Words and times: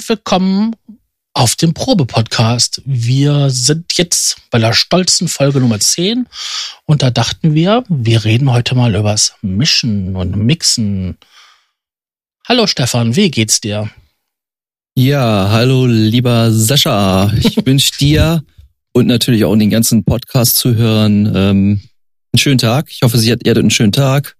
Und 0.00 0.08
willkommen 0.08 0.76
auf 1.34 1.56
dem 1.56 1.74
Probe-Podcast. 1.74 2.80
Wir 2.86 3.50
sind 3.50 3.98
jetzt 3.98 4.38
bei 4.50 4.58
der 4.58 4.72
stolzen 4.72 5.28
Folge 5.28 5.60
Nummer 5.60 5.78
10 5.78 6.26
und 6.86 7.02
da 7.02 7.10
dachten 7.10 7.52
wir, 7.52 7.84
wir 7.90 8.24
reden 8.24 8.50
heute 8.50 8.74
mal 8.74 8.94
übers 8.94 9.34
Mischen 9.42 10.16
und 10.16 10.36
Mixen. 10.36 11.18
Hallo 12.48 12.66
Stefan, 12.66 13.14
wie 13.14 13.30
geht's 13.30 13.60
dir? 13.60 13.90
Ja, 14.94 15.50
hallo 15.50 15.84
lieber 15.84 16.50
Sascha. 16.50 17.30
Ich 17.34 17.56
wünsche 17.66 17.98
dir 17.98 18.42
und 18.92 19.06
natürlich 19.06 19.44
auch 19.44 19.54
den 19.54 19.68
ganzen 19.68 20.02
Podcast 20.02 20.56
zu 20.56 20.76
hören 20.76 21.26
ähm, 21.26 21.80
einen 22.32 22.38
schönen 22.38 22.58
Tag. 22.58 22.90
Ich 22.90 23.02
hoffe, 23.02 23.18
Sie 23.18 23.30
hat, 23.30 23.40
ihr 23.44 23.50
hattet 23.50 23.64
einen 23.64 23.70
schönen 23.70 23.92
Tag. 23.92 24.38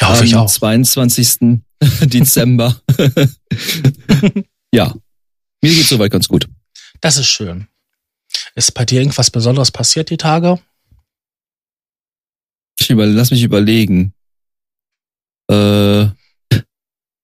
Ja, 0.00 0.08
hoffe 0.08 0.24
ich 0.24 0.34
auch. 0.34 0.50
22. 0.50 1.60
Dezember. 2.02 2.80
ja, 4.72 4.94
mir 5.62 5.74
geht's 5.74 5.88
soweit 5.88 6.10
ganz 6.10 6.28
gut. 6.28 6.48
Das 7.00 7.16
ist 7.16 7.28
schön. 7.28 7.68
Ist 8.54 8.72
bei 8.72 8.84
dir 8.84 9.00
irgendwas 9.00 9.30
Besonderes 9.30 9.70
passiert 9.70 10.10
die 10.10 10.16
Tage? 10.16 10.58
Ich 12.80 12.90
über, 12.90 13.06
lass 13.06 13.30
mich 13.30 13.42
überlegen. 13.42 14.14
Äh, 15.48 16.06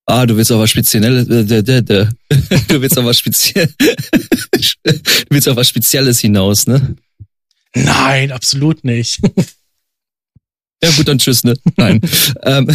ah, 0.06 0.26
du 0.26 0.36
willst 0.36 0.52
aber 0.52 0.68
spezielles, 0.68 1.28
äh, 1.28 1.44
du 2.68 2.80
willst 2.80 2.98
aber 2.98 3.14
speziell, 3.14 3.72
du 3.78 5.26
willst 5.30 5.48
auf 5.48 5.56
was 5.56 5.68
Spezielles 5.68 6.20
hinaus, 6.20 6.66
ne? 6.66 6.96
Nein, 7.74 8.32
absolut 8.32 8.84
nicht. 8.84 9.20
ja 10.82 10.90
gut, 10.92 11.08
dann 11.08 11.18
tschüss, 11.18 11.44
ne? 11.44 11.54
Nein. 11.76 12.00
ähm, 12.42 12.68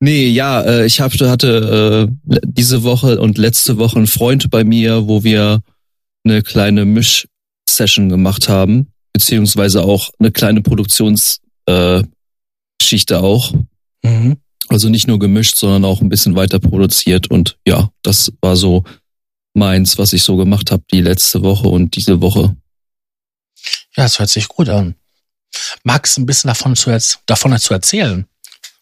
Nee, 0.00 0.28
ja, 0.28 0.62
äh, 0.62 0.86
ich 0.86 1.00
hab, 1.00 1.12
hatte 1.12 2.08
äh, 2.08 2.40
diese 2.44 2.84
Woche 2.84 3.20
und 3.20 3.36
letzte 3.36 3.78
Woche 3.78 3.96
einen 3.96 4.06
Freund 4.06 4.50
bei 4.50 4.62
mir, 4.62 5.08
wo 5.08 5.24
wir 5.24 5.62
eine 6.24 6.42
kleine 6.42 6.84
Misch-Session 6.84 8.08
gemacht 8.08 8.48
haben, 8.48 8.92
beziehungsweise 9.12 9.82
auch 9.82 10.10
eine 10.18 10.30
kleine 10.30 10.62
Produktionsgeschichte 10.62 11.42
äh, 11.66 12.02
Geschichte 12.78 13.20
auch. 13.20 13.52
Mhm. 14.02 14.36
Also 14.68 14.88
nicht 14.88 15.08
nur 15.08 15.18
gemischt, 15.18 15.56
sondern 15.56 15.84
auch 15.84 16.00
ein 16.00 16.08
bisschen 16.08 16.36
weiter 16.36 16.58
produziert. 16.60 17.30
Und 17.30 17.58
ja, 17.66 17.90
das 18.02 18.32
war 18.40 18.54
so 18.54 18.84
meins, 19.54 19.98
was 19.98 20.12
ich 20.12 20.22
so 20.22 20.36
gemacht 20.36 20.70
habe 20.70 20.84
die 20.92 21.00
letzte 21.00 21.42
Woche 21.42 21.68
und 21.68 21.96
diese 21.96 22.20
Woche. 22.20 22.56
Ja, 23.96 24.04
es 24.04 24.18
hört 24.18 24.30
sich 24.30 24.46
gut 24.46 24.68
an. 24.68 24.94
Magst 25.82 26.16
du 26.16 26.20
ein 26.20 26.26
bisschen 26.26 26.48
davon 26.48 26.76
zu, 26.76 26.96
davon 27.26 27.58
zu 27.58 27.74
erzählen? 27.74 28.26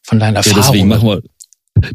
Von 0.07 0.19
deinen 0.21 0.37
Erfahrungen. 0.37 0.63
Ja, 0.63 0.71
deswegen 0.71 0.89
machen 0.89 1.09
wir, 1.09 1.23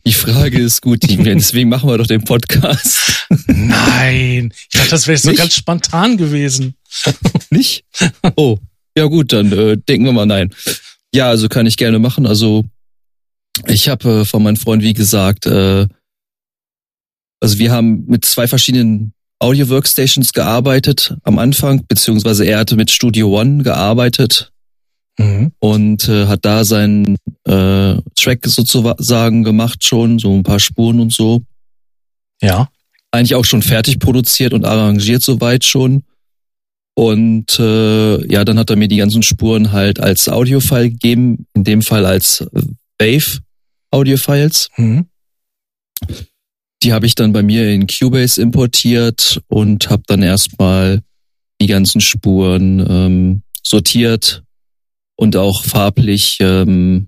die 0.06 0.14
Frage 0.14 0.60
ist 0.60 0.82
gut, 0.82 1.00
deswegen 1.04 1.70
machen 1.70 1.90
wir 1.90 1.98
doch 1.98 2.08
den 2.08 2.24
Podcast. 2.24 3.26
Nein, 3.48 4.54
ich 4.54 4.78
dachte, 4.78 4.90
das 4.92 5.08
wäre 5.08 5.18
so 5.18 5.34
ganz 5.34 5.56
spontan 5.56 6.18
gewesen. 6.18 6.76
Nicht? 7.50 7.86
Oh, 8.36 8.58
ja 8.98 9.06
gut, 9.06 9.32
dann 9.34 9.52
äh, 9.52 9.78
denken 9.78 10.06
wir 10.06 10.12
mal 10.12 10.26
nein. 10.26 10.54
Ja, 11.14 11.30
also 11.30 11.48
kann 11.48 11.66
ich 11.66 11.78
gerne 11.78 12.00
machen. 12.00 12.26
Also 12.26 12.66
ich 13.66 13.90
habe 13.90 14.22
äh, 14.22 14.26
von 14.26 14.44
meinem 14.44 14.58
Freund, 14.58 14.84
wie 14.84 14.94
gesagt, 14.94 15.46
äh, 15.46 15.88
also 17.40 17.58
wir 17.58 17.72
haben 17.72 18.06
mit 18.08 18.26
zwei 18.26 18.48
verschiedenen 18.48 19.14
Audio-Workstations 19.40 20.34
gearbeitet 20.34 21.16
am 21.24 21.40
Anfang, 21.40 21.86
beziehungsweise 21.88 22.46
er 22.46 22.60
hatte 22.60 22.76
mit 22.76 22.92
Studio 22.92 23.40
One 23.40 23.64
gearbeitet 23.64 24.52
mhm. 25.18 25.52
und 25.60 26.08
äh, 26.08 26.28
hat 26.28 26.46
da 26.46 26.64
seinen 26.64 27.18
äh, 27.46 27.96
Track 28.16 28.46
sozusagen 28.46 29.44
gemacht 29.44 29.84
schon, 29.84 30.20
so 30.20 30.34
ein 30.34 30.44
paar 30.44 30.60
Spuren 30.60 31.00
und 31.00 31.14
so. 31.14 31.42
Ja. 32.42 32.70
Eigentlich 33.12 33.36
auch 33.36 33.46
schon 33.46 33.62
fertig 33.62 34.00
produziert 34.00 34.54
und 34.54 34.66
arrangiert 34.66 35.22
soweit 35.22 35.64
schon. 35.64 36.04
Und 36.94 37.60
äh, 37.60 38.32
ja, 38.32 38.44
dann 38.46 38.60
hat 38.60 38.70
er 38.70 38.76
mir 38.76 38.88
die 38.88 38.98
ganzen 38.98 39.24
Spuren 39.24 39.72
halt 39.72 40.00
als 40.00 40.30
Audiofile 40.30 40.90
gegeben, 40.90 41.46
in 41.54 41.64
dem 41.64 41.82
Fall 41.82 42.06
als 42.06 42.46
Wave 43.00 43.40
Audiofiles. 43.92 44.70
Mhm. 44.78 45.08
Die 46.84 46.94
habe 46.94 47.06
ich 47.06 47.16
dann 47.16 47.34
bei 47.34 47.44
mir 47.44 47.70
in 47.70 47.88
Cubase 47.88 48.42
importiert 48.42 49.42
und 49.48 49.90
habe 49.90 50.04
dann 50.08 50.24
erstmal 50.24 51.04
die 51.62 51.68
ganzen 51.68 52.02
Spuren 52.02 52.86
ähm, 52.90 53.42
sortiert, 53.64 54.44
und 55.22 55.38
auch 55.38 55.64
farblich 55.64 56.38
ähm, 56.40 57.08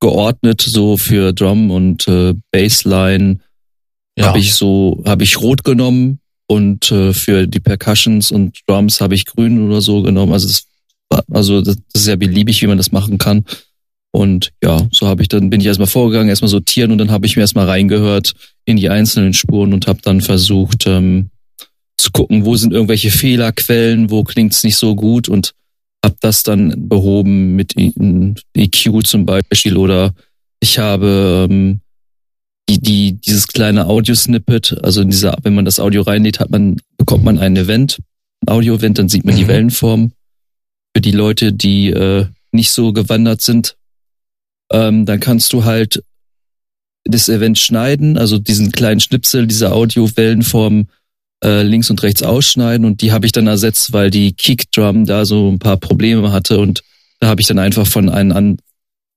geordnet, 0.00 0.62
so 0.62 0.96
für 0.96 1.34
Drum 1.34 1.70
und 1.70 2.08
äh, 2.08 2.32
Bassline 2.50 3.40
ja. 4.16 4.28
habe 4.28 4.38
ich 4.38 4.54
so, 4.54 5.02
habe 5.04 5.24
ich 5.24 5.38
rot 5.38 5.62
genommen 5.62 6.20
und 6.46 6.90
äh, 6.90 7.12
für 7.12 7.46
die 7.46 7.60
Percussions 7.60 8.30
und 8.30 8.60
Drums 8.66 9.02
habe 9.02 9.14
ich 9.14 9.26
grün 9.26 9.60
oder 9.68 9.82
so 9.82 10.00
genommen. 10.00 10.32
Also 10.32 10.48
das, 10.48 10.68
also 11.30 11.60
das 11.60 11.76
ist 11.92 12.06
ja 12.06 12.16
beliebig, 12.16 12.62
wie 12.62 12.66
man 12.66 12.78
das 12.78 12.92
machen 12.92 13.18
kann. 13.18 13.44
Und 14.10 14.50
ja, 14.64 14.88
so 14.90 15.06
habe 15.06 15.20
ich 15.20 15.28
dann 15.28 15.50
bin 15.50 15.60
ich 15.60 15.66
erstmal 15.66 15.86
vorgegangen, 15.86 16.30
erstmal 16.30 16.48
sortieren 16.48 16.92
und 16.92 16.98
dann 16.98 17.10
habe 17.10 17.26
ich 17.26 17.36
mir 17.36 17.42
erstmal 17.42 17.66
reingehört 17.66 18.32
in 18.64 18.78
die 18.78 18.88
einzelnen 18.88 19.34
Spuren 19.34 19.74
und 19.74 19.86
habe 19.86 20.00
dann 20.02 20.22
versucht 20.22 20.86
ähm, 20.86 21.28
zu 21.98 22.10
gucken, 22.10 22.46
wo 22.46 22.56
sind 22.56 22.72
irgendwelche 22.72 23.10
Fehlerquellen, 23.10 24.10
wo 24.10 24.24
klingt's 24.24 24.64
nicht 24.64 24.76
so 24.76 24.94
gut 24.94 25.28
und 25.28 25.52
habe 26.04 26.16
das 26.20 26.42
dann 26.42 26.88
behoben 26.88 27.56
mit 27.56 27.74
EQ 27.76 29.06
zum 29.06 29.26
Beispiel 29.26 29.76
oder 29.76 30.14
ich 30.60 30.78
habe 30.78 31.48
ähm, 31.50 31.80
die, 32.68 32.78
die, 32.78 33.12
dieses 33.14 33.46
kleine 33.46 33.86
Audio-Snippet, 33.86 34.78
also 34.82 35.00
in 35.00 35.10
dieser, 35.10 35.36
wenn 35.42 35.54
man 35.54 35.64
das 35.64 35.80
Audio 35.80 36.02
reinlädt, 36.02 36.40
hat 36.40 36.50
man, 36.50 36.76
bekommt 36.98 37.24
man 37.24 37.38
ein 37.38 37.56
Event, 37.56 37.98
ein 38.42 38.52
Audio-Event, 38.52 38.98
dann 38.98 39.08
sieht 39.08 39.24
man 39.24 39.34
mhm. 39.34 39.38
die 39.38 39.48
Wellenform. 39.48 40.12
Für 40.94 41.00
die 41.00 41.12
Leute, 41.12 41.52
die 41.52 41.90
äh, 41.90 42.26
nicht 42.52 42.70
so 42.70 42.92
gewandert 42.92 43.40
sind, 43.40 43.76
ähm, 44.70 45.06
dann 45.06 45.20
kannst 45.20 45.52
du 45.52 45.64
halt 45.64 46.02
das 47.04 47.28
Event 47.28 47.58
schneiden, 47.58 48.18
also 48.18 48.38
diesen 48.38 48.70
kleinen 48.70 49.00
Schnipsel, 49.00 49.46
diese 49.46 49.72
Audio-Wellenform 49.72 50.88
äh, 51.44 51.62
links 51.62 51.90
und 51.90 52.02
rechts 52.02 52.22
ausschneiden 52.22 52.84
und 52.84 53.00
die 53.02 53.12
habe 53.12 53.26
ich 53.26 53.32
dann 53.32 53.46
ersetzt, 53.46 53.92
weil 53.92 54.10
die 54.10 54.32
Kickdrum 54.32 55.06
da 55.06 55.24
so 55.24 55.50
ein 55.50 55.58
paar 55.58 55.76
Probleme 55.76 56.32
hatte 56.32 56.58
und 56.58 56.82
da 57.20 57.28
habe 57.28 57.40
ich 57.40 57.46
dann 57.46 57.58
einfach 57.58 57.86
von, 57.86 58.08
einem 58.08 58.32
an, 58.32 58.56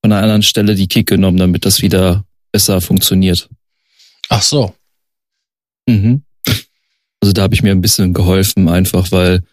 von 0.01 0.11
einer 0.11 0.21
anderen 0.21 0.43
Stelle 0.43 0.75
die 0.75 0.87
Kick 0.87 1.07
genommen, 1.07 1.37
damit 1.37 1.65
das 1.65 1.81
wieder 1.81 2.25
besser 2.51 2.81
funktioniert. 2.81 3.49
Ach 4.29 4.41
so. 4.41 4.73
Mhm. 5.87 6.23
Also 7.21 7.33
da 7.33 7.43
habe 7.43 7.53
ich 7.53 7.63
mir 7.63 7.71
ein 7.71 7.81
bisschen 7.81 8.13
geholfen, 8.13 8.67
einfach 8.69 9.11
weil 9.11 9.43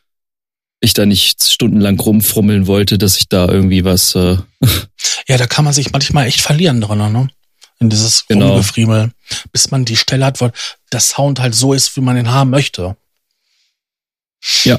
ich 0.80 0.94
da 0.94 1.06
nicht 1.06 1.42
stundenlang 1.42 1.98
rumfrummeln 1.98 2.66
wollte, 2.66 2.98
dass 2.98 3.16
ich 3.18 3.28
da 3.28 3.48
irgendwie 3.48 3.84
was. 3.84 4.14
Äh 4.14 4.36
ja, 5.28 5.36
da 5.36 5.46
kann 5.46 5.64
man 5.64 5.74
sich 5.74 5.92
manchmal 5.92 6.26
echt 6.26 6.40
verlieren 6.40 6.80
drin, 6.80 6.98
ne? 6.98 7.28
In 7.80 7.90
dieses 7.90 8.26
genau. 8.26 8.48
Rumgefriemel, 8.48 9.12
bis 9.52 9.70
man 9.70 9.84
die 9.84 9.96
Stelle 9.96 10.26
hat, 10.26 10.40
wo 10.40 10.50
der 10.92 11.00
Sound 11.00 11.40
halt 11.40 11.54
so 11.54 11.72
ist, 11.72 11.96
wie 11.96 12.00
man 12.00 12.16
ihn 12.16 12.30
haben 12.30 12.50
möchte. 12.50 12.96
Ja. 14.64 14.78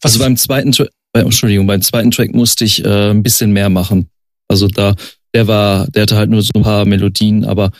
Was 0.00 0.12
also 0.12 0.20
beim 0.20 0.36
zweiten, 0.36 0.72
bei, 1.12 1.20
Entschuldigung, 1.20 1.66
beim 1.66 1.82
zweiten 1.82 2.10
Track 2.10 2.34
musste 2.34 2.64
ich 2.64 2.84
äh, 2.84 3.10
ein 3.10 3.22
bisschen 3.22 3.52
mehr 3.52 3.70
machen. 3.70 4.10
Also 4.48 4.68
da, 4.68 4.94
der 5.32 5.46
war, 5.48 5.86
der 5.88 6.02
hatte 6.02 6.16
halt 6.16 6.30
nur 6.30 6.42
so 6.42 6.50
ein 6.54 6.62
paar 6.62 6.84
Melodien, 6.84 7.44
aber 7.44 7.70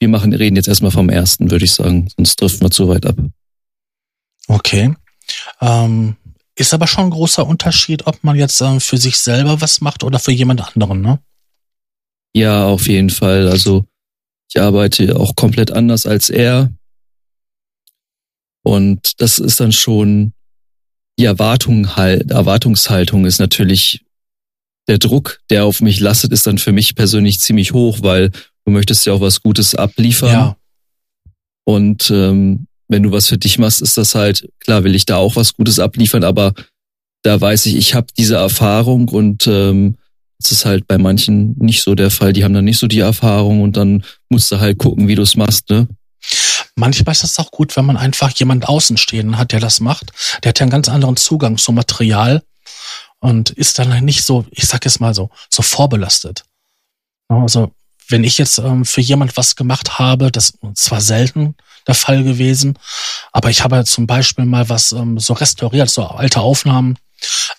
wir 0.00 0.08
machen, 0.08 0.32
reden 0.32 0.56
jetzt 0.56 0.68
erstmal 0.68 0.90
vom 0.90 1.08
ersten, 1.08 1.50
würde 1.50 1.64
ich 1.64 1.72
sagen, 1.72 2.08
sonst 2.16 2.40
driften 2.40 2.62
wir 2.62 2.70
zu 2.70 2.88
weit 2.88 3.06
ab. 3.06 3.16
Okay. 4.48 4.94
Ähm, 5.60 6.16
ist 6.56 6.74
aber 6.74 6.86
schon 6.86 7.04
ein 7.04 7.10
großer 7.10 7.46
Unterschied, 7.46 8.06
ob 8.06 8.22
man 8.24 8.36
jetzt 8.36 8.60
äh, 8.60 8.80
für 8.80 8.98
sich 8.98 9.18
selber 9.18 9.60
was 9.60 9.80
macht 9.80 10.02
oder 10.04 10.18
für 10.18 10.32
jemand 10.32 10.60
anderen, 10.60 11.00
ne? 11.00 11.20
Ja, 12.34 12.66
auf 12.66 12.88
jeden 12.88 13.10
Fall. 13.10 13.48
Also 13.48 13.84
ich 14.48 14.60
arbeite 14.60 15.16
auch 15.16 15.34
komplett 15.36 15.70
anders 15.70 16.06
als 16.06 16.30
er. 16.30 16.72
Und 18.62 19.20
das 19.20 19.38
ist 19.38 19.60
dann 19.60 19.72
schon 19.72 20.32
die 21.18 21.24
Erwartung 21.24 21.96
halt, 21.96 22.30
Erwartungshaltung 22.30 23.26
ist 23.26 23.40
natürlich 23.40 24.04
der 24.88 24.98
Druck, 24.98 25.40
der 25.50 25.64
auf 25.64 25.80
mich 25.80 26.00
lastet, 26.00 26.32
ist 26.32 26.46
dann 26.46 26.58
für 26.58 26.72
mich 26.72 26.94
persönlich 26.94 27.40
ziemlich 27.40 27.72
hoch, 27.72 27.98
weil 28.02 28.30
du 28.64 28.72
möchtest 28.72 29.04
ja 29.04 29.12
auch 29.12 29.20
was 29.20 29.42
Gutes 29.42 29.74
abliefern. 29.74 30.30
Ja. 30.30 30.56
Und 31.64 32.10
ähm, 32.10 32.66
wenn 32.88 33.02
du 33.02 33.12
was 33.12 33.28
für 33.28 33.36
dich 33.36 33.58
machst, 33.58 33.82
ist 33.82 33.98
das 33.98 34.14
halt, 34.14 34.48
klar 34.60 34.84
will 34.84 34.94
ich 34.94 35.04
da 35.04 35.16
auch 35.16 35.36
was 35.36 35.54
Gutes 35.54 35.78
abliefern, 35.78 36.24
aber 36.24 36.54
da 37.22 37.38
weiß 37.38 37.66
ich, 37.66 37.76
ich 37.76 37.94
habe 37.94 38.06
diese 38.16 38.36
Erfahrung 38.36 39.08
und 39.08 39.46
ähm, 39.46 39.98
das 40.40 40.52
ist 40.52 40.64
halt 40.64 40.86
bei 40.86 40.98
manchen 40.98 41.56
nicht 41.58 41.82
so 41.82 41.94
der 41.94 42.10
Fall. 42.10 42.32
Die 42.32 42.44
haben 42.44 42.54
dann 42.54 42.64
nicht 42.64 42.78
so 42.78 42.86
die 42.86 43.00
Erfahrung 43.00 43.60
und 43.62 43.76
dann 43.76 44.04
musst 44.28 44.50
du 44.52 44.60
halt 44.60 44.78
gucken, 44.78 45.08
wie 45.08 45.14
du 45.14 45.22
es 45.22 45.36
machst, 45.36 45.68
ne? 45.70 45.88
Manchmal 46.76 47.12
ist 47.12 47.24
es 47.24 47.38
auch 47.40 47.50
gut, 47.50 47.76
wenn 47.76 47.86
man 47.86 47.96
einfach 47.96 48.30
jemand 48.30 48.68
außenstehenden 48.68 49.36
hat, 49.36 49.50
der 49.50 49.58
das 49.58 49.80
macht. 49.80 50.12
Der 50.42 50.50
hat 50.50 50.60
ja 50.60 50.64
einen 50.64 50.70
ganz 50.70 50.88
anderen 50.88 51.16
Zugang 51.16 51.58
zum 51.58 51.74
Material 51.74 52.42
und 53.18 53.50
ist 53.50 53.80
dann 53.80 54.04
nicht 54.04 54.24
so, 54.24 54.44
ich 54.50 54.66
sag 54.66 54.86
es 54.86 55.00
mal 55.00 55.12
so, 55.12 55.30
so 55.50 55.62
vorbelastet. 55.62 56.44
Also 57.28 57.72
wenn 58.08 58.22
ich 58.22 58.38
jetzt 58.38 58.58
ähm, 58.58 58.84
für 58.84 59.00
jemand 59.00 59.36
was 59.36 59.56
gemacht 59.56 59.98
habe, 59.98 60.30
das 60.30 60.50
ist 60.50 60.76
zwar 60.76 61.00
selten 61.00 61.56
der 61.86 61.94
Fall 61.94 62.22
gewesen, 62.22 62.78
aber 63.32 63.50
ich 63.50 63.64
habe 63.64 63.84
zum 63.84 64.06
Beispiel 64.06 64.44
mal 64.44 64.68
was 64.68 64.92
ähm, 64.92 65.18
so 65.18 65.32
restauriert, 65.32 65.90
so 65.90 66.04
alte 66.04 66.40
Aufnahmen. 66.40 66.96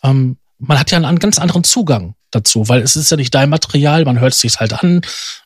Ähm, 0.02 0.38
man 0.60 0.80
hat 0.80 0.92
ja 0.92 0.98
einen 0.98 1.20
ganz 1.20 1.40
anderen 1.40 1.64
Zugang 1.66 2.16
dazu, 2.32 2.68
weil 2.68 2.82
es 2.82 2.96
ist 2.96 3.12
ja 3.12 3.18
nicht 3.18 3.34
dein 3.34 3.50
Material, 3.50 4.06
man 4.06 4.20
hört 4.20 4.34
es 4.34 4.42
sich 4.42 4.60
halt 4.60 4.74
an, 4.74 5.02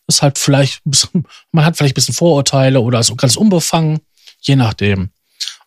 ist 0.08 0.22
halt 0.22 0.38
vielleicht, 0.38 0.82
man 1.52 1.66
hat 1.66 1.78
vielleicht 1.78 1.94
ein 1.94 1.96
bisschen 1.96 2.16
Vorurteile 2.16 2.82
oder 2.82 3.04
so 3.04 3.16
ganz 3.16 3.36
unbefangen, 3.36 4.02
je 4.42 4.56
nachdem. 4.56 5.10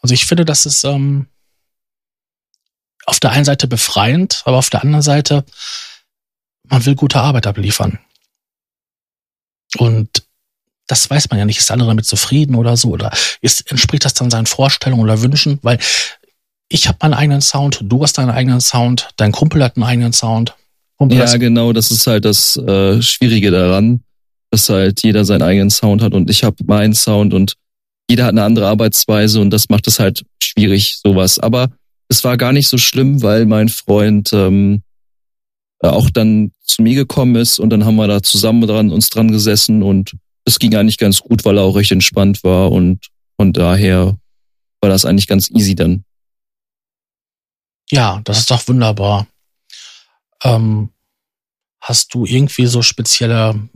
Also 0.02 0.14
ich 0.14 0.26
finde, 0.26 0.44
das 0.44 0.66
ist 0.66 0.84
ähm, 0.84 1.26
auf 3.06 3.20
der 3.20 3.30
einen 3.30 3.44
Seite 3.44 3.68
befreiend, 3.68 4.42
aber 4.44 4.58
auf 4.58 4.70
der 4.70 4.82
anderen 4.82 5.02
Seite, 5.02 5.44
man 6.64 6.84
will 6.84 6.96
gute 6.96 7.20
Arbeit 7.20 7.46
abliefern. 7.46 7.98
Und 9.78 10.26
das 10.86 11.08
weiß 11.08 11.30
man 11.30 11.38
ja 11.38 11.44
nicht. 11.44 11.58
Ist 11.58 11.68
der 11.68 11.74
andere 11.74 11.90
damit 11.90 12.06
zufrieden 12.06 12.54
oder 12.54 12.76
so? 12.76 12.90
Oder 12.90 13.12
ist, 13.40 13.70
entspricht 13.70 14.04
das 14.04 14.14
dann 14.14 14.30
seinen 14.30 14.46
Vorstellungen 14.46 15.02
oder 15.02 15.22
Wünschen? 15.22 15.58
Weil 15.62 15.78
ich 16.68 16.88
habe 16.88 16.98
meinen 17.00 17.14
eigenen 17.14 17.40
Sound, 17.40 17.80
du 17.82 18.02
hast 18.02 18.18
deinen 18.18 18.30
eigenen 18.30 18.60
Sound, 18.60 19.10
dein 19.16 19.32
Kumpel 19.32 19.62
hat 19.62 19.76
einen 19.76 19.84
eigenen 19.84 20.12
Sound. 20.12 20.54
Kumpel 20.98 21.18
ja, 21.18 21.36
genau, 21.36 21.72
das 21.72 21.90
ist 21.90 22.06
halt 22.06 22.24
das 22.24 22.56
äh, 22.56 23.02
Schwierige 23.02 23.50
daran, 23.50 24.00
dass 24.50 24.68
halt 24.68 25.02
jeder 25.02 25.24
seinen 25.24 25.42
eigenen 25.42 25.70
Sound 25.70 26.02
hat 26.02 26.14
und 26.14 26.30
ich 26.30 26.42
habe 26.42 26.56
meinen 26.66 26.94
Sound 26.94 27.34
und 27.34 27.54
jeder 28.08 28.24
hat 28.24 28.32
eine 28.32 28.44
andere 28.44 28.68
Arbeitsweise 28.68 29.40
und 29.40 29.50
das 29.50 29.68
macht 29.68 29.86
es 29.88 29.98
halt 29.98 30.24
schwierig, 30.42 30.98
sowas. 31.02 31.38
Aber 31.38 31.70
es 32.08 32.22
war 32.24 32.36
gar 32.36 32.52
nicht 32.52 32.68
so 32.68 32.78
schlimm, 32.78 33.22
weil 33.22 33.46
mein 33.46 33.68
Freund 33.68 34.30
ähm, 34.32 34.82
auch 35.80 36.08
dann 36.10 36.52
zu 36.62 36.82
mir 36.82 36.94
gekommen 36.94 37.36
ist 37.36 37.58
und 37.58 37.70
dann 37.70 37.84
haben 37.84 37.96
wir 37.96 38.08
da 38.08 38.22
zusammen 38.22 38.66
dran 38.66 38.90
uns 38.90 39.10
dran 39.10 39.30
gesessen 39.30 39.82
und 39.82 40.12
es 40.44 40.58
ging 40.58 40.74
eigentlich 40.74 40.98
ganz 40.98 41.20
gut, 41.20 41.44
weil 41.44 41.58
er 41.58 41.64
auch 41.64 41.76
recht 41.76 41.92
entspannt 41.92 42.42
war 42.44 42.72
und 42.72 43.06
von 43.36 43.52
daher 43.52 44.16
war 44.80 44.90
das 44.90 45.04
eigentlich 45.04 45.26
ganz 45.26 45.50
easy 45.50 45.74
dann. 45.74 46.04
Ja, 47.90 48.20
das 48.24 48.38
ist 48.38 48.50
doch 48.50 48.66
wunderbar. 48.66 49.26
Ähm, 50.44 50.90
hast 51.80 52.14
du 52.14 52.26
irgendwie 52.26 52.66
so 52.66 52.82
spezielle 52.82 53.68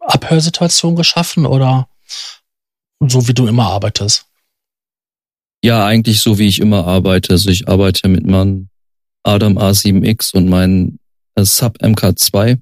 Abhörsituationen 0.00 0.96
geschaffen 0.96 1.46
oder 1.46 1.88
so 3.00 3.28
wie 3.28 3.34
du 3.34 3.46
immer 3.46 3.66
arbeitest? 3.66 4.26
Ja, 5.62 5.84
eigentlich 5.84 6.20
so 6.20 6.38
wie 6.38 6.46
ich 6.46 6.60
immer 6.60 6.86
arbeite. 6.86 7.32
Also 7.32 7.50
ich 7.50 7.68
arbeite 7.68 8.08
mit 8.08 8.26
meinem 8.26 8.68
Adam 9.22 9.58
A7X 9.58 10.34
und 10.34 10.48
meinem 10.48 10.98
äh, 11.34 11.44
Sub 11.44 11.78
MK2. 11.82 12.58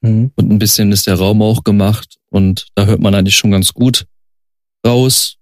Mhm. 0.00 0.32
Und 0.34 0.50
ein 0.50 0.58
bisschen 0.58 0.92
ist 0.92 1.06
der 1.06 1.16
Raum 1.16 1.42
auch 1.42 1.64
gemacht 1.64 2.16
und 2.30 2.66
da 2.74 2.86
hört 2.86 3.00
man 3.00 3.14
eigentlich 3.14 3.36
schon 3.36 3.50
ganz 3.50 3.72
gut 3.72 4.06
raus. 4.86 5.36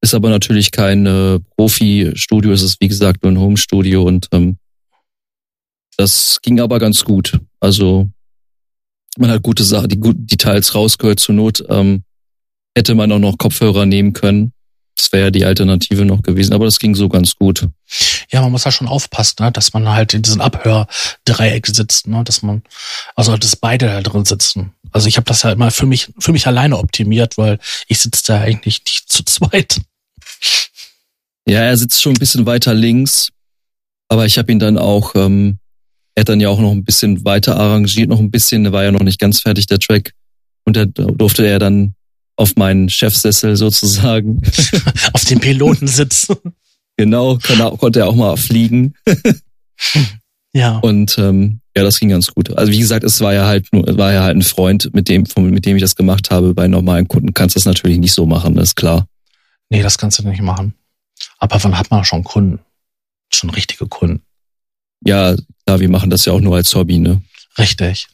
Ist 0.00 0.14
aber 0.14 0.30
natürlich 0.30 0.70
kein 0.70 1.06
äh, 1.06 1.40
Profi-Studio, 1.56 2.52
es 2.52 2.62
ist 2.62 2.80
wie 2.80 2.88
gesagt 2.88 3.22
nur 3.22 3.32
ein 3.32 3.38
Home-Studio 3.38 4.02
und 4.02 4.28
ähm, 4.32 4.58
das 5.96 6.40
ging 6.42 6.60
aber 6.60 6.78
ganz 6.78 7.04
gut. 7.04 7.38
Also 7.60 8.08
man 9.18 9.30
hat 9.30 9.42
gute 9.42 9.64
Sachen, 9.64 9.88
die 9.88 9.98
guten 9.98 10.26
Details 10.26 10.74
rausgehört 10.74 11.20
zur 11.20 11.34
Not. 11.34 11.62
Ähm, 11.68 12.04
hätte 12.74 12.94
man 12.94 13.12
auch 13.12 13.18
noch 13.18 13.38
Kopfhörer 13.38 13.86
nehmen 13.86 14.12
können. 14.12 14.52
Das 14.94 15.10
wäre 15.12 15.24
ja 15.24 15.30
die 15.30 15.44
Alternative 15.44 16.04
noch 16.04 16.22
gewesen, 16.22 16.52
aber 16.52 16.66
das 16.66 16.78
ging 16.78 16.94
so 16.94 17.08
ganz 17.08 17.34
gut. 17.36 17.66
Ja, 18.30 18.42
man 18.42 18.52
muss 18.52 18.64
ja 18.64 18.70
schon 18.70 18.88
aufpassen, 18.88 19.36
ne, 19.40 19.50
dass 19.50 19.72
man 19.72 19.88
halt 19.88 20.12
in 20.12 20.22
diesem 20.22 20.40
Abhördreieck 20.40 21.66
sitzt, 21.66 22.06
ne, 22.06 22.22
dass 22.24 22.42
man, 22.42 22.62
also 23.14 23.36
dass 23.36 23.56
beide 23.56 23.86
da 23.86 24.02
drin 24.02 24.24
sitzen. 24.24 24.72
Also 24.90 25.08
ich 25.08 25.16
habe 25.16 25.24
das 25.24 25.42
ja 25.42 25.52
immer 25.52 25.70
für 25.70 25.86
mich, 25.86 26.08
für 26.18 26.32
mich 26.32 26.46
alleine 26.46 26.78
optimiert, 26.78 27.38
weil 27.38 27.58
ich 27.88 28.00
sitze 28.00 28.22
da 28.26 28.40
eigentlich 28.40 28.82
nicht 28.84 29.10
zu 29.10 29.24
zweit. 29.24 29.80
Ja, 31.46 31.60
er 31.60 31.76
sitzt 31.76 32.00
schon 32.02 32.12
ein 32.12 32.18
bisschen 32.18 32.46
weiter 32.46 32.74
links, 32.74 33.30
aber 34.08 34.26
ich 34.26 34.36
habe 34.38 34.52
ihn 34.52 34.58
dann 34.58 34.78
auch, 34.78 35.14
ähm, 35.14 35.58
er 36.14 36.22
hat 36.22 36.28
dann 36.28 36.40
ja 36.40 36.48
auch 36.48 36.60
noch 36.60 36.72
ein 36.72 36.84
bisschen 36.84 37.24
weiter 37.24 37.56
arrangiert, 37.56 38.08
noch 38.08 38.20
ein 38.20 38.30
bisschen, 38.30 38.64
der 38.64 38.72
war 38.72 38.84
ja 38.84 38.92
noch 38.92 39.02
nicht 39.02 39.18
ganz 39.18 39.40
fertig, 39.40 39.66
der 39.66 39.78
Track. 39.78 40.12
Und 40.64 40.76
da 40.76 40.84
durfte 40.84 41.46
er 41.46 41.58
dann 41.58 41.94
auf 42.36 42.56
meinen 42.56 42.88
Chefsessel 42.88 43.56
sozusagen. 43.56 44.42
auf 45.12 45.24
dem 45.24 45.40
Pilotensitz. 45.40 46.28
genau, 46.96 47.38
kann, 47.38 47.76
konnte 47.78 48.00
er 48.00 48.08
auch 48.08 48.14
mal 48.14 48.36
fliegen. 48.36 48.94
ja. 50.52 50.78
Und 50.78 51.16
ähm, 51.18 51.60
ja, 51.76 51.82
das 51.82 51.98
ging 51.98 52.10
ganz 52.10 52.28
gut. 52.28 52.56
Also 52.56 52.72
wie 52.72 52.78
gesagt, 52.78 53.04
es 53.04 53.20
war 53.20 53.32
ja 53.32 53.46
halt 53.46 53.68
nur, 53.72 53.84
war 53.96 54.12
ja 54.12 54.22
halt 54.22 54.36
ein 54.36 54.42
Freund, 54.42 54.92
mit 54.92 55.08
dem, 55.08 55.24
mit 55.36 55.64
dem 55.64 55.76
ich 55.76 55.82
das 55.82 55.96
gemacht 55.96 56.30
habe. 56.30 56.52
Bei 56.54 56.68
normalen 56.68 57.08
Kunden 57.08 57.32
kannst 57.32 57.56
du 57.56 57.58
das 57.58 57.66
natürlich 57.66 57.98
nicht 57.98 58.12
so 58.12 58.26
machen, 58.26 58.54
das 58.54 58.70
ist 58.70 58.76
klar. 58.76 59.06
Nee, 59.70 59.82
das 59.82 59.96
kannst 59.96 60.18
du 60.18 60.28
nicht 60.28 60.42
machen. 60.42 60.74
Aber 61.38 61.62
wann 61.62 61.78
hat 61.78 61.90
man 61.90 62.04
schon 62.04 62.24
Kunden? 62.24 62.60
Schon 63.32 63.50
richtige 63.50 63.86
Kunden. 63.86 64.22
Ja, 65.04 65.34
klar, 65.64 65.80
wir 65.80 65.88
machen 65.88 66.10
das 66.10 66.24
ja 66.24 66.32
auch 66.32 66.40
nur 66.40 66.56
als 66.56 66.74
Hobby, 66.74 66.98
ne? 66.98 67.22
Richtig. 67.58 68.08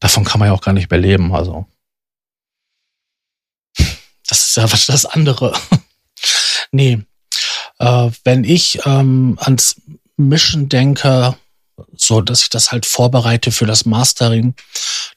Davon 0.00 0.24
kann 0.24 0.38
man 0.38 0.48
ja 0.48 0.54
auch 0.54 0.60
gar 0.60 0.72
nicht 0.72 0.90
mehr 0.90 1.00
leben, 1.00 1.34
also. 1.34 1.66
Das 4.26 4.48
ist 4.48 4.56
ja 4.56 4.70
was 4.70 4.86
das 4.86 5.04
andere. 5.04 5.52
nee. 6.72 7.00
Äh, 7.78 8.10
wenn 8.24 8.44
ich 8.44 8.80
ähm, 8.86 9.36
ans 9.40 9.80
Mischen 10.16 10.68
denke, 10.68 11.36
so 11.96 12.20
dass 12.20 12.42
ich 12.42 12.50
das 12.50 12.72
halt 12.72 12.86
vorbereite 12.86 13.50
für 13.50 13.66
das 13.66 13.84
Mastering, 13.84 14.54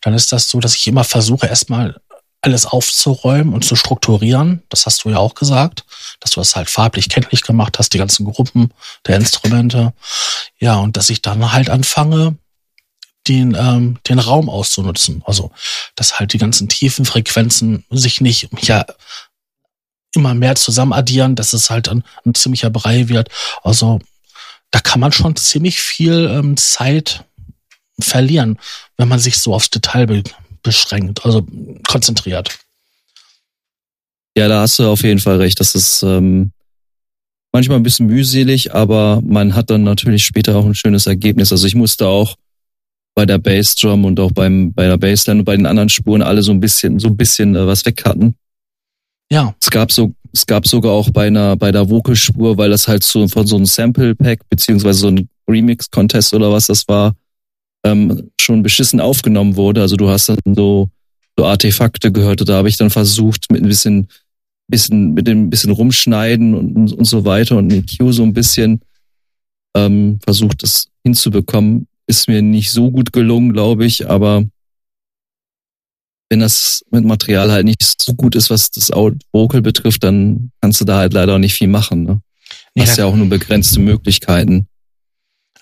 dann 0.02 0.14
ist 0.14 0.32
das 0.32 0.50
so, 0.50 0.60
dass 0.60 0.76
ich 0.76 0.88
immer 0.88 1.04
versuche, 1.04 1.48
erstmal 1.48 2.02
alles 2.48 2.66
aufzuräumen 2.66 3.54
und 3.54 3.66
zu 3.66 3.76
strukturieren. 3.76 4.64
Das 4.70 4.86
hast 4.86 5.04
du 5.04 5.10
ja 5.10 5.18
auch 5.18 5.36
gesagt, 5.36 5.84
dass 6.22 6.32
du 6.32 6.40
das 6.40 6.56
halt 6.56 6.70
farblich 6.70 7.10
kenntlich 7.10 7.42
gemacht 7.42 7.78
hast, 7.78 7.94
die 7.94 7.98
ganzen 7.98 8.26
Gruppen 8.26 8.72
der 9.06 9.18
Instrumente. 9.18 9.94
Ja, 10.58 10.78
und 10.78 10.96
dass 10.96 11.10
ich 11.10 11.22
dann 11.22 11.52
halt 11.52 11.70
anfange, 11.70 12.38
den, 13.28 13.54
ähm, 13.60 14.00
den 14.08 14.20
Raum 14.20 14.50
auszunutzen. 14.50 15.22
Also, 15.26 15.52
dass 15.96 16.20
halt 16.20 16.32
die 16.32 16.38
ganzen 16.38 16.70
tiefen 16.70 17.04
Frequenzen 17.04 17.84
sich 17.90 18.22
nicht 18.22 18.48
ja 18.62 18.86
immer 20.14 20.34
mehr 20.34 20.56
zusammen 20.56 20.94
addieren, 20.94 21.36
dass 21.36 21.52
es 21.52 21.70
halt 21.70 21.90
ein, 21.90 22.06
ein 22.26 22.34
ziemlicher 22.34 22.70
Brei 22.70 23.10
wird. 23.10 23.28
Also, 23.62 24.00
da 24.72 24.80
kann 24.80 25.02
man 25.02 25.12
schon 25.12 25.36
ziemlich 25.36 25.82
viel 25.82 26.30
ähm, 26.32 26.56
Zeit 26.56 27.26
verlieren, 28.00 28.58
wenn 28.96 29.10
man 29.10 29.20
sich 29.20 29.38
so 29.38 29.54
aufs 29.54 29.70
Detail 29.70 30.08
beschränkt, 30.68 31.26
also 31.26 31.48
konzentriert. 31.88 32.60
Ja, 34.38 34.50
da 34.50 34.62
hast 34.62 34.78
du 34.78 34.88
auf 34.88 35.02
jeden 35.02 35.20
Fall 35.20 35.38
recht. 35.38 35.60
Das 35.62 35.74
ist 35.76 36.04
ähm, 36.04 36.52
manchmal 37.54 37.78
ein 37.78 37.84
bisschen 37.84 38.08
mühselig, 38.08 38.76
aber 38.76 39.22
man 39.24 39.56
hat 39.56 39.70
dann 39.70 39.84
natürlich 39.84 40.26
später 40.26 40.58
auch 40.58 40.66
ein 40.66 40.76
schönes 40.76 41.08
Ergebnis. 41.08 41.54
Also 41.54 41.66
ich 41.66 41.74
musste 41.74 42.08
auch 42.08 42.36
bei 43.16 43.26
der 43.26 43.38
Bassdrum 43.38 44.04
und 44.04 44.20
auch 44.20 44.32
beim 44.32 44.74
bei 44.74 44.88
der 44.88 44.98
Bassline 44.98 45.40
und 45.40 45.46
bei 45.46 45.56
den 45.56 45.66
anderen 45.66 45.90
Spuren 45.90 46.22
alle 46.22 46.44
so 46.44 46.52
ein 46.52 46.60
bisschen 46.60 47.00
so 47.00 47.08
ein 47.08 47.18
bisschen 47.18 47.56
äh, 47.56 47.66
was 47.66 47.86
weg 47.86 48.04
hatten. 48.06 48.36
Ja. 49.32 49.56
Es 49.62 49.72
gab 49.72 49.92
so 49.92 50.14
es 50.34 50.46
gab 50.46 50.68
sogar 50.68 50.92
auch 50.92 51.10
bei 51.10 51.28
einer 51.28 51.56
bei 51.56 51.72
der 51.72 51.90
Vocalspur, 51.90 52.58
weil 52.58 52.70
das 52.70 52.90
halt 52.90 53.04
so 53.04 53.28
von 53.30 53.48
so 53.48 53.56
einem 53.56 53.66
Sample 53.66 54.16
Pack 54.16 54.42
beziehungsweise 54.50 55.00
so 55.00 55.08
ein 55.08 55.30
Remix 55.50 55.90
Contest 55.90 56.34
oder 56.34 56.52
was 56.52 56.68
das 56.68 56.88
war, 56.90 57.16
ähm, 57.84 58.32
schon 58.40 58.64
beschissen 58.64 59.00
aufgenommen 59.00 59.56
wurde. 59.56 59.82
Also 59.82 59.96
du 59.96 60.10
hast 60.10 60.30
dann 60.30 60.40
so 60.56 60.90
so 61.38 61.46
Artefakte 61.46 62.12
gehört. 62.12 62.48
Da 62.48 62.56
habe 62.56 62.70
ich 62.70 62.78
dann 62.78 62.90
versucht 62.90 63.52
mit 63.52 63.62
ein 63.62 63.68
bisschen 63.68 64.08
bisschen 64.70 65.14
mit 65.14 65.28
dem 65.28 65.50
bisschen 65.50 65.72
rumschneiden 65.72 66.54
und, 66.54 66.92
und 66.92 67.06
so 67.06 67.24
weiter 67.24 67.58
und 67.58 67.68
mit 67.68 67.98
Q 67.98 68.12
so 68.12 68.24
ein 68.24 68.34
bisschen 68.34 68.82
ähm, 69.76 70.20
versucht 70.26 70.64
das 70.64 70.88
hinzubekommen 71.04 71.88
ist 72.08 72.28
mir 72.28 72.42
nicht 72.42 72.72
so 72.72 72.90
gut 72.90 73.14
gelungen, 73.14 73.54
glaube 73.54 73.86
ich, 73.86 74.10
aber 74.10 74.46
wenn 76.30 76.40
das 76.40 76.84
mit 76.90 77.06
Material 77.06 77.52
halt 77.52 77.66
nicht 77.66 77.84
so 78.02 78.14
gut 78.14 78.36
ist, 78.36 78.50
was 78.50 78.72
das 78.72 78.90
Vocal 78.90 79.62
betrifft, 79.62 80.04
dann 80.04 80.52
kannst 80.62 80.82
du 80.82 80.86
da 80.86 80.98
halt 80.98 81.14
leider 81.14 81.36
auch 81.36 81.40
nicht 81.40 81.54
viel 81.54 81.68
machen. 81.68 82.04
Ne? 82.04 82.22
Du 82.76 82.82
hast 82.82 82.98
ja 82.98 83.06
auch 83.06 83.16
nur 83.16 83.30
begrenzte 83.30 83.80
Möglichkeiten. 83.80 84.68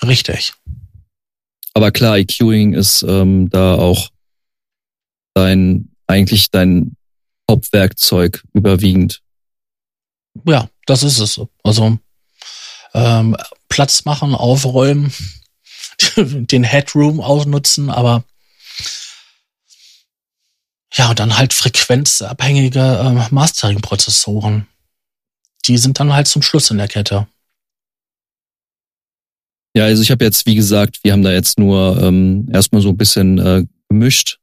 Richtig. 0.04 0.54
Aber 1.76 1.92
klar, 1.92 2.18
EQing 2.18 2.74
ist 2.74 3.04
ähm, 3.04 3.50
da 3.50 3.76
auch 3.76 4.10
dein, 5.34 5.92
eigentlich 6.08 6.50
dein 6.50 6.96
Hauptwerkzeug 7.52 8.44
überwiegend. 8.54 9.22
Ja, 10.46 10.70
das 10.86 11.04
ist 11.04 11.20
es. 11.20 11.42
Also 11.64 12.00
ähm, 12.94 13.36
Platz 13.68 14.06
machen, 14.06 14.34
aufräumen, 14.34 15.14
den 16.16 16.64
Headroom 16.64 17.20
ausnutzen, 17.20 17.90
aber 17.90 18.24
ja, 20.94 21.10
und 21.10 21.20
dann 21.20 21.38
halt 21.38 21.54
frequenzabhängige 21.54 22.80
äh, 22.80 23.34
Mastering-Prozessoren. 23.34 24.66
Die 25.66 25.78
sind 25.78 26.00
dann 26.00 26.14
halt 26.14 26.28
zum 26.28 26.42
Schluss 26.42 26.72
in 26.72 26.78
der 26.78 26.88
Kette. 26.88 27.28
Ja, 29.76 29.86
also 29.86 30.02
ich 30.02 30.12
habe 30.12 30.24
jetzt, 30.24 30.46
wie 30.46 30.56
gesagt, 30.56 31.00
wir 31.04 31.12
haben 31.12 31.24
da 31.24 31.34
jetzt 31.34 31.60
nur 31.60 32.02
ähm, 32.02 32.48
erstmal 32.52 32.82
so 32.82 32.90
ein 32.90 32.98
bisschen 32.98 33.38
äh, 33.40 33.66
gemischt 33.90 34.40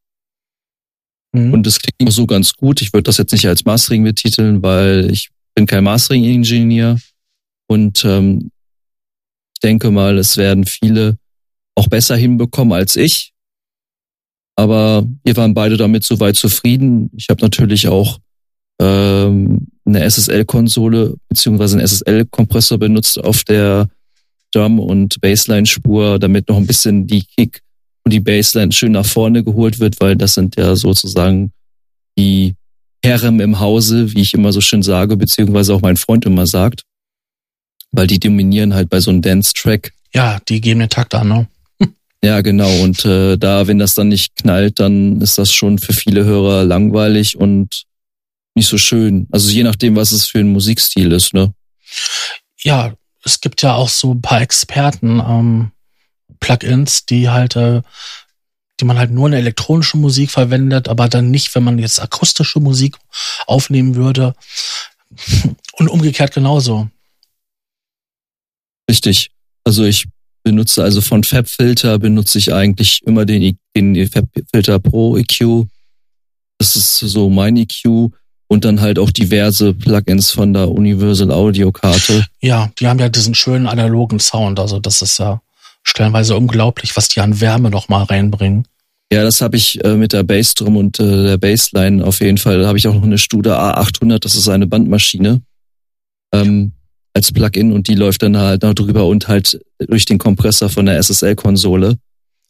Mhm. 1.33 1.53
Und 1.53 1.67
es 1.67 1.81
klingt 1.81 2.09
auch 2.09 2.15
so 2.15 2.27
ganz 2.27 2.55
gut. 2.55 2.81
Ich 2.83 2.93
würde 2.93 3.05
das 3.05 3.19
jetzt 3.19 3.33
nicht 3.33 3.49
als 3.49 3.65
Mastering 3.65 4.05
betiteln, 4.05 4.63
weil 4.63 5.11
ich 5.11 5.31
bin 5.55 5.67
kein 5.67 5.85
Mastering-Ingenieur. 5.85 6.99
Und 7.69 8.05
ähm, 8.05 8.51
ich 9.55 9.61
denke 9.63 9.91
mal, 9.91 10.19
es 10.19 10.37
werden 10.37 10.65
viele 10.67 11.19
auch 11.75 11.89
besser 11.89 12.17
hinbekommen 12.17 12.73
als 12.73 12.97
ich. 12.97 13.33
Aber 14.57 15.07
wir 15.25 15.37
waren 15.37 15.55
beide 15.55 15.79
damit 15.79 16.05
soweit 16.05 16.37
zufrieden. 16.37 17.11
Ich 17.17 17.29
habe 17.31 17.43
natürlich 17.43 17.89
auch 17.89 18.19
ähm, 18.79 19.69
eine 19.87 20.09
SSL-Konsole 20.09 21.15
beziehungsweise 21.29 21.79
einen 21.79 21.87
SSL-Kompressor 21.87 22.79
benutzt 22.79 23.19
auf 23.19 23.45
der 23.45 23.89
Drum- 24.53 24.81
und 24.81 25.21
Bassline-Spur, 25.21 26.19
damit 26.19 26.49
noch 26.49 26.57
ein 26.57 26.67
bisschen 26.67 27.07
die 27.07 27.25
Kick 27.25 27.61
und 28.05 28.13
die 28.13 28.21
Bassline 28.21 28.73
schön 28.73 28.93
nach 28.93 29.07
vorne 29.07 29.45
geholt 29.45 29.79
wird, 29.79 30.01
weil 30.01 30.17
das 30.17 30.35
sind 30.35 30.57
ja 30.57 30.77
sozusagen 30.77 31.53
die 32.19 32.55
Herren 33.05 33.41
im 33.41 33.59
Hause, 33.59 34.13
wie 34.15 34.21
ich 34.21 34.35
immer 34.35 34.53
so 34.53 34.61
schön 34.61 34.83
sage, 34.83 35.17
beziehungsweise 35.17 35.75
auch 35.75 35.81
mein 35.81 35.97
Freund 35.97 36.25
immer 36.25 36.47
sagt. 36.47 36.83
Weil 37.91 38.07
die 38.07 38.21
dominieren 38.21 38.75
halt 38.75 38.89
bei 38.91 39.01
so 39.01 39.11
einem 39.11 39.23
Dance-Track. 39.23 39.93
Ja, 40.15 40.39
die 40.49 40.61
geben 40.61 40.81
den 40.81 40.89
Takt 40.89 41.15
an, 41.15 41.29
ne? 41.29 41.49
Ja, 42.25 42.41
genau. 42.41 42.71
Und 42.83 43.05
äh, 43.05 43.37
da, 43.37 43.67
wenn 43.67 43.81
das 43.81 43.95
dann 43.95 44.09
nicht 44.09 44.37
knallt, 44.37 44.79
dann 44.79 45.21
ist 45.21 45.39
das 45.39 45.53
schon 45.53 45.79
für 45.79 45.93
viele 45.93 46.25
Hörer 46.25 46.63
langweilig 46.63 47.37
und 47.37 47.83
nicht 48.55 48.69
so 48.69 48.79
schön. 48.79 49.27
Also 49.33 49.51
je 49.51 49.65
nachdem, 49.65 49.97
was 49.97 50.13
es 50.13 50.27
für 50.27 50.39
ein 50.39 50.53
Musikstil 50.53 51.11
ist, 51.11 51.35
ne? 51.35 51.53
Ja, 52.63 52.95
es 53.25 53.41
gibt 53.41 53.63
ja 53.63 53.75
auch 53.75 53.89
so 53.89 54.15
ein 54.15 54.23
paar 54.23 54.41
Experten, 54.41 55.21
ähm, 55.21 55.73
Plugins, 56.41 57.07
die 57.07 57.29
halt, 57.29 57.57
äh, 57.57 57.83
die 58.81 58.85
man 58.85 58.99
halt 58.99 59.13
nur 59.13 59.29
in 59.29 59.33
elektronische 59.33 59.97
Musik 59.97 60.31
verwendet, 60.31 60.89
aber 60.89 61.09
dann 61.09 61.31
nicht, 61.31 61.55
wenn 61.55 61.63
man 61.63 61.79
jetzt 61.79 62.01
akustische 62.01 62.61
Musik 62.61 62.97
aufnehmen 63.47 63.95
würde. 63.95 64.35
Und 65.75 65.89
umgekehrt 65.89 66.35
genauso. 66.35 66.89
Richtig. 68.91 69.31
Also 69.65 69.85
ich 69.85 70.07
benutze 70.43 70.83
also 70.83 71.01
von 71.01 71.23
FabFilter 71.23 71.99
benutze 71.99 72.39
ich 72.39 72.53
eigentlich 72.53 73.01
immer 73.05 73.25
den, 73.25 73.59
den 73.77 74.11
FabFilter 74.11 74.81
Pro 74.81 75.17
EQ. 75.17 75.67
Das 76.59 76.75
ist 76.77 76.99
so 76.99 77.31
mein 77.31 77.57
EQ 77.57 78.11
und 78.53 78.67
dann 78.67 78.83
halt 78.83 78.99
auch 78.99 79.11
diverse 79.11 79.73
Plugins 79.73 80.31
von 80.31 80.53
der 80.53 80.71
Universal 80.71 81.31
Audio 81.31 81.73
Karte. 81.73 82.27
Ja, 82.43 82.71
die 82.79 82.87
haben 82.87 82.99
ja 82.99 83.09
diesen 83.09 83.35
schönen 83.35 83.67
analogen 83.67 84.21
Sound. 84.21 84.61
Also 84.61 84.79
das 84.79 85.01
ist 85.01 85.19
ja 85.19 85.41
stellenweise 85.83 86.37
unglaublich, 86.37 86.95
was 86.95 87.09
die 87.09 87.21
an 87.21 87.41
Wärme 87.41 87.71
noch 87.71 87.89
mal 87.89 88.03
reinbringen. 88.03 88.69
Ja, 89.11 89.23
das 89.23 89.41
habe 89.41 89.57
ich 89.57 89.83
äh, 89.83 89.97
mit 89.97 90.13
der 90.13 90.23
Bassdrum 90.23 90.77
und 90.77 91.01
äh, 91.01 91.25
der 91.25 91.39
Bassline 91.39 92.05
auf 92.05 92.21
jeden 92.21 92.37
Fall. 92.37 92.61
Da 92.61 92.69
habe 92.69 92.77
ich 92.77 92.87
auch 92.87 92.93
noch 92.93 93.03
eine 93.03 93.17
Studer 93.17 93.59
A800, 93.59 94.19
das 94.19 94.35
ist 94.35 94.51
eine 94.51 94.67
Bandmaschine. 94.67 95.41
Ähm, 96.35 96.73
als 97.15 97.33
Plugin 97.33 97.73
und 97.73 97.89
die 97.89 97.95
läuft 97.95 98.23
dann 98.23 98.37
halt 98.37 98.65
noch 98.65 98.75
drüber 98.75 99.07
und 99.07 99.29
halt 99.29 99.63
durch 99.79 100.05
den 100.05 100.19
Kompressor 100.19 100.69
von 100.69 100.85
der 100.85 101.03
SSL-Konsole, 101.03 101.97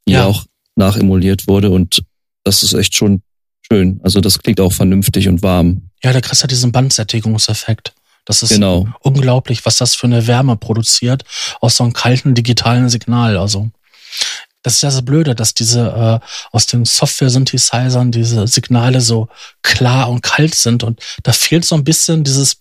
die 0.09 0.15
ja. 0.15 0.25
auch 0.25 0.47
nachemuliert 0.75 1.47
wurde 1.47 1.71
und 1.71 2.03
das 2.43 2.65
ist 2.65 2.73
echt 2.73 2.97
schon 2.97 3.23
schön. 3.71 4.01
Also 4.03 4.21
das 4.21 4.41
klingt 4.41 4.61
auch 4.61 4.73
vernünftig 4.73 5.29
und 5.29 5.43
warm. 5.43 5.91
Ja, 6.03 6.13
da 6.13 6.21
kriegst 6.21 6.43
du 6.43 6.47
diesen 6.47 6.73
Bandsättigungseffekt. 6.73 7.93
Das 8.25 8.43
ist 8.43 8.51
genau. 8.51 8.87
unglaublich, 9.01 9.65
was 9.67 9.77
das 9.77 9.95
für 9.95 10.07
eine 10.07 10.27
Wärme 10.27 10.57
produziert 10.57 11.25
aus 11.61 11.77
so 11.77 11.85
einem 11.85 11.93
kalten 11.93 12.35
digitalen 12.35 12.89
Signal. 12.89 13.37
Also 13.37 13.71
das 14.63 14.75
ist 14.75 14.83
ja 14.83 14.91
das 14.91 15.05
Blöde, 15.05 15.35
dass 15.35 15.55
diese 15.55 16.21
äh, 16.23 16.27
aus 16.53 16.67
den 16.67 16.85
Software-Synthesizern 16.85 18.13
diese 18.13 18.47
Signale 18.47 19.01
so 19.01 19.29
klar 19.63 20.09
und 20.09 20.23
kalt 20.23 20.55
sind 20.55 20.85
und 20.85 21.01
da 21.25 21.33
fehlt 21.33 21.65
so 21.65 21.75
ein 21.75 21.85
bisschen 21.85 22.23
dieses 22.23 22.59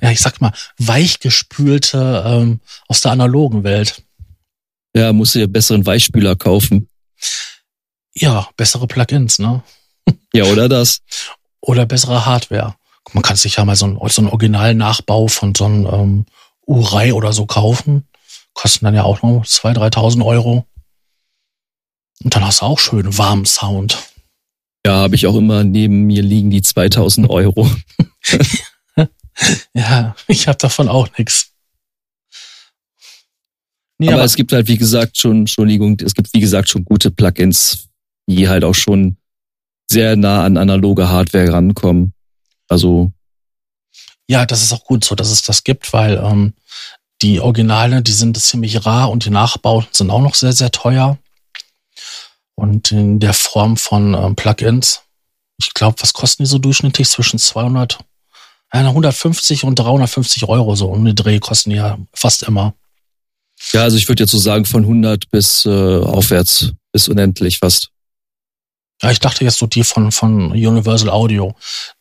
ja, 0.00 0.10
ich 0.10 0.20
sag 0.20 0.40
mal, 0.40 0.52
weichgespülte 0.78 2.22
ähm, 2.26 2.60
aus 2.88 3.00
der 3.00 3.12
analogen 3.12 3.64
Welt. 3.64 4.02
Ja, 4.94 5.12
musst 5.12 5.34
du 5.34 5.40
ja 5.40 5.46
besseren 5.46 5.84
Weichspüler 5.86 6.36
kaufen. 6.36 6.88
Ja, 8.14 8.48
bessere 8.56 8.86
Plugins, 8.86 9.38
ne? 9.38 9.62
Ja, 10.34 10.44
oder 10.44 10.68
das. 10.68 11.00
Oder 11.60 11.86
bessere 11.86 12.26
Hardware. 12.26 12.76
Man 13.12 13.22
kann 13.22 13.36
sich 13.36 13.56
ja 13.56 13.64
mal 13.64 13.76
so 13.76 13.86
einen, 13.86 13.98
so 14.08 14.22
einen 14.22 14.30
Original-Nachbau 14.30 15.28
von 15.28 15.54
so 15.54 15.64
einem 15.64 15.86
ähm, 15.86 16.26
Urei 16.66 17.12
oder 17.14 17.32
so 17.32 17.46
kaufen. 17.46 18.06
Kosten 18.54 18.84
dann 18.84 18.94
ja 18.94 19.04
auch 19.04 19.22
noch 19.22 19.44
2.000, 19.44 19.92
3.000 19.94 20.24
Euro. 20.24 20.66
Und 22.22 22.34
dann 22.34 22.44
hast 22.44 22.60
du 22.60 22.66
auch 22.66 22.78
schön 22.78 23.18
warmen 23.18 23.44
Sound. 23.44 23.98
Ja, 24.86 24.96
habe 24.96 25.14
ich 25.14 25.26
auch 25.26 25.36
immer 25.36 25.64
neben 25.64 26.04
mir 26.04 26.22
liegen 26.22 26.50
die 26.50 26.62
2000 26.62 27.28
Euro. 27.30 27.68
ja, 29.74 30.14
ich 30.28 30.48
habe 30.48 30.58
davon 30.58 30.88
auch 30.88 31.08
nichts. 31.18 31.52
Nee, 33.98 34.08
aber, 34.08 34.16
aber, 34.16 34.24
es 34.24 34.34
gibt 34.34 34.52
halt, 34.52 34.68
wie 34.68 34.78
gesagt, 34.78 35.16
schon, 35.18 35.40
Entschuldigung, 35.40 35.98
es 36.00 36.14
gibt, 36.14 36.32
wie 36.34 36.40
gesagt, 36.40 36.68
schon 36.68 36.84
gute 36.84 37.10
Plugins, 37.10 37.88
die 38.28 38.48
halt 38.48 38.64
auch 38.64 38.74
schon 38.74 39.16
sehr 39.90 40.16
nah 40.16 40.44
an 40.44 40.56
analoge 40.56 41.08
Hardware 41.08 41.52
rankommen. 41.52 42.12
Also. 42.72 43.12
Ja, 44.28 44.46
das 44.46 44.62
ist 44.62 44.72
auch 44.72 44.84
gut 44.84 45.04
so, 45.04 45.14
dass 45.14 45.30
es 45.30 45.42
das 45.42 45.64
gibt, 45.64 45.92
weil 45.92 46.16
ähm, 46.16 46.54
die 47.20 47.40
Originale, 47.40 48.02
die 48.02 48.12
sind 48.12 48.36
ziemlich 48.40 48.84
rar 48.86 49.10
und 49.10 49.24
die 49.24 49.30
Nachbauten 49.30 49.88
sind 49.92 50.10
auch 50.10 50.20
noch 50.20 50.34
sehr, 50.34 50.52
sehr 50.52 50.70
teuer. 50.70 51.18
Und 52.54 52.92
in 52.92 53.20
der 53.20 53.34
Form 53.34 53.76
von 53.76 54.14
ähm, 54.14 54.36
Plugins, 54.36 55.02
ich 55.58 55.74
glaube, 55.74 55.96
was 56.00 56.12
kosten 56.12 56.44
die 56.44 56.48
so 56.48 56.58
durchschnittlich? 56.58 57.08
Zwischen 57.08 57.38
200 57.38 57.98
150 58.72 59.64
und 59.64 59.78
350 59.78 60.48
Euro 60.48 60.74
so 60.74 60.88
um 60.88 61.04
den 61.04 61.14
Dreh 61.14 61.38
kosten 61.38 61.70
die 61.70 61.76
ja 61.76 61.98
fast 62.14 62.42
immer. 62.42 62.74
Ja, 63.72 63.82
also 63.82 63.96
ich 63.96 64.08
würde 64.08 64.22
jetzt 64.22 64.32
so 64.32 64.38
sagen 64.38 64.64
von 64.64 64.82
100 64.82 65.30
bis 65.30 65.66
äh, 65.66 65.70
aufwärts 65.70 66.72
bis 66.90 67.08
unendlich 67.08 67.58
fast. 67.58 67.90
Ja, 69.02 69.10
ich 69.10 69.18
dachte 69.18 69.44
jetzt 69.44 69.58
so 69.58 69.66
die 69.66 69.84
von 69.84 70.12
von 70.12 70.52
Universal 70.52 71.10
Audio. 71.10 71.54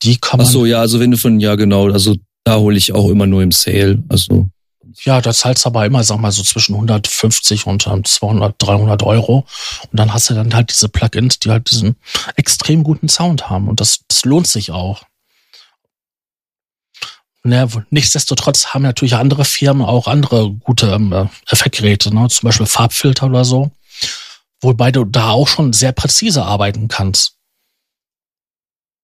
Die 0.03 0.17
kann 0.17 0.37
man. 0.37 0.47
Ach 0.47 0.51
so, 0.51 0.65
ja, 0.65 0.79
also 0.79 0.99
wenn 0.99 1.11
du 1.11 1.17
von 1.17 1.39
ja 1.39 1.55
genau, 1.55 1.89
also 1.91 2.15
da 2.43 2.57
hole 2.57 2.77
ich 2.77 2.93
auch 2.93 3.09
immer 3.09 3.27
nur 3.27 3.41
im 3.41 3.51
Sale, 3.51 4.03
also 4.09 4.49
ja, 5.03 5.21
da 5.21 5.33
zahlst 5.33 5.65
du 5.65 5.69
aber 5.69 5.85
immer, 5.85 6.03
sag 6.03 6.19
mal, 6.19 6.31
so 6.31 6.43
zwischen 6.43 6.75
150 6.75 7.65
und 7.65 7.83
200, 7.83 8.55
300 8.57 9.03
Euro. 9.03 9.45
Und 9.89 9.99
dann 9.99 10.13
hast 10.13 10.29
du 10.29 10.33
dann 10.33 10.53
halt 10.53 10.71
diese 10.71 10.89
Plugins, 10.89 11.39
die 11.39 11.49
halt 11.49 11.71
diesen 11.71 11.95
extrem 12.35 12.83
guten 12.83 13.07
Sound 13.07 13.49
haben. 13.49 13.67
Und 13.67 13.79
das, 13.79 14.01
das 14.07 14.25
lohnt 14.25 14.47
sich 14.47 14.71
auch. 14.71 15.03
Ne, 17.43 17.67
nichtsdestotrotz 17.89 18.67
haben 18.67 18.83
natürlich 18.83 19.15
andere 19.15 19.45
Firmen 19.45 19.83
auch 19.83 20.07
andere 20.07 20.51
gute 20.51 20.91
ähm, 20.91 21.29
Effektgeräte, 21.49 22.13
ne? 22.13 22.27
zum 22.29 22.45
Beispiel 22.45 22.67
Farbfilter 22.67 23.25
oder 23.25 23.45
so, 23.45 23.71
wobei 24.61 24.91
du 24.91 25.03
da 25.03 25.31
auch 25.31 25.47
schon 25.47 25.73
sehr 25.73 25.91
präzise 25.91 26.43
arbeiten 26.43 26.87
kannst. 26.87 27.37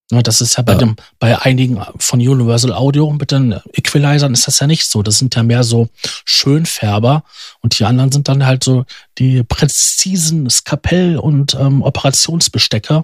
Das 0.09 0.39
ist 0.39 0.55
ja 0.55 0.63
bei 0.63 0.71
ja. 0.71 0.77
dem, 0.77 0.95
bei 1.19 1.37
einigen 1.37 1.83
von 1.97 2.21
Universal 2.21 2.71
Audio 2.71 3.11
mit 3.11 3.31
den 3.31 3.59
Equalizern 3.73 4.33
ist 4.33 4.47
das 4.47 4.59
ja 4.59 4.67
nicht 4.67 4.85
so. 4.85 5.03
Das 5.03 5.19
sind 5.19 5.35
ja 5.35 5.43
mehr 5.43 5.63
so 5.63 5.89
Schönfärber 6.23 7.25
und 7.59 7.77
die 7.77 7.83
anderen 7.83 8.13
sind 8.13 8.29
dann 8.29 8.45
halt 8.45 8.63
so 8.63 8.85
die 9.17 9.43
präzisen 9.43 10.49
Skapell- 10.49 11.17
und 11.17 11.55
ähm, 11.55 11.81
Operationsbestecker. 11.81 13.03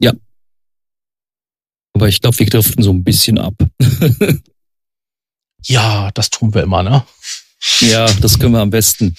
Ja, 0.00 0.12
aber 1.98 2.08
ich 2.08 2.20
glaube, 2.20 2.38
wir 2.38 2.46
driften 2.46 2.84
so 2.84 2.92
ein 2.92 3.02
bisschen 3.02 3.38
ab. 3.38 3.54
ja, 5.64 6.12
das 6.12 6.30
tun 6.30 6.54
wir 6.54 6.62
immer, 6.62 6.84
ne? 6.84 7.04
Ja, 7.80 8.06
das 8.20 8.38
können 8.38 8.52
wir 8.52 8.60
am 8.60 8.70
besten. 8.70 9.14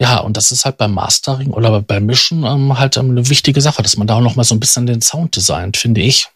Ja, 0.00 0.18
und 0.18 0.36
das 0.36 0.50
ist 0.50 0.64
halt 0.64 0.78
beim 0.78 0.94
Mastering 0.94 1.50
oder 1.50 1.80
beim 1.80 2.06
Mischen 2.06 2.44
ähm, 2.44 2.76
halt 2.76 2.96
ähm, 2.96 3.10
eine 3.10 3.28
wichtige 3.28 3.60
Sache, 3.60 3.82
dass 3.82 3.96
man 3.96 4.08
da 4.08 4.16
auch 4.16 4.20
noch 4.20 4.34
mal 4.34 4.42
so 4.42 4.54
ein 4.54 4.60
bisschen 4.60 4.86
den 4.86 5.00
Sound 5.00 5.36
designt, 5.36 5.76
finde 5.76 6.00
ich. 6.00 6.28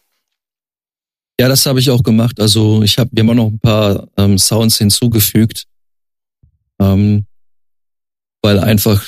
Ja, 1.39 1.49
das 1.49 1.65
habe 1.65 1.79
ich 1.79 1.89
auch 1.89 2.01
gemacht. 2.01 2.39
Also 2.39 2.81
ich 2.81 2.97
habe, 2.97 3.11
haben 3.17 3.29
auch 3.29 3.33
noch 3.33 3.47
ein 3.47 3.59
paar 3.59 4.07
ähm, 4.17 4.37
Sounds 4.37 4.77
hinzugefügt, 4.77 5.65
ähm, 6.79 7.25
weil 8.41 8.59
einfach 8.59 9.05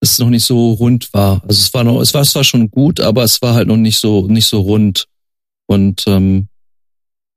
es 0.00 0.18
noch 0.18 0.28
nicht 0.28 0.44
so 0.44 0.72
rund 0.72 1.12
war. 1.14 1.42
Also 1.44 1.60
es 1.60 1.72
war 1.72 1.82
noch, 1.82 2.00
es 2.00 2.12
war 2.12 2.24
zwar 2.24 2.44
schon 2.44 2.70
gut, 2.70 3.00
aber 3.00 3.24
es 3.24 3.40
war 3.40 3.54
halt 3.54 3.68
noch 3.68 3.76
nicht 3.76 3.98
so 3.98 4.26
nicht 4.26 4.46
so 4.46 4.60
rund. 4.60 5.06
Und 5.66 6.04
ähm, 6.06 6.48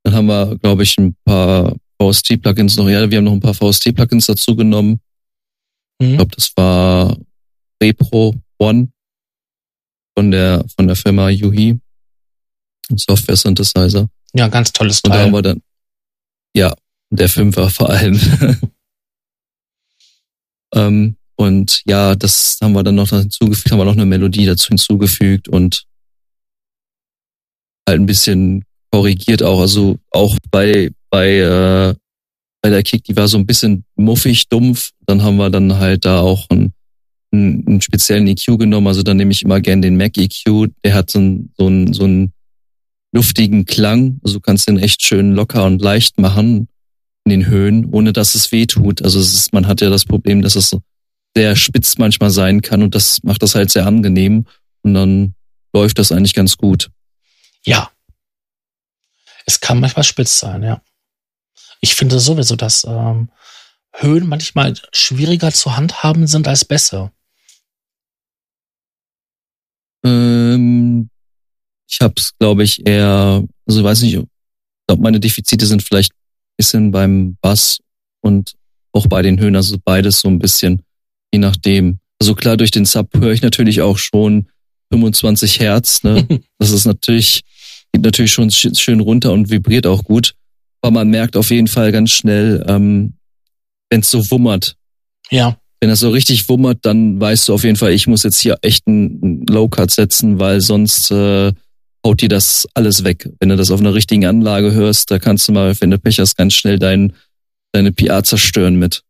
dann 0.03 0.13
haben 0.13 0.27
wir, 0.27 0.57
glaube 0.57 0.83
ich, 0.83 0.97
ein 0.97 1.15
paar 1.23 1.75
VST-Plugins 2.01 2.77
noch. 2.77 2.89
Ja, 2.89 3.09
wir 3.09 3.17
haben 3.17 3.25
noch 3.25 3.33
ein 3.33 3.39
paar 3.39 3.53
VST-Plugins 3.53 4.27
dazu 4.27 4.55
genommen. 4.55 4.99
Mhm. 5.99 6.09
Ich 6.09 6.15
glaube, 6.17 6.35
das 6.35 6.51
war 6.55 7.17
Repro 7.81 8.35
One 8.59 8.89
von 10.17 10.31
der 10.31 10.65
von 10.75 10.87
der 10.87 10.95
Firma 10.95 11.29
Yuhi, 11.29 11.79
ein 12.89 12.97
Software 12.97 13.35
Synthesizer. 13.35 14.09
Ja, 14.33 14.47
ganz 14.47 14.71
tolles 14.71 15.01
Teil. 15.01 15.11
Und 15.11 15.17
da 15.17 15.23
haben 15.23 15.31
wir 15.33 15.41
dann, 15.41 15.61
ja, 16.55 16.73
der 17.09 17.29
Fünfer 17.29 17.69
vor 17.69 17.89
allem. 17.89 18.19
ähm, 20.73 21.17
Und 21.35 21.81
ja, 21.85 22.15
das 22.15 22.57
haben 22.61 22.73
wir 22.73 22.83
dann 22.83 22.95
noch 22.95 23.09
hinzugefügt, 23.09 23.71
haben 23.71 23.79
wir 23.79 23.85
noch 23.85 23.93
eine 23.93 24.05
Melodie 24.05 24.45
dazu 24.45 24.69
hinzugefügt 24.69 25.47
und 25.47 25.85
halt 27.87 27.99
ein 28.01 28.07
bisschen 28.07 28.65
korrigiert 28.91 29.43
auch. 29.43 29.59
Also 29.61 29.99
auch 30.11 30.35
bei, 30.49 30.91
bei, 31.09 31.37
äh, 31.37 31.95
bei 32.61 32.69
der 32.69 32.83
Kick, 32.83 33.03
die 33.03 33.15
war 33.15 33.27
so 33.27 33.37
ein 33.37 33.45
bisschen 33.45 33.85
muffig, 33.95 34.49
dumpf. 34.49 34.91
Dann 35.05 35.23
haben 35.23 35.37
wir 35.37 35.49
dann 35.49 35.77
halt 35.77 36.05
da 36.05 36.19
auch 36.19 36.47
einen, 36.49 36.73
einen 37.31 37.81
speziellen 37.81 38.27
EQ 38.27 38.57
genommen. 38.59 38.87
Also 38.87 39.03
dann 39.03 39.17
nehme 39.17 39.31
ich 39.31 39.43
immer 39.43 39.61
gern 39.61 39.81
den 39.81 39.97
Mac 39.97 40.17
EQ. 40.17 40.69
Der 40.83 40.93
hat 40.93 41.09
so 41.09 41.19
einen, 41.19 41.53
so 41.57 41.67
einen, 41.67 41.93
so 41.93 42.03
einen 42.03 42.33
luftigen 43.11 43.65
Klang. 43.65 44.19
Also 44.23 44.35
du 44.35 44.41
kannst 44.41 44.67
den 44.67 44.79
echt 44.79 45.01
schön 45.01 45.33
locker 45.33 45.65
und 45.65 45.81
leicht 45.81 46.19
machen 46.19 46.67
in 47.25 47.31
den 47.31 47.47
Höhen, 47.47 47.85
ohne 47.91 48.13
dass 48.13 48.35
es 48.35 48.51
weh 48.51 48.65
tut. 48.65 49.01
Also 49.01 49.19
es 49.19 49.33
ist, 49.33 49.53
man 49.53 49.67
hat 49.67 49.81
ja 49.81 49.89
das 49.89 50.05
Problem, 50.05 50.41
dass 50.41 50.55
es 50.55 50.71
sehr 51.35 51.55
spitz 51.55 51.97
manchmal 51.97 52.31
sein 52.31 52.61
kann 52.61 52.81
und 52.81 52.95
das 52.95 53.21
macht 53.23 53.43
das 53.43 53.53
halt 53.53 53.69
sehr 53.69 53.85
angenehm 53.85 54.45
und 54.81 54.93
dann 54.93 55.35
läuft 55.73 55.99
das 55.99 56.11
eigentlich 56.11 56.33
ganz 56.33 56.57
gut. 56.57 56.89
Ja. 57.65 57.91
Es 59.45 59.59
kann 59.59 59.79
manchmal 59.79 60.03
spitz 60.03 60.39
sein, 60.39 60.63
ja. 60.63 60.81
Ich 61.81 61.95
finde 61.95 62.19
sowieso, 62.19 62.55
dass 62.55 62.83
ähm, 62.85 63.29
Höhen 63.93 64.27
manchmal 64.27 64.73
schwieriger 64.93 65.51
zu 65.51 65.75
handhaben 65.75 66.27
sind 66.27 66.47
als 66.47 66.65
Bässe. 66.65 67.11
Ähm, 70.03 71.09
ich 71.89 71.99
habe 72.01 72.13
es, 72.17 72.37
glaube 72.37 72.63
ich, 72.63 72.85
eher, 72.85 73.43
also 73.65 73.83
weiß 73.83 74.01
nicht, 74.01 74.15
ich 74.15 74.25
glaube, 74.87 75.01
meine 75.01 75.19
Defizite 75.19 75.65
sind 75.65 75.83
vielleicht 75.83 76.11
ein 76.11 76.57
bisschen 76.57 76.91
beim 76.91 77.37
Bass 77.41 77.79
und 78.21 78.53
auch 78.93 79.07
bei 79.07 79.21
den 79.21 79.39
Höhen, 79.39 79.55
also 79.55 79.77
beides 79.83 80.19
so 80.19 80.27
ein 80.27 80.39
bisschen, 80.39 80.83
je 81.33 81.39
nachdem. 81.39 81.99
Also 82.19 82.35
klar, 82.35 82.57
durch 82.57 82.71
den 82.71 82.85
Sub 82.85 83.09
höre 83.15 83.31
ich 83.31 83.41
natürlich 83.41 83.81
auch 83.81 83.97
schon 83.97 84.47
25 84.91 85.59
Hertz, 85.59 86.03
ne? 86.03 86.27
Das 86.57 86.71
ist 86.71 86.85
natürlich, 86.85 87.43
geht 87.91 88.03
natürlich 88.03 88.31
schon 88.31 88.49
schön 88.49 88.99
runter 88.99 89.31
und 89.31 89.49
vibriert 89.49 89.85
auch 89.85 90.03
gut. 90.03 90.33
Aber 90.81 90.91
man 90.91 91.09
merkt 91.09 91.35
auf 91.35 91.49
jeden 91.49 91.67
Fall 91.67 91.91
ganz 91.91 92.11
schnell, 92.11 92.63
ähm, 92.67 93.13
wenn 93.89 94.01
es 94.01 94.11
so 94.11 94.29
wummert. 94.31 94.75
Ja. 95.29 95.57
Wenn 95.79 95.89
das 95.89 95.99
so 95.99 96.09
richtig 96.09 96.49
wummert, 96.49 96.79
dann 96.83 97.19
weißt 97.19 97.47
du 97.47 97.53
auf 97.53 97.63
jeden 97.63 97.75
Fall, 97.75 97.93
ich 97.93 98.07
muss 98.07 98.23
jetzt 98.23 98.39
hier 98.39 98.57
echt 98.61 98.87
einen 98.87 99.45
Low-Cut 99.45 99.91
setzen, 99.91 100.39
weil 100.39 100.61
sonst 100.61 101.11
äh, 101.11 101.51
haut 102.05 102.21
dir 102.21 102.29
das 102.29 102.67
alles 102.73 103.03
weg. 103.03 103.29
Wenn 103.39 103.49
du 103.49 103.55
das 103.55 103.69
auf 103.69 103.79
einer 103.79 103.93
richtigen 103.93 104.25
Anlage 104.25 104.71
hörst, 104.71 105.11
da 105.11 105.19
kannst 105.19 105.47
du 105.47 105.51
mal, 105.51 105.79
wenn 105.79 105.91
du 105.91 105.99
Pech 105.99 106.19
hast, 106.19 106.37
ganz 106.37 106.55
schnell 106.55 106.79
dein, 106.79 107.13
deine 107.73 107.91
PA 107.91 108.23
zerstören 108.23 108.75
mit. 108.75 109.03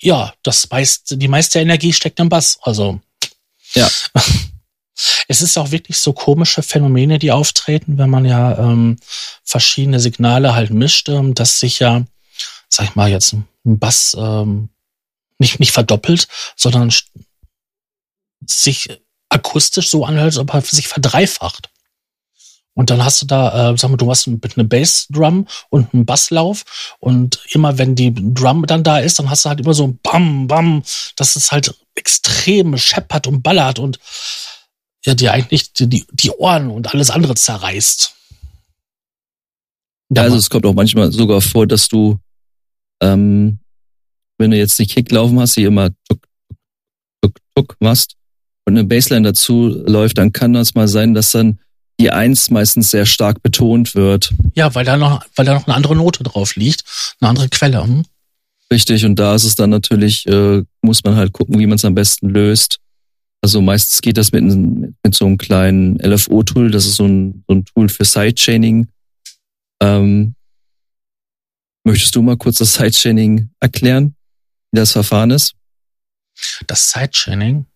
Ja, 0.00 0.32
das 0.42 0.70
meist, 0.70 1.20
die 1.20 1.28
meiste 1.28 1.58
Energie 1.58 1.92
steckt 1.92 2.20
im 2.20 2.28
Bass. 2.28 2.58
Also. 2.62 3.00
Ja. 3.74 3.88
Es 5.28 5.42
ist 5.42 5.56
auch 5.58 5.70
wirklich 5.70 5.98
so 5.98 6.12
komische 6.12 6.62
Phänomene, 6.62 7.18
die 7.18 7.32
auftreten, 7.32 7.98
wenn 7.98 8.10
man 8.10 8.24
ja 8.24 8.58
ähm, 8.58 8.96
verschiedene 9.44 10.00
Signale 10.00 10.54
halt 10.54 10.70
mischt, 10.70 11.08
ähm, 11.08 11.34
dass 11.34 11.60
sich 11.60 11.78
ja, 11.78 12.04
sag 12.68 12.86
ich 12.86 12.94
mal 12.94 13.10
jetzt, 13.10 13.32
ein 13.32 13.46
Bass 13.64 14.16
ähm, 14.18 14.70
nicht, 15.38 15.60
nicht 15.60 15.72
verdoppelt, 15.72 16.26
sondern 16.56 16.92
sich 18.44 18.88
akustisch 19.28 19.90
so 19.90 20.04
anhört, 20.04 20.26
als 20.26 20.38
ob 20.38 20.54
er 20.54 20.62
sich 20.62 20.88
verdreifacht. 20.88 21.70
Und 22.78 22.90
dann 22.90 23.04
hast 23.04 23.20
du 23.20 23.26
da, 23.26 23.72
äh, 23.72 23.76
sag 23.76 23.90
mal, 23.90 23.96
du 23.96 24.08
hast 24.08 24.28
eine 24.28 24.64
Bassdrum 24.64 25.48
und 25.68 25.92
einen 25.92 26.06
Basslauf. 26.06 26.96
Und 27.00 27.40
immer 27.50 27.76
wenn 27.76 27.96
die 27.96 28.14
Drum 28.14 28.66
dann 28.66 28.84
da 28.84 29.00
ist, 29.00 29.18
dann 29.18 29.28
hast 29.28 29.44
du 29.44 29.48
halt 29.48 29.58
immer 29.58 29.74
so 29.74 29.88
ein 29.88 29.98
Bam, 30.00 30.46
Bam, 30.46 30.84
dass 31.16 31.34
es 31.34 31.50
halt 31.50 31.74
extrem 31.96 32.78
scheppert 32.78 33.26
und 33.26 33.42
ballert 33.42 33.80
und 33.80 33.98
ja, 35.04 35.14
dir 35.14 35.32
eigentlich 35.32 35.72
die, 35.72 36.04
die 36.10 36.30
Ohren 36.30 36.70
und 36.70 36.92
alles 36.92 37.10
andere 37.10 37.34
zerreißt. 37.34 38.14
Ja, 40.10 40.22
also 40.22 40.36
es 40.36 40.48
kommt 40.48 40.66
auch 40.66 40.74
manchmal 40.74 41.12
sogar 41.12 41.40
vor, 41.40 41.66
dass 41.66 41.88
du, 41.88 42.18
ähm, 43.02 43.58
wenn 44.38 44.50
du 44.50 44.56
jetzt 44.56 44.78
die 44.78 44.86
Kick 44.86 45.10
laufen 45.10 45.38
hast, 45.38 45.56
die 45.56 45.64
immer 45.64 45.90
tuck, 46.08 46.26
tuck, 47.20 47.38
tuck 47.54 47.76
machst 47.80 48.14
und 48.64 48.76
eine 48.76 48.84
Bassline 48.84 49.22
dazu 49.22 49.68
läuft, 49.68 50.18
dann 50.18 50.32
kann 50.32 50.54
das 50.54 50.74
mal 50.74 50.88
sein, 50.88 51.14
dass 51.14 51.32
dann 51.32 51.58
die 52.00 52.10
Eins 52.10 52.50
meistens 52.50 52.90
sehr 52.90 53.06
stark 53.06 53.42
betont 53.42 53.94
wird. 53.94 54.32
Ja, 54.54 54.74
weil 54.74 54.84
da 54.84 54.96
noch, 54.96 55.24
weil 55.34 55.44
da 55.44 55.54
noch 55.54 55.66
eine 55.66 55.74
andere 55.74 55.96
Note 55.96 56.22
drauf 56.22 56.56
liegt, 56.56 56.84
eine 57.20 57.28
andere 57.28 57.48
Quelle. 57.48 57.82
Hm? 57.82 58.04
Richtig, 58.72 59.04
und 59.04 59.16
da 59.16 59.34
ist 59.34 59.44
es 59.44 59.56
dann 59.56 59.70
natürlich, 59.70 60.26
äh, 60.26 60.62
muss 60.82 61.02
man 61.02 61.16
halt 61.16 61.32
gucken, 61.32 61.58
wie 61.58 61.66
man 61.66 61.76
es 61.76 61.84
am 61.84 61.94
besten 61.94 62.28
löst. 62.28 62.78
Also 63.40 63.60
meistens 63.60 64.00
geht 64.00 64.18
das 64.18 64.32
mit, 64.32 64.44
mit 64.44 65.14
so 65.14 65.26
einem 65.26 65.38
kleinen 65.38 65.96
LFO-Tool, 66.00 66.70
das 66.70 66.86
ist 66.86 66.96
so 66.96 67.06
ein, 67.06 67.44
so 67.46 67.54
ein 67.54 67.64
Tool 67.64 67.88
für 67.88 68.04
Sidechaining. 68.04 68.88
Ähm, 69.80 70.34
möchtest 71.84 72.14
du 72.16 72.22
mal 72.22 72.36
kurz 72.36 72.58
das 72.58 72.74
Sidechaining 72.74 73.50
erklären, 73.60 74.16
wie 74.72 74.80
das 74.80 74.92
Verfahren 74.92 75.30
ist? 75.30 75.54
Das 76.66 76.90
Sidechaining? 76.90 77.66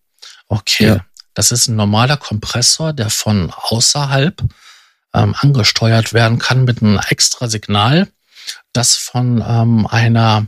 Okay. 0.47 0.87
Ja. 0.87 1.05
Das 1.33 1.51
ist 1.51 1.67
ein 1.67 1.75
normaler 1.75 2.17
Kompressor, 2.17 2.93
der 2.93 3.09
von 3.09 3.51
außerhalb 3.51 4.43
ähm, 5.13 5.35
angesteuert 5.37 6.13
werden 6.13 6.39
kann 6.39 6.65
mit 6.65 6.81
einem 6.81 6.99
extra 7.09 7.47
Signal, 7.47 8.09
das 8.73 8.95
von 8.95 9.43
ähm, 9.45 9.87
einer 9.87 10.47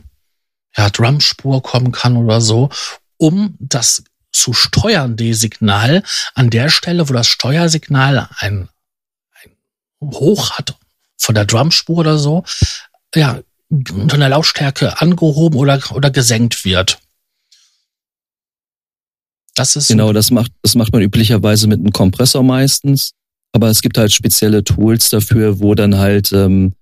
ja, 0.76 0.90
Drumspur 0.90 1.62
kommen 1.62 1.92
kann 1.92 2.16
oder 2.16 2.40
so, 2.40 2.68
um 3.16 3.56
das 3.58 4.04
zu 4.36 4.52
steuernde 4.52 5.34
Signal 5.34 6.02
an 6.34 6.50
der 6.50 6.68
Stelle, 6.68 7.08
wo 7.08 7.12
das 7.12 7.26
Steuersignal 7.26 8.28
ein, 8.38 8.68
ein 9.42 9.56
Hoch 10.00 10.52
hat 10.52 10.76
von 11.16 11.34
der 11.34 11.44
Drumspur 11.44 11.98
oder 11.98 12.18
so, 12.18 12.44
ja, 13.14 13.40
unter 13.68 14.18
der 14.18 14.28
Lautstärke 14.28 15.00
angehoben 15.00 15.58
oder, 15.58 15.80
oder 15.92 16.10
gesenkt 16.10 16.64
wird. 16.64 16.98
Das 19.54 19.74
ist 19.74 19.88
genau, 19.88 20.12
das 20.12 20.30
macht, 20.30 20.52
das 20.62 20.74
macht 20.74 20.92
man 20.92 21.02
üblicherweise 21.02 21.66
mit 21.66 21.80
einem 21.80 21.92
Kompressor 21.92 22.42
meistens. 22.42 23.12
Aber 23.52 23.68
es 23.68 23.80
gibt 23.80 23.96
halt 23.96 24.12
spezielle 24.12 24.62
Tools 24.62 25.08
dafür, 25.08 25.60
wo 25.60 25.74
dann 25.74 25.96
halt 25.96 26.30
ähm, 26.32 26.74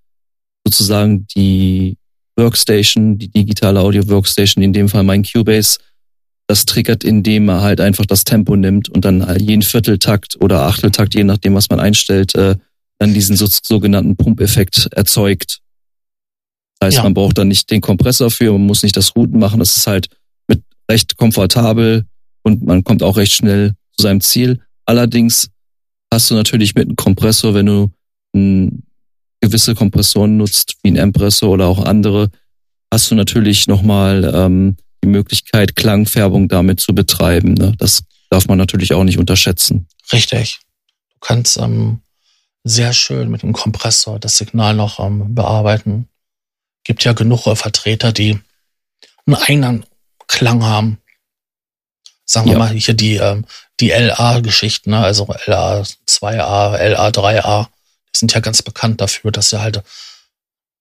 sozusagen 0.67 1.27
die 1.29 1.97
Workstation, 2.37 3.17
die 3.17 3.29
digitale 3.29 3.79
Audio 3.79 4.09
Workstation, 4.09 4.65
in 4.65 4.73
dem 4.73 4.89
Fall 4.89 5.05
mein 5.05 5.23
Cubase, 5.23 5.79
das 6.47 6.67
triggert, 6.67 7.05
indem 7.05 7.49
er 7.49 7.63
halt 7.63 7.81
einfach 7.81 8.07
das 8.07 8.25
Tempo 8.25 8.57
nimmt 8.57 8.89
und 8.89 9.05
dann 9.05 9.27
halt 9.27 9.41
jeden 9.41 9.63
Vierteltakt 9.63 10.37
oder 10.41 10.63
Achteltakt, 10.63 11.15
je 11.15 11.25
nachdem, 11.25 11.55
was 11.55 11.71
man 11.71 11.81
einstellt, 11.81 12.35
äh, 12.35 12.57
dann 12.99 13.15
diesen 13.15 13.37
so, 13.37 13.47
sogenannten 13.47 14.17
Pumpeffekt 14.17 14.89
erzeugt. 14.93 15.61
Das 16.79 16.89
heißt, 16.89 16.97
ja. 16.99 17.03
man 17.05 17.15
braucht 17.15 17.39
dann 17.39 17.49
nicht 17.49 17.71
den 17.71 17.81
Kompressor 17.81 18.31
für, 18.31 18.53
man 18.53 18.67
muss 18.67 18.83
nicht 18.83 18.97
das 18.97 19.17
Routen 19.17 19.39
machen. 19.39 19.59
Das 19.59 19.77
ist 19.77 19.87
halt 19.87 20.09
mit 20.47 20.63
recht 20.91 21.17
komfortabel 21.17 22.05
und 22.43 22.63
man 22.63 22.85
kommt 22.85 23.03
auch 23.03 23.17
recht 23.17 23.33
schnell 23.33 23.75
zu 23.93 24.03
seinem 24.03 24.21
Ziel. 24.21 24.61
Allerdings 24.85 25.49
hast 26.13 26.31
du 26.31 26.35
natürlich 26.35 26.75
mit 26.75 26.89
einem 26.89 26.97
Kompressor, 26.97 27.55
wenn 27.55 27.67
du 27.67 27.91
ein, 28.35 28.83
gewisse 29.41 29.75
Kompressoren 29.75 30.37
nutzt, 30.39 30.77
wie 30.83 30.91
ein 30.91 30.97
Empressor 30.97 31.51
oder 31.51 31.67
auch 31.67 31.85
andere, 31.85 32.31
hast 32.91 33.11
du 33.11 33.15
natürlich 33.15 33.67
nochmal 33.67 34.31
ähm, 34.35 34.77
die 35.05 35.11
Möglichkeit, 35.11 35.77
Klangfärbung 35.77 36.49
damit 36.49 36.81
zu 36.81 36.95
betreiben. 36.95 37.55
Ne? 37.55 37.75
Das 37.79 38.05
darf 38.31 38.49
man 38.49 38.59
natürlich 38.59 38.93
auch 38.95 39.05
nicht 39.05 39.19
unterschätzen. 39.19 39.87
Richtig. 40.13 40.61
Du 41.13 41.19
kannst 41.21 41.59
ähm, 41.59 42.01
sehr 42.65 42.93
schön 42.93 43.31
mit 43.31 43.43
dem 43.43 43.53
Kompressor 43.53 44.19
das 44.19 44.39
Signal 44.39 44.75
noch 44.75 44.99
ähm, 44.99 45.35
bearbeiten. 45.35 46.09
Gibt 46.85 47.05
ja 47.05 47.13
genug 47.13 47.43
Vertreter, 47.57 48.13
die 48.13 48.41
einen 49.27 49.37
eigenen 49.37 49.87
Klang 50.27 50.65
haben. 50.65 50.99
Sagen 52.25 52.47
wir 52.47 52.55
ja. 52.55 52.59
mal 52.59 52.71
hier 52.71 52.95
die, 52.95 53.17
ähm, 53.17 53.45
die 53.81 53.91
LA-Geschichten, 53.91 54.91
ne? 54.91 54.99
also 54.99 55.27
LA 55.47 55.83
2A, 56.09 56.79
LA 56.79 57.09
3A, 57.09 57.67
die 58.15 58.19
sind 58.19 58.33
ja 58.33 58.41
ganz 58.41 58.63
bekannt 58.63 59.01
dafür, 59.03 59.31
dass 59.31 59.51
sie 59.51 59.61
halt 59.61 59.83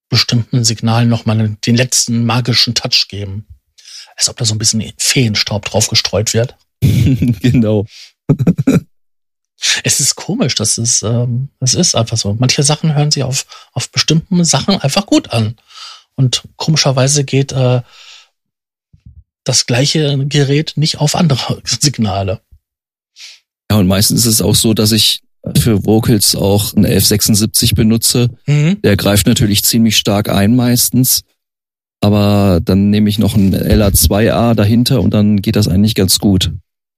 bestimmten 0.09 0.63
Signalen 0.63 1.09
nochmal 1.09 1.57
den 1.65 1.75
letzten 1.75 2.25
magischen 2.25 2.75
Touch 2.75 3.07
geben. 3.09 3.45
Als 4.15 4.29
ob 4.29 4.37
da 4.37 4.45
so 4.45 4.53
ein 4.55 4.59
bisschen 4.59 4.93
Feenstaub 4.97 5.65
drauf 5.65 5.87
gestreut 5.87 6.33
wird. 6.33 6.55
genau. 6.81 7.85
es 9.83 9.99
ist 9.99 10.15
komisch, 10.15 10.55
das 10.55 10.77
ist, 10.77 11.03
ähm, 11.03 11.49
das 11.59 11.73
ist 11.73 11.95
einfach 11.95 12.17
so. 12.17 12.33
Manche 12.33 12.63
Sachen 12.63 12.93
hören 12.95 13.11
sich 13.11 13.23
auf, 13.23 13.45
auf 13.73 13.89
bestimmten 13.89 14.43
Sachen 14.43 14.79
einfach 14.79 15.05
gut 15.05 15.31
an. 15.31 15.55
Und 16.15 16.43
komischerweise 16.57 17.23
geht 17.23 17.51
äh, 17.51 17.81
das 19.43 19.65
gleiche 19.65 20.25
Gerät 20.27 20.73
nicht 20.75 20.99
auf 20.99 21.15
andere 21.15 21.61
Signale. 21.65 22.41
Ja, 23.71 23.77
und 23.77 23.87
meistens 23.87 24.25
ist 24.25 24.35
es 24.35 24.41
auch 24.41 24.55
so, 24.55 24.73
dass 24.73 24.91
ich 24.91 25.21
für 25.57 25.85
Vocals 25.85 26.35
auch 26.35 26.73
einen 26.73 26.85
1176 26.85 27.73
benutze. 27.73 28.29
Mhm. 28.45 28.81
Der 28.81 28.95
greift 28.95 29.27
natürlich 29.27 29.63
ziemlich 29.63 29.97
stark 29.97 30.29
ein 30.29 30.55
meistens. 30.55 31.23
Aber 32.03 32.59
dann 32.59 32.89
nehme 32.89 33.09
ich 33.09 33.17
noch 33.17 33.33
ein 33.35 33.55
LA2A 33.55 34.55
dahinter 34.55 35.01
und 35.01 35.13
dann 35.13 35.41
geht 35.41 35.55
das 35.55 35.69
eigentlich 35.69 35.95
ganz 35.95 36.19
gut. 36.19 36.51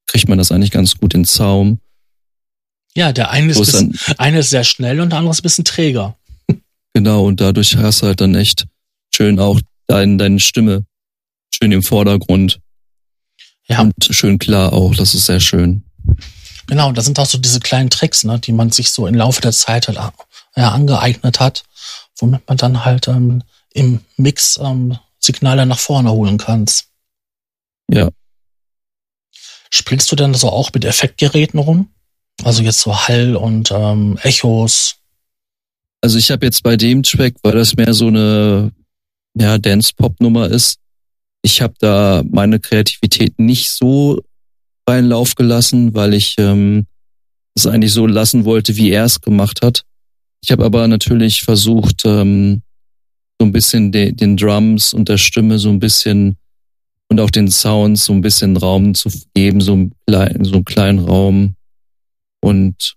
Kriegt 0.08 0.28
man 0.28 0.40
das 0.40 0.52
eigentlich 0.52 0.72
ganz 0.72 0.96
gut 0.96 1.14
in 1.14 1.26
Zaum. 1.26 1.80
Ja, 2.96 3.12
der 3.12 3.30
eine 3.30 3.52
ist, 3.52 3.60
bisschen, 3.60 3.96
eine 4.18 4.40
ist 4.40 4.50
sehr 4.50 4.64
schnell 4.64 5.00
und 5.02 5.12
der 5.12 5.20
andere 5.20 5.32
ist 5.32 5.40
ein 5.40 5.44
bisschen 5.44 5.66
träger. 5.66 6.18
Genau, 6.94 7.26
und 7.26 7.42
dadurch 7.42 7.76
hast 7.76 8.02
du 8.02 8.06
halt 8.08 8.22
dann 8.22 8.36
echt 8.36 8.68
schön 9.14 9.38
auch 9.38 9.60
dein, 9.86 10.18
deine 10.18 10.40
Stimme 10.40 10.86
schön 11.54 11.74
im 11.74 11.84
Vordergrund. 11.84 12.62
Ja. 13.68 13.82
Und 13.82 13.94
schön 14.00 14.40
klar 14.40 14.72
auch, 14.72 14.96
das 14.96 15.14
ist 15.14 15.26
sehr 15.26 15.42
schön. 15.42 15.84
Genau, 16.68 16.94
da 16.94 17.02
sind 17.02 17.20
auch 17.20 17.26
so 17.26 17.38
diese 17.38 17.60
kleinen 17.60 17.90
Tricks, 17.90 18.24
ne, 18.24 18.40
die 18.40 18.54
man 18.54 18.72
sich 18.72 18.92
so 18.92 19.08
im 19.08 19.14
Laufe 19.14 19.42
der 19.42 19.52
Zeit 19.52 19.90
halt 19.90 20.00
ja, 20.56 20.72
angeeignet 20.72 21.42
hat, 21.42 21.66
womit 22.18 22.48
man 22.48 22.56
dann 22.56 22.86
halt 22.86 23.10
ähm, 23.10 23.44
im 23.76 24.00
Mix 24.18 24.58
ähm, 24.58 24.98
Signale 25.20 25.66
nach 25.66 25.80
vorne 25.80 26.12
holen 26.12 26.38
kann. 26.38 26.66
Ja. 27.92 28.10
Spielst 29.70 30.12
du 30.12 30.16
denn 30.16 30.34
so 30.34 30.50
auch 30.50 30.72
mit 30.74 30.86
Effektgeräten 30.86 31.60
rum? 31.60 31.90
Also 32.44 32.64
jetzt 32.64 32.82
so 32.82 32.96
Hall 32.96 33.36
und 33.36 33.72
ähm, 33.72 34.18
Echos? 34.24 34.96
Also 36.02 36.18
ich 36.18 36.32
habe 36.32 36.46
jetzt 36.46 36.64
bei 36.64 36.78
dem 36.78 37.04
Track, 37.04 37.36
weil 37.44 37.54
das 37.54 37.76
mehr 37.76 37.94
so 37.94 38.08
eine 38.08 38.72
ja, 39.34 39.58
Dance-Pop-Nummer 39.58 40.50
ist, 40.50 40.80
ich 41.42 41.62
habe 41.62 41.76
da 41.80 42.24
meine 42.30 42.60
Kreativität 42.60 43.38
nicht 43.38 43.70
so 43.70 44.22
freien 44.88 45.10
Lauf 45.10 45.36
gelassen, 45.36 45.94
weil 45.94 46.14
ich 46.14 46.36
ähm, 46.40 46.88
es 47.56 47.68
eigentlich 47.68 47.94
so 47.94 48.08
lassen 48.08 48.46
wollte, 48.46 48.76
wie 48.78 48.92
er 48.92 49.06
es 49.06 49.22
gemacht 49.22 49.62
hat. 49.62 49.84
Ich 50.42 50.52
habe 50.52 50.66
aber 50.66 50.88
natürlich 50.88 51.42
versucht, 51.42 52.04
ähm, 52.06 52.64
so 53.40 53.46
ein 53.46 53.52
bisschen 53.52 53.92
de 53.92 54.12
den 54.12 54.38
Drums 54.38 54.94
und 54.94 55.10
der 55.10 55.18
Stimme 55.18 55.60
so 55.60 55.70
ein 55.70 55.80
bisschen 55.80 56.38
und 57.10 57.20
auch 57.20 57.30
den 57.30 57.50
Sounds 57.50 58.06
so 58.06 58.14
ein 58.14 58.22
bisschen 58.22 58.58
Raum 58.58 58.96
zu 58.96 59.10
geben, 59.34 59.62
so, 59.62 59.76
ein 59.76 59.92
klein, 60.08 60.44
so 60.44 60.56
einen 60.56 60.66
kleinen 60.66 61.00
Raum. 61.00 61.56
Und 62.42 62.96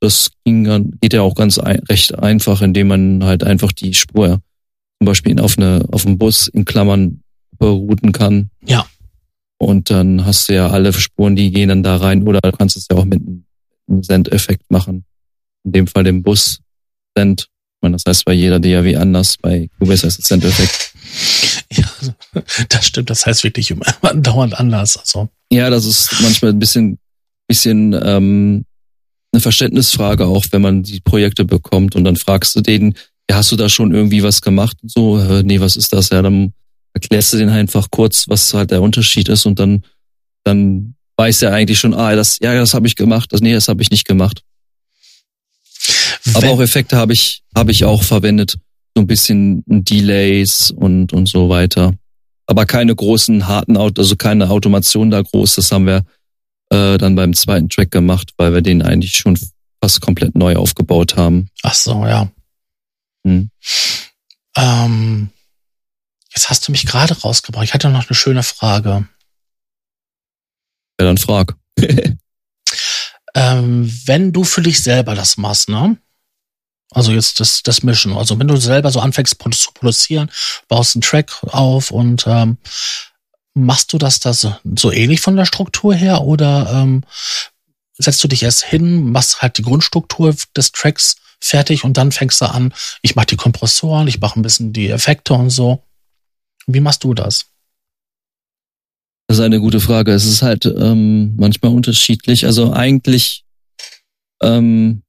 das 0.00 0.30
ging 0.44 0.64
geht 1.00 1.14
ja 1.14 1.22
auch 1.22 1.34
ganz 1.34 1.58
ein, 1.58 1.80
recht 1.88 2.18
einfach, 2.18 2.60
indem 2.62 2.88
man 2.88 3.24
halt 3.24 3.44
einfach 3.44 3.72
die 3.72 3.94
Spur 3.94 4.40
zum 4.98 5.06
Beispiel 5.06 5.38
auf 5.40 5.58
eine 5.58 5.84
auf 5.90 6.06
einen 6.06 6.18
Bus 6.18 6.48
in 6.48 6.64
Klammern 6.64 7.22
routen 7.60 8.12
kann. 8.12 8.50
Ja. 8.64 8.86
Und 9.58 9.90
dann 9.90 10.24
hast 10.24 10.48
du 10.48 10.54
ja 10.54 10.68
alle 10.68 10.92
Spuren, 10.92 11.36
die 11.36 11.50
gehen 11.50 11.70
dann 11.70 11.82
da 11.82 11.96
rein. 11.96 12.26
Oder 12.26 12.40
du 12.42 12.52
kannst 12.52 12.76
es 12.76 12.86
ja 12.90 12.96
auch 12.96 13.04
mit 13.04 13.22
einem 13.22 14.02
Send-Effekt 14.02 14.70
machen. 14.70 15.04
In 15.64 15.72
dem 15.72 15.86
Fall 15.86 16.04
den 16.04 16.22
Bus 16.22 16.60
Send. 17.16 17.48
Meine, 17.80 17.96
das 17.96 18.04
heißt 18.06 18.24
bei 18.24 18.32
jeder 18.32 18.58
DAW 18.58 18.96
anders. 18.96 19.36
Bei 19.40 19.68
Cubase 19.78 20.06
heißt 20.06 20.18
es 20.18 20.24
Send-Effekt. 20.26 20.92
Ja, 21.72 21.84
das 22.68 22.86
stimmt. 22.86 23.10
Das 23.10 23.26
heißt 23.26 23.44
wirklich 23.44 23.70
immer 23.70 23.84
dauernd 24.14 24.58
anders. 24.58 24.96
Also. 24.96 25.28
Ja, 25.52 25.70
das 25.70 25.84
ist 25.84 26.20
manchmal 26.20 26.52
ein 26.52 26.58
bisschen, 26.58 26.98
bisschen 27.48 27.92
ähm, 27.92 28.64
eine 29.32 29.40
Verständnisfrage 29.40 30.26
auch, 30.26 30.44
wenn 30.50 30.62
man 30.62 30.82
die 30.82 31.00
Projekte 31.00 31.44
bekommt 31.44 31.94
und 31.94 32.04
dann 32.04 32.16
fragst 32.16 32.56
du 32.56 32.60
denen, 32.60 32.94
ja, 33.28 33.36
hast 33.36 33.52
du 33.52 33.56
da 33.56 33.68
schon 33.68 33.94
irgendwie 33.94 34.22
was 34.22 34.40
gemacht? 34.40 34.76
Und 34.82 34.90
so, 34.90 35.18
äh, 35.18 35.42
nee, 35.42 35.60
was 35.60 35.76
ist 35.76 35.92
das? 35.92 36.10
Ja, 36.10 36.22
dann 36.22 36.52
erklärst 36.94 37.32
du 37.32 37.36
den 37.36 37.48
einfach 37.48 37.88
kurz, 37.90 38.28
was 38.28 38.54
halt 38.54 38.70
der 38.70 38.82
Unterschied 38.82 39.28
ist 39.28 39.46
und 39.46 39.58
dann, 39.58 39.84
dann 40.44 40.94
weiß 41.16 41.42
er 41.42 41.52
eigentlich 41.52 41.78
schon, 41.78 41.94
ah, 41.94 42.14
das, 42.14 42.38
ja, 42.40 42.54
das 42.54 42.74
habe 42.74 42.86
ich 42.86 42.96
gemacht, 42.96 43.32
das, 43.32 43.40
nee, 43.40 43.52
das 43.52 43.68
habe 43.68 43.82
ich 43.82 43.90
nicht 43.90 44.06
gemacht. 44.06 44.42
Wenn 46.24 46.36
Aber 46.36 46.50
auch 46.50 46.60
Effekte 46.60 46.96
habe 46.96 47.12
ich, 47.12 47.42
habe 47.54 47.70
ich 47.72 47.84
auch 47.84 48.02
verwendet. 48.02 48.56
So 48.94 49.02
ein 49.02 49.06
bisschen 49.06 49.62
Delays 49.66 50.70
und, 50.70 51.12
und 51.12 51.28
so 51.28 51.48
weiter. 51.48 51.94
Aber 52.46 52.64
keine 52.64 52.94
großen, 52.94 53.46
harten 53.46 53.76
Autos, 53.76 54.06
also 54.06 54.16
keine 54.16 54.48
Automation 54.50 55.10
da 55.10 55.22
groß. 55.22 55.56
Das 55.56 55.72
haben 55.72 55.86
wir 55.86 56.04
äh, 56.70 56.96
dann 56.96 57.14
beim 57.14 57.34
zweiten 57.34 57.68
Track 57.68 57.90
gemacht, 57.90 58.32
weil 58.36 58.54
wir 58.54 58.62
den 58.62 58.82
eigentlich 58.82 59.16
schon 59.16 59.38
fast 59.82 60.00
komplett 60.00 60.34
neu 60.34 60.56
aufgebaut 60.56 61.16
haben. 61.16 61.48
Ach 61.62 61.74
so, 61.74 62.06
ja. 62.06 62.30
Hm. 63.24 63.50
Ähm, 64.56 65.30
Jetzt 66.36 66.50
hast 66.50 66.68
du 66.68 66.72
mich 66.72 66.84
gerade 66.84 67.18
rausgebracht. 67.18 67.64
Ich 67.64 67.72
hatte 67.72 67.88
noch 67.88 68.08
eine 68.08 68.14
schöne 68.14 68.42
Frage. 68.42 69.08
Ja, 71.00 71.06
dann 71.06 71.16
frag. 71.16 71.56
ähm, 73.36 73.92
wenn 74.06 74.32
du 74.32 74.44
für 74.44 74.62
dich 74.62 74.82
selber 74.82 75.14
das 75.14 75.36
machst, 75.36 75.68
ne? 75.68 75.98
Also 76.90 77.12
jetzt 77.12 77.38
das, 77.38 77.62
das 77.62 77.82
Mischen. 77.82 78.16
Also 78.16 78.38
wenn 78.38 78.48
du 78.48 78.56
selber 78.56 78.90
so 78.90 79.00
anfängst 79.00 79.36
zu 79.38 79.72
produzieren, 79.74 80.30
baust 80.68 80.96
einen 80.96 81.02
Track 81.02 81.42
auf 81.42 81.90
und 81.90 82.24
ähm, 82.26 82.56
machst 83.52 83.92
du 83.92 83.98
das, 83.98 84.20
das 84.20 84.48
so 84.76 84.90
ähnlich 84.90 85.20
von 85.20 85.36
der 85.36 85.44
Struktur 85.44 85.94
her 85.94 86.22
oder 86.22 86.70
ähm, 86.72 87.02
setzt 87.98 88.24
du 88.24 88.28
dich 88.28 88.42
erst 88.42 88.64
hin, 88.64 89.10
machst 89.10 89.42
halt 89.42 89.58
die 89.58 89.62
Grundstruktur 89.62 90.34
des 90.56 90.72
Tracks 90.72 91.16
fertig 91.38 91.84
und 91.84 91.98
dann 91.98 92.12
fängst 92.12 92.40
du 92.40 92.46
an, 92.46 92.72
ich 93.02 93.16
mache 93.16 93.26
die 93.26 93.36
Kompressoren, 93.36 94.08
ich 94.08 94.20
mache 94.20 94.40
ein 94.40 94.42
bisschen 94.42 94.72
die 94.72 94.88
Effekte 94.88 95.34
und 95.34 95.50
so. 95.50 95.82
Wie 96.66 96.80
machst 96.80 97.04
du 97.04 97.12
das? 97.12 97.46
Das 99.26 99.38
ist 99.38 99.44
eine 99.44 99.60
gute 99.60 99.80
Frage. 99.80 100.12
Es 100.12 100.24
ist 100.24 100.42
halt 100.42 100.66
ähm, 100.66 101.34
manchmal 101.36 101.72
unterschiedlich. 101.72 102.46
Also 102.46 102.72
eigentlich 102.72 103.44
ähm, 104.42 105.02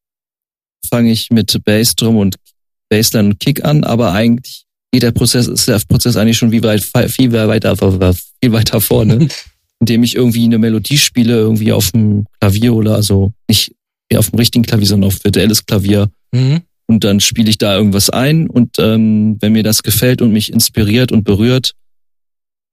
fange 0.89 1.11
ich 1.11 1.29
mit 1.29 1.63
Bassdrum 1.63 2.17
und 2.17 2.35
Bassline 2.89 3.29
und 3.29 3.39
Kick 3.39 3.63
an, 3.65 3.83
aber 3.83 4.13
eigentlich 4.13 4.65
geht 4.91 5.03
der 5.03 5.11
Prozess, 5.11 5.47
ist 5.47 5.67
der 5.67 5.79
Prozess 5.87 6.15
eigentlich 6.15 6.37
schon 6.37 6.51
wie 6.51 6.63
weit, 6.63 6.83
viel 7.09 7.31
weiter, 7.31 7.75
viel 7.75 8.51
weiter 8.51 8.81
vorne, 8.81 9.27
indem 9.79 10.03
ich 10.03 10.15
irgendwie 10.15 10.45
eine 10.45 10.57
Melodie 10.57 10.97
spiele, 10.97 11.35
irgendwie 11.35 11.73
auf 11.73 11.91
dem 11.91 12.25
Klavier 12.39 12.73
oder 12.73 12.95
also 12.95 13.33
nicht 13.47 13.75
auf 14.15 14.29
dem 14.29 14.39
richtigen 14.39 14.63
Klavier, 14.63 14.87
sondern 14.87 15.09
auf 15.09 15.23
virtuelles 15.23 15.65
Klavier. 15.65 16.09
Mhm 16.31 16.61
und 16.87 17.03
dann 17.03 17.19
spiele 17.19 17.49
ich 17.49 17.57
da 17.57 17.75
irgendwas 17.75 18.09
ein 18.09 18.49
und 18.49 18.79
ähm, 18.79 19.37
wenn 19.41 19.51
mir 19.51 19.63
das 19.63 19.83
gefällt 19.83 20.21
und 20.21 20.31
mich 20.31 20.51
inspiriert 20.51 21.11
und 21.11 21.23
berührt, 21.23 21.73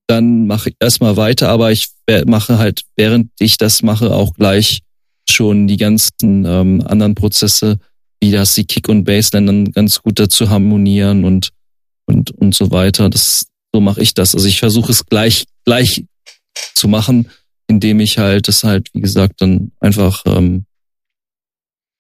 dann 0.07 0.47
mache 0.47 0.71
ich 0.71 0.77
erstmal 0.81 1.17
weiter, 1.17 1.49
aber 1.49 1.73
ich 1.73 1.89
mache 2.27 2.59
halt, 2.59 2.83
während 2.97 3.31
ich 3.39 3.57
das 3.57 3.83
mache, 3.83 4.15
auch 4.15 4.35
gleich 4.35 4.81
schon 5.29 5.67
die 5.67 5.79
ganzen 5.79 6.45
ähm, 6.45 6.83
anderen 6.87 7.15
Prozesse, 7.15 7.79
wie 8.21 8.31
das 8.31 8.55
die 8.55 8.65
Kick 8.65 8.89
und 8.89 9.05
Bassline 9.05 9.47
dann 9.47 9.73
ganz 9.73 10.03
gut 10.03 10.19
dazu 10.19 10.51
harmonieren 10.51 11.25
und 11.25 11.51
und 12.07 12.31
und 12.33 12.55
so 12.55 12.71
weiter. 12.71 13.09
Das 13.09 13.47
so 13.73 13.81
mache 13.81 14.03
ich 14.03 14.13
das. 14.15 14.35
Also 14.35 14.47
ich 14.47 14.59
versuche 14.59 14.93
es 14.93 15.07
gleich 15.07 15.47
gleich 15.65 16.05
zu 16.75 16.89
machen, 16.89 17.31
indem 17.67 18.01
ich 18.01 18.19
halt 18.19 18.49
das 18.49 18.65
halt 18.65 18.89
wie 18.93 19.01
gesagt 19.01 19.41
dann 19.41 19.73
einfach 19.81 20.23
ähm, 20.27 20.67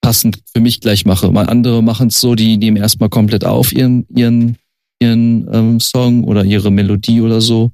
passend 0.03 0.41
für 0.53 0.61
mich 0.61 0.81
gleich 0.81 1.07
mache. 1.07 1.33
Mal 1.33 1.49
andere 1.49 1.83
machen 1.83 2.09
es 2.09 2.21
so, 2.21 2.35
die 2.35 2.59
nehmen 2.59 2.77
erstmal 2.77 3.09
komplett 3.09 3.47
auf 3.47 3.73
ihren, 3.73 4.07
ihren, 4.15 4.59
ihren 5.01 5.49
ähm, 5.51 5.81
Song 5.81 6.25
oder 6.25 6.45
ihre 6.45 6.71
Melodie 6.71 7.23
oder 7.23 7.41
so 7.41 7.73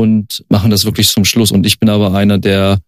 und 0.00 0.44
machen 0.48 0.70
das 0.70 0.84
wirklich 0.84 1.08
zum 1.08 1.24
Schluss. 1.24 1.52
Und 1.52 1.66
ich 1.66 1.78
bin 1.78 1.88
aber 1.88 2.14
einer, 2.14 2.38
der 2.38 2.80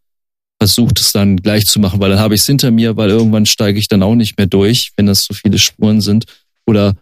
versucht 0.59 1.01
es 1.01 1.12
dann 1.12 1.37
gleich 1.37 1.66
zu 1.66 1.81
machen, 1.81 2.01
weil 2.01 2.11
dann 2.11 2.20
habe 2.20 2.35
ich 2.35 2.40
es 2.40 2.46
hinter 2.46 2.70
mir, 2.70 2.96
weil 2.96 3.11
irgendwann 3.11 3.46
steige 3.46 3.79
ich 3.79 3.88
dann 3.88 4.03
auch 4.03 4.14
nicht 4.14 4.38
mehr 4.38 4.46
durch, 4.46 4.92
wenn 4.96 5.07
das 5.07 5.25
so 5.25 5.35
viele 5.35 5.59
Spuren 5.59 6.01
sind. 6.01 6.25
Oder 6.66 6.96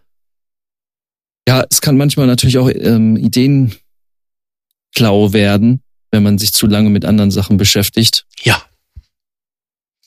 ja, 1.47 1.63
es 1.69 1.81
kann 1.81 1.97
manchmal 1.97 2.27
natürlich 2.27 2.57
auch 2.57 2.69
ähm, 2.69 3.17
Ideenklau 3.17 3.73
werden, 5.33 5.81
wenn 6.11 6.23
man 6.23 6.37
sich 6.37 6.53
zu 6.53 6.67
lange 6.67 6.89
mit 6.89 7.05
anderen 7.05 7.31
Sachen 7.31 7.57
beschäftigt. 7.57 8.25
Ja. 8.43 8.61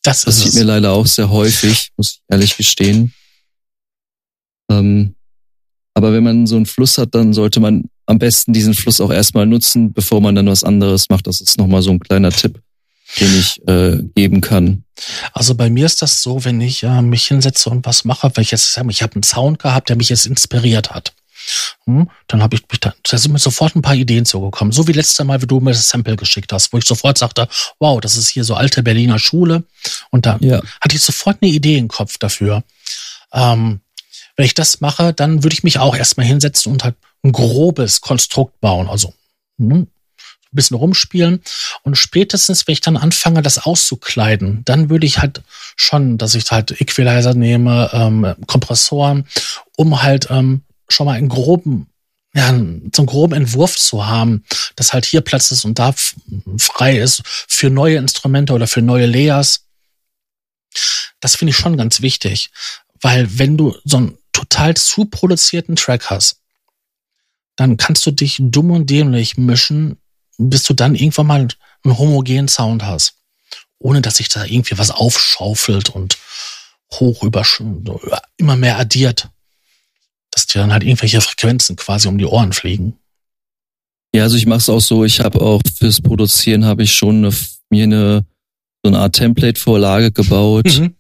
Das, 0.03 0.25
das 0.25 0.43
sieht 0.43 0.55
mir 0.55 0.65
leider 0.65 0.93
auch 0.93 1.07
sehr 1.07 1.31
häufig, 1.31 1.91
muss 1.97 2.15
ich 2.17 2.21
ehrlich 2.29 2.57
gestehen. 2.57 3.15
Ähm, 4.71 5.15
aber 5.95 6.13
wenn 6.13 6.25
man 6.25 6.47
so 6.47 6.57
einen 6.57 6.67
Fluss 6.67 6.99
hat, 6.99 7.15
dann 7.15 7.33
sollte 7.33 7.61
man 7.61 7.89
am 8.07 8.19
besten 8.19 8.53
diesen 8.53 8.75
Fluss 8.75 9.01
auch 9.01 9.11
erstmal 9.11 9.47
nutzen, 9.47 9.93
bevor 9.93 10.21
man 10.21 10.35
dann 10.35 10.49
was 10.49 10.65
anderes 10.65 11.09
macht. 11.09 11.27
Das 11.27 11.41
ist 11.41 11.59
nochmal 11.59 11.83
so 11.83 11.91
ein 11.91 12.01
kleiner 12.01 12.31
Tipp, 12.31 12.61
den 13.21 13.39
ich 13.39 13.67
äh, 13.67 14.03
geben 14.15 14.41
kann. 14.41 14.85
Also 15.33 15.55
bei 15.55 15.71
mir 15.71 15.87
ist 15.87 16.03
das 16.03 16.23
so, 16.23 16.45
wenn 16.45 16.61
ich 16.61 16.83
äh, 16.83 17.03
mich 17.03 17.27
hinsetze 17.27 17.71
und 17.71 17.85
was 17.87 18.05
mache, 18.05 18.31
weil 18.35 18.43
ich 18.43 18.51
jetzt, 18.51 18.81
ich 18.89 19.03
habe 19.03 19.15
einen 19.15 19.23
Sound 19.23 19.59
gehabt, 19.59 19.89
der 19.89 19.97
mich 19.97 20.09
jetzt 20.09 20.27
inspiriert 20.27 20.91
hat. 20.91 21.13
Hm, 21.85 22.09
dann 22.27 22.43
habe 22.43 22.57
ich 22.57 22.63
mich 22.71 22.81
da, 22.81 22.95
da 23.03 23.19
sind 23.19 23.33
mir 23.33 23.39
sofort 23.39 23.77
ein 23.77 23.83
paar 23.83 23.95
Ideen 23.95 24.25
zugekommen. 24.25 24.73
So 24.73 24.89
wie 24.89 24.93
letztes 24.93 25.25
Mal, 25.25 25.43
wie 25.43 25.47
du 25.47 25.61
mir 25.61 25.73
das 25.73 25.89
Sample 25.89 26.17
geschickt 26.17 26.53
hast, 26.53 26.73
wo 26.73 26.79
ich 26.79 26.85
sofort 26.85 27.19
sagte, 27.19 27.49
wow, 27.79 28.01
das 28.01 28.17
ist 28.17 28.29
hier 28.29 28.45
so 28.45 28.55
alte 28.55 28.83
Berliner 28.83 29.19
Schule. 29.19 29.65
Und 30.11 30.27
da 30.27 30.39
ja. 30.41 30.63
hatte 30.81 30.97
ich 30.97 31.03
sofort 31.03 31.39
eine 31.41 31.51
Idee 31.51 31.77
im 31.77 31.89
Kopf 31.89 32.17
dafür. 32.19 32.65
Ähm, 33.33 33.81
wenn 34.37 34.47
ich 34.47 34.55
das 34.55 34.81
mache, 34.81 35.13
dann 35.13 35.43
würde 35.43 35.55
ich 35.55 35.65
mich 35.65 35.79
auch 35.79 35.97
erstmal 35.97 36.27
hinsetzen 36.27 36.73
und 36.73 36.85
halt 36.85 36.97
ein 37.25 37.33
grobes 37.33 38.01
Konstrukt 38.01 38.61
bauen. 38.61 38.89
Also 38.89 39.13
hm, 39.59 39.73
ein 39.73 39.89
bisschen 40.53 40.77
rumspielen. 40.77 41.43
Und 41.83 41.97
spätestens, 41.97 42.67
wenn 42.67 42.75
ich 42.75 42.81
dann 42.81 42.97
anfange, 42.97 43.43
das 43.43 43.59
auszukleiden, 43.59 44.63
dann 44.65 44.91
würde 44.91 45.07
ich 45.07 45.19
halt 45.19 45.43
schon, 45.77 46.19
dass 46.19 46.35
ich 46.35 46.51
halt 46.51 46.81
Equalizer 46.81 47.35
nehme, 47.35 47.91
ähm, 47.93 48.35
Kompressoren, 48.47 49.27
um 49.77 50.03
halt 50.03 50.29
ähm, 50.31 50.63
schon 50.89 51.07
mal 51.07 51.15
einen 51.15 51.29
groben 51.29 51.89
ja, 52.37 52.49
einen 52.49 52.91
groben 52.91 53.33
Entwurf 53.33 53.77
zu 53.77 54.07
haben, 54.07 54.45
dass 54.75 54.93
halt 54.93 55.05
hier 55.05 55.21
Platz 55.21 55.53
ist 55.53 55.65
und 55.65 55.79
da 55.79 55.95
frei 56.59 56.99
ist 56.99 57.23
für 57.25 57.71
neue 57.71 57.97
Instrumente 57.97 58.53
oder 58.55 58.67
für 58.67 58.83
neue 58.83 59.07
Layers. 59.07 59.67
Das 61.21 61.37
finde 61.37 61.51
ich 61.51 61.57
schon 61.57 61.77
ganz 61.77 62.01
wichtig, 62.01 62.51
weil 63.01 63.39
wenn 63.39 63.57
du 63.57 63.77
so 63.85 63.99
einen 63.99 64.19
total 64.33 64.75
zu 64.75 65.05
produzierten 65.05 65.77
Track 65.77 66.11
hast, 66.11 66.41
dann 67.57 67.77
kannst 67.77 68.05
du 68.07 68.11
dich 68.11 68.39
dumm 68.41 68.71
und 68.71 68.91
dämlich 68.91 69.37
mischen, 69.37 69.99
bis 70.39 70.65
du 70.65 70.75
dann 70.75 70.95
irgendwann 70.95 71.27
mal 71.27 71.49
einen 71.85 71.99
homogenen 71.99 72.49
Sound 72.49 72.85
hast. 72.85 73.15
Ohne 73.79 74.03
dass 74.03 74.17
sich 74.17 74.29
da 74.29 74.45
irgendwie 74.45 74.79
was 74.79 74.91
aufschaufelt 74.91 75.91
und 75.91 76.17
hoch 76.93 77.23
über, 77.23 77.45
immer 78.37 78.57
mehr 78.57 78.79
addiert 78.79 79.31
dass 80.35 80.47
dir 80.47 80.59
dann 80.61 80.73
halt 80.73 80.83
irgendwelche 80.83 81.21
Frequenzen 81.21 81.77
quasi 81.77 82.09
um 82.09 82.19
die 82.19 82.27
Ohren 82.27 82.53
fliegen. 82.53 82.99
Ja, 84.15 84.25
also 84.25 84.37
ich 84.37 84.47
mache 84.47 84.59
es 84.59 84.69
auch 84.69 84.81
so, 84.81 85.05
ich 85.05 85.21
habe 85.21 85.41
auch 85.41 85.61
fürs 85.79 86.01
Produzieren 86.01 86.65
habe 86.65 86.83
ich 86.83 86.95
schon 86.95 87.25
eine, 87.25 87.35
mir 87.71 87.85
eine 87.85 88.27
so 88.83 88.89
eine 88.89 88.99
Art 88.99 89.15
Template-Vorlage 89.15 90.13
gebaut, 90.13 90.79
mhm. 90.79 90.95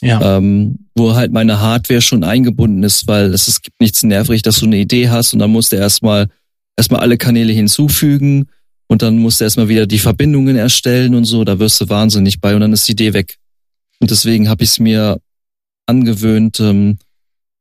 Ja. 0.00 0.36
ähm, 0.36 0.86
wo 0.94 1.14
halt 1.14 1.32
meine 1.32 1.60
Hardware 1.60 2.00
schon 2.00 2.24
eingebunden 2.24 2.82
ist, 2.82 3.06
weil 3.06 3.32
es, 3.34 3.48
es 3.48 3.62
gibt 3.62 3.80
nichts 3.80 4.02
nervig, 4.02 4.42
dass 4.42 4.58
du 4.60 4.66
eine 4.66 4.78
Idee 4.78 5.08
hast 5.08 5.32
und 5.32 5.38
dann 5.38 5.50
musst 5.50 5.72
du 5.72 5.76
erstmal 5.76 6.28
erstmal 6.76 7.00
alle 7.00 7.18
Kanäle 7.18 7.52
hinzufügen 7.52 8.46
und 8.88 9.02
dann 9.02 9.18
musst 9.18 9.40
du 9.40 9.44
erstmal 9.44 9.68
wieder 9.68 9.86
die 9.86 9.98
Verbindungen 9.98 10.56
erstellen 10.56 11.14
und 11.14 11.24
so, 11.24 11.44
da 11.44 11.58
wirst 11.58 11.80
du 11.80 11.88
wahnsinnig 11.88 12.40
bei 12.40 12.54
und 12.54 12.60
dann 12.60 12.72
ist 12.72 12.88
die 12.88 12.92
Idee 12.92 13.12
weg. 13.12 13.36
Und 14.00 14.10
deswegen 14.10 14.48
habe 14.48 14.64
ich 14.64 14.70
es 14.70 14.78
mir 14.78 15.20
angewöhnt, 15.86 16.58
ähm, 16.60 16.98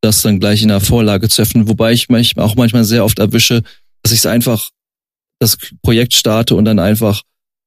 das 0.01 0.21
dann 0.21 0.39
gleich 0.39 0.61
in 0.61 0.69
der 0.69 0.79
Vorlage 0.79 1.27
zu 1.27 1.41
öffnen, 1.41 1.67
wobei 1.67 1.91
ich 1.91 2.07
mich 2.09 2.37
auch 2.37 2.55
manchmal 2.55 2.85
sehr 2.85 3.03
oft 3.03 3.19
erwische, 3.19 3.63
dass 4.01 4.13
ich 4.13 4.19
es 4.19 4.25
einfach 4.25 4.69
das 5.39 5.57
Projekt 5.81 6.13
starte 6.13 6.55
und 6.55 6.65
dann 6.65 6.79
einfach 6.79 7.21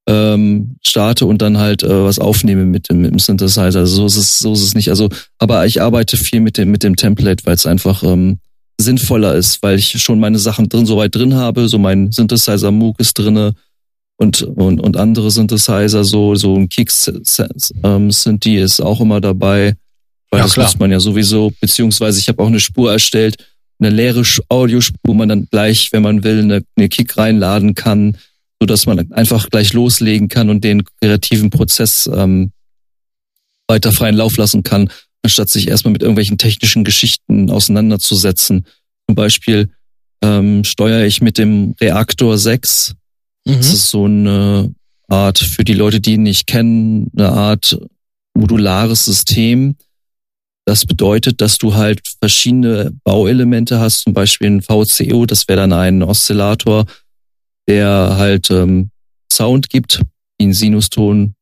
ähm, 0.07 0.77
starte 0.85 1.27
und 1.27 1.43
dann 1.43 1.59
halt 1.59 1.83
äh, 1.83 2.05
was 2.05 2.19
aufnehme 2.19 2.65
mit 2.65 2.89
dem, 2.89 3.03
mit 3.03 3.13
dem 3.13 3.19
Synthesizer. 3.19 3.81
Also 3.81 3.85
so 3.85 4.07
ist 4.07 4.17
es, 4.17 4.39
so 4.41 4.53
ist 4.53 4.63
es 4.63 4.75
nicht. 4.75 4.89
Also, 4.89 5.09
aber 5.39 5.65
ich 5.67 5.81
arbeite 5.81 6.17
viel 6.17 6.41
mit 6.41 6.59
dem 6.59 6.71
mit 6.71 6.83
dem 6.83 6.97
Template, 6.97 7.45
weil 7.47 7.55
es 7.55 7.67
einfach 7.67 8.03
ähm, 8.03 8.39
sinnvoller 8.81 9.35
ist, 9.35 9.63
weil 9.63 9.79
ich 9.79 9.91
schon 10.03 10.19
meine 10.19 10.39
Sachen 10.39 10.69
drin 10.69 10.87
so 10.87 10.97
weit 10.97 11.15
drin 11.15 11.35
habe. 11.35 11.69
So 11.69 11.79
mein 11.79 12.11
Synthesizer 12.11 12.71
Moog 12.71 12.99
ist 12.99 13.15
drinne 13.15 13.55
und 14.17 14.43
und 14.43 14.81
und 14.81 14.97
andere 14.97 15.31
Synthesizer 15.31 16.05
so 16.05 16.35
so 16.35 16.57
ein 16.57 16.69
Kicks 16.69 17.11
ähm, 17.85 18.11
sind 18.11 18.45
die 18.45 18.57
ist 18.57 18.81
auch 18.81 19.01
immer 19.01 19.21
dabei. 19.21 19.77
Weil 20.31 20.41
ja, 20.41 20.45
das 20.45 20.55
klar. 20.55 20.67
muss 20.67 20.79
man 20.79 20.91
ja 20.91 20.99
sowieso, 20.99 21.53
beziehungsweise 21.61 22.19
ich 22.19 22.29
habe 22.29 22.43
auch 22.43 22.47
eine 22.47 22.59
Spur 22.59 22.91
erstellt, 22.91 23.37
eine 23.79 23.91
leere 23.91 24.23
Audiospur, 24.49 24.99
wo 25.05 25.15
man 25.15 25.29
dann 25.29 25.47
gleich, 25.51 25.93
wenn 25.93 26.03
man 26.03 26.25
will, 26.25 26.41
eine, 26.41 26.63
eine 26.75 26.89
Kick 26.89 27.19
reinladen 27.19 27.75
kann, 27.75 28.17
so 28.63 28.67
dass 28.67 28.87
man 28.87 29.11
einfach 29.11 29.51
gleich 29.51 29.73
loslegen 29.73 30.29
kann 30.29 30.49
und 30.49 30.63
den 30.63 30.85
kreativen 31.01 31.51
Prozess 31.51 32.09
ähm, 32.15 32.53
weiter 33.67 33.91
freien 33.91 34.15
Lauf 34.15 34.37
lassen 34.37 34.63
kann, 34.63 34.89
anstatt 35.25 35.49
sich 35.49 35.67
erstmal 35.67 35.91
mit 35.91 36.03
irgendwelchen 36.03 36.39
technischen 36.39 36.85
Geschichten 36.85 37.51
auseinanderzusetzen. 37.51 38.65
Zum 39.09 39.17
Beispiel 39.17 39.71
ähm, 40.23 40.63
steuere 40.63 41.07
ich 41.07 41.21
mit 41.21 41.39
dem 41.39 41.75
Reaktor 41.81 42.39
6. 42.39 42.95
Mhm. 43.45 43.57
Das 43.57 43.73
ist 43.73 43.91
so 43.91 44.05
eine 44.05 44.73
Art, 45.09 45.41
für 45.41 45.65
die 45.65 45.75
Leute, 45.75 46.01
die 46.01 46.13
ihn 46.13 46.23
nicht 46.23 46.47
kennen, 46.47 47.11
eine 47.17 47.31
Art 47.31 47.77
modulares 48.35 49.07
System, 49.07 49.75
das 50.65 50.87
bedeutet, 50.87 51.41
dass 51.41 51.59
du 51.59 51.75
halt 51.75 52.01
verschiedene 52.21 52.93
Bauelemente 53.03 53.81
hast, 53.81 54.03
zum 54.03 54.13
Beispiel 54.13 54.49
ein 54.49 54.63
VCO, 54.63 55.27
das 55.27 55.49
wäre 55.49 55.63
dann 55.63 55.73
ein 55.73 56.05
Oszillator, 56.05 56.87
der 57.69 58.17
halt 58.17 58.51
ähm, 58.51 58.91
Sound 59.33 59.71
gibt, 59.71 60.01
wie 60.39 60.47
ein 60.47 60.53
Sinuston, 60.53 61.35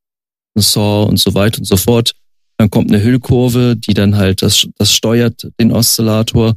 ein 0.56 0.62
Saw 0.62 1.09
und 1.09 1.18
so 1.18 1.35
weiter 1.35 1.59
und 1.59 1.64
so 1.64 1.76
fort. 1.76 2.12
Dann 2.59 2.70
kommt 2.70 2.90
eine 2.90 3.02
Hüllkurve, 3.02 3.76
die 3.76 3.94
dann 3.94 4.16
halt 4.16 4.42
das, 4.42 4.66
das 4.76 4.92
steuert, 4.92 5.48
den 5.59 5.72
Oszillator, 5.72 6.54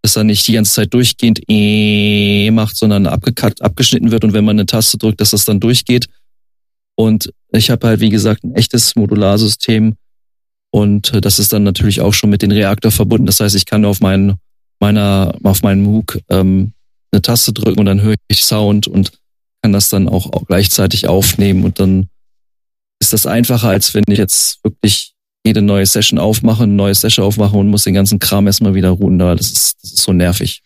dass 0.00 0.16
er 0.16 0.24
nicht 0.24 0.46
die 0.48 0.54
ganze 0.54 0.72
Zeit 0.72 0.94
durchgehend 0.94 1.40
äh 1.48 2.50
macht, 2.50 2.76
sondern 2.76 3.06
abgekackt, 3.06 3.62
abgeschnitten 3.62 4.10
wird 4.10 4.24
und 4.24 4.32
wenn 4.32 4.44
man 4.44 4.56
eine 4.56 4.66
Taste 4.66 4.98
drückt, 4.98 5.20
dass 5.20 5.30
das 5.30 5.44
dann 5.44 5.60
durchgeht. 5.60 6.08
Und 6.94 7.32
ich 7.52 7.70
habe 7.70 7.86
halt, 7.86 8.00
wie 8.00 8.10
gesagt, 8.10 8.44
ein 8.44 8.54
echtes 8.54 8.96
Modularsystem, 8.96 9.96
und 10.72 11.12
äh, 11.12 11.20
das 11.20 11.38
ist 11.38 11.52
dann 11.52 11.62
natürlich 11.62 12.00
auch 12.00 12.14
schon 12.14 12.30
mit 12.30 12.42
dem 12.42 12.50
Reaktor 12.50 12.90
verbunden. 12.90 13.26
Das 13.26 13.40
heißt, 13.40 13.54
ich 13.54 13.66
kann 13.66 13.84
auf 13.84 14.00
meinen, 14.00 14.38
meiner, 14.80 15.34
auf 15.44 15.62
meinen 15.62 15.82
MOOC 15.82 16.18
ähm, 16.30 16.72
eine 17.12 17.22
Taste 17.22 17.52
drücken 17.52 17.80
und 17.80 17.86
dann 17.86 18.02
höre 18.02 18.14
ich 18.28 18.44
Sound 18.44 18.86
und 18.86 19.12
kann 19.62 19.72
das 19.72 19.88
dann 19.88 20.08
auch, 20.08 20.32
auch 20.32 20.46
gleichzeitig 20.46 21.06
aufnehmen. 21.08 21.64
Und 21.64 21.78
dann 21.78 22.08
ist 23.00 23.12
das 23.12 23.26
einfacher, 23.26 23.68
als 23.68 23.94
wenn 23.94 24.04
ich 24.08 24.18
jetzt 24.18 24.62
wirklich 24.64 25.12
jede 25.44 25.62
neue 25.62 25.86
Session 25.86 26.18
aufmache, 26.18 26.64
eine 26.64 26.72
neue 26.72 26.94
Session 26.94 27.24
aufmache 27.24 27.56
und 27.56 27.68
muss 27.68 27.84
den 27.84 27.94
ganzen 27.94 28.18
Kram 28.18 28.46
erstmal 28.46 28.74
wieder 28.74 28.90
ruhen. 28.90 29.18
Das 29.18 29.40
ist, 29.40 29.76
das 29.82 29.92
ist 29.92 30.02
so 30.02 30.12
nervig. 30.12 30.62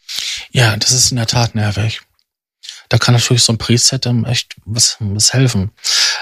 Ja, 0.52 0.76
das 0.76 0.92
ist 0.92 1.10
in 1.10 1.16
der 1.16 1.26
Tat 1.26 1.54
nervig. 1.54 2.00
Da 2.88 2.98
kann 2.98 3.14
natürlich 3.14 3.42
so 3.42 3.52
ein 3.52 3.58
Preset 3.58 4.06
echt 4.26 4.54
was, 4.64 4.96
was 5.00 5.32
helfen. 5.32 5.70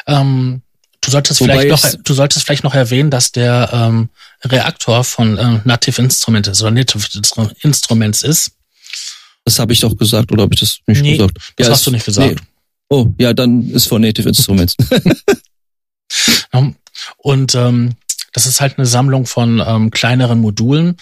Ähm, 0.07 0.63
Du 1.05 1.11
solltest 1.11 1.39
vielleicht 1.39 1.69
noch, 1.69 2.03
du 2.03 2.15
solltest 2.15 2.47
vielleicht 2.47 2.65
noch 2.65 2.75
erwähnen, 2.75 3.11
dass 3.11 3.31
der 3.31 3.69
ähm, 3.75 4.09
Reaktor 4.43 5.05
von 5.05 5.37
äh, 5.37 5.61
Native 5.65 6.01
Instruments 6.01 6.63
oder 6.63 6.71
Native 6.71 7.07
Instruments 7.61 8.23
ist. 8.23 8.53
Das 9.45 9.59
habe 9.59 9.73
ich 9.73 9.81
doch 9.81 9.97
gesagt, 9.97 10.33
oder 10.33 10.43
habe 10.43 10.55
ich 10.55 10.61
das 10.61 10.79
nicht 10.87 11.03
nee, 11.03 11.17
gesagt? 11.17 11.39
Das 11.57 11.67
ja, 11.67 11.73
hast 11.73 11.81
ist, 11.81 11.87
du 11.87 11.91
nicht 11.91 12.05
gesagt. 12.07 12.41
Nee. 12.41 12.47
Oh, 12.89 13.09
ja, 13.19 13.33
dann 13.33 13.71
ist 13.71 13.89
von 13.89 14.03
Native 14.03 14.29
Instruments. 14.29 14.77
Und 17.19 17.55
ähm, 17.55 17.95
das 18.33 18.47
ist 18.47 18.61
halt 18.61 18.79
eine 18.79 18.87
Sammlung 18.87 19.27
von 19.27 19.63
ähm, 19.67 19.91
kleineren 19.91 20.41
Modulen. 20.41 20.97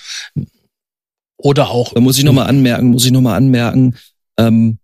Oder 1.37 1.71
auch. 1.71 1.93
Da 1.93 2.01
muss 2.01 2.19
ich 2.19 2.25
nochmal 2.25 2.47
anmerken, 2.47 2.89
muss 2.91 3.05
ich 3.05 3.11
nochmal 3.11 3.37
anmerken, 3.37 3.97
ähm, 4.39 4.79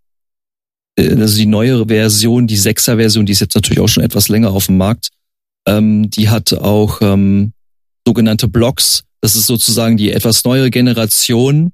äh, 0.97 1.15
also 1.15 1.37
die 1.37 1.45
neuere 1.45 1.87
Version, 1.87 2.47
die 2.47 2.57
6er 2.57 2.97
Version, 2.97 3.25
die 3.25 3.31
ist 3.31 3.39
jetzt 3.39 3.55
natürlich 3.55 3.79
auch 3.79 3.87
schon 3.87 4.03
etwas 4.03 4.27
länger 4.27 4.51
auf 4.51 4.65
dem 4.65 4.77
Markt, 4.77 5.09
ähm, 5.65 6.09
die 6.09 6.29
hat 6.29 6.53
auch 6.53 7.01
ähm, 7.01 7.53
sogenannte 8.05 8.47
Blocks. 8.47 9.03
Das 9.21 9.35
ist 9.35 9.47
sozusagen 9.47 9.97
die 9.97 10.11
etwas 10.11 10.43
neuere 10.43 10.69
Generation 10.69 11.71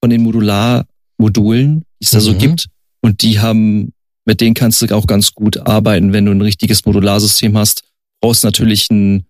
von 0.00 0.10
den 0.10 0.22
Modularmodulen, 0.22 1.80
die 2.00 2.04
es 2.04 2.10
da 2.10 2.20
so 2.20 2.32
mhm. 2.32 2.38
gibt. 2.38 2.66
Und 3.00 3.22
die 3.22 3.40
haben, 3.40 3.92
mit 4.24 4.40
denen 4.40 4.54
kannst 4.54 4.82
du 4.82 4.94
auch 4.94 5.06
ganz 5.06 5.32
gut 5.32 5.58
arbeiten, 5.58 6.12
wenn 6.12 6.26
du 6.26 6.32
ein 6.32 6.42
richtiges 6.42 6.84
Modularsystem 6.84 7.56
hast. 7.56 7.84
Brauchst 8.20 8.44
natürlich 8.44 8.90
ein 8.90 9.26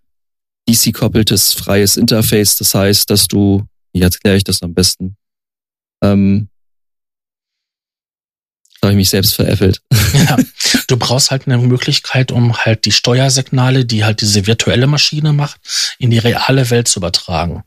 DC-koppeltes 0.68 1.54
freies 1.54 1.96
Interface. 1.96 2.56
Das 2.56 2.74
heißt, 2.74 3.10
dass 3.10 3.26
du, 3.26 3.64
wie 3.92 4.02
erkläre 4.02 4.36
ich 4.36 4.44
das 4.44 4.62
am 4.62 4.74
besten? 4.74 5.16
Ähm, 6.02 6.48
habe 8.82 8.92
ich 8.92 8.96
mich 8.96 9.10
selbst 9.10 9.34
veräppelt. 9.34 9.82
Ja, 10.14 10.36
du 10.86 10.96
brauchst 10.96 11.30
halt 11.30 11.46
eine 11.46 11.58
Möglichkeit, 11.58 12.30
um 12.30 12.56
halt 12.56 12.84
die 12.84 12.92
Steuersignale, 12.92 13.84
die 13.84 14.04
halt 14.04 14.20
diese 14.20 14.46
virtuelle 14.46 14.86
Maschine 14.86 15.32
macht, 15.32 15.60
in 15.98 16.10
die 16.10 16.18
reale 16.18 16.70
Welt 16.70 16.88
zu 16.88 17.00
übertragen. 17.00 17.64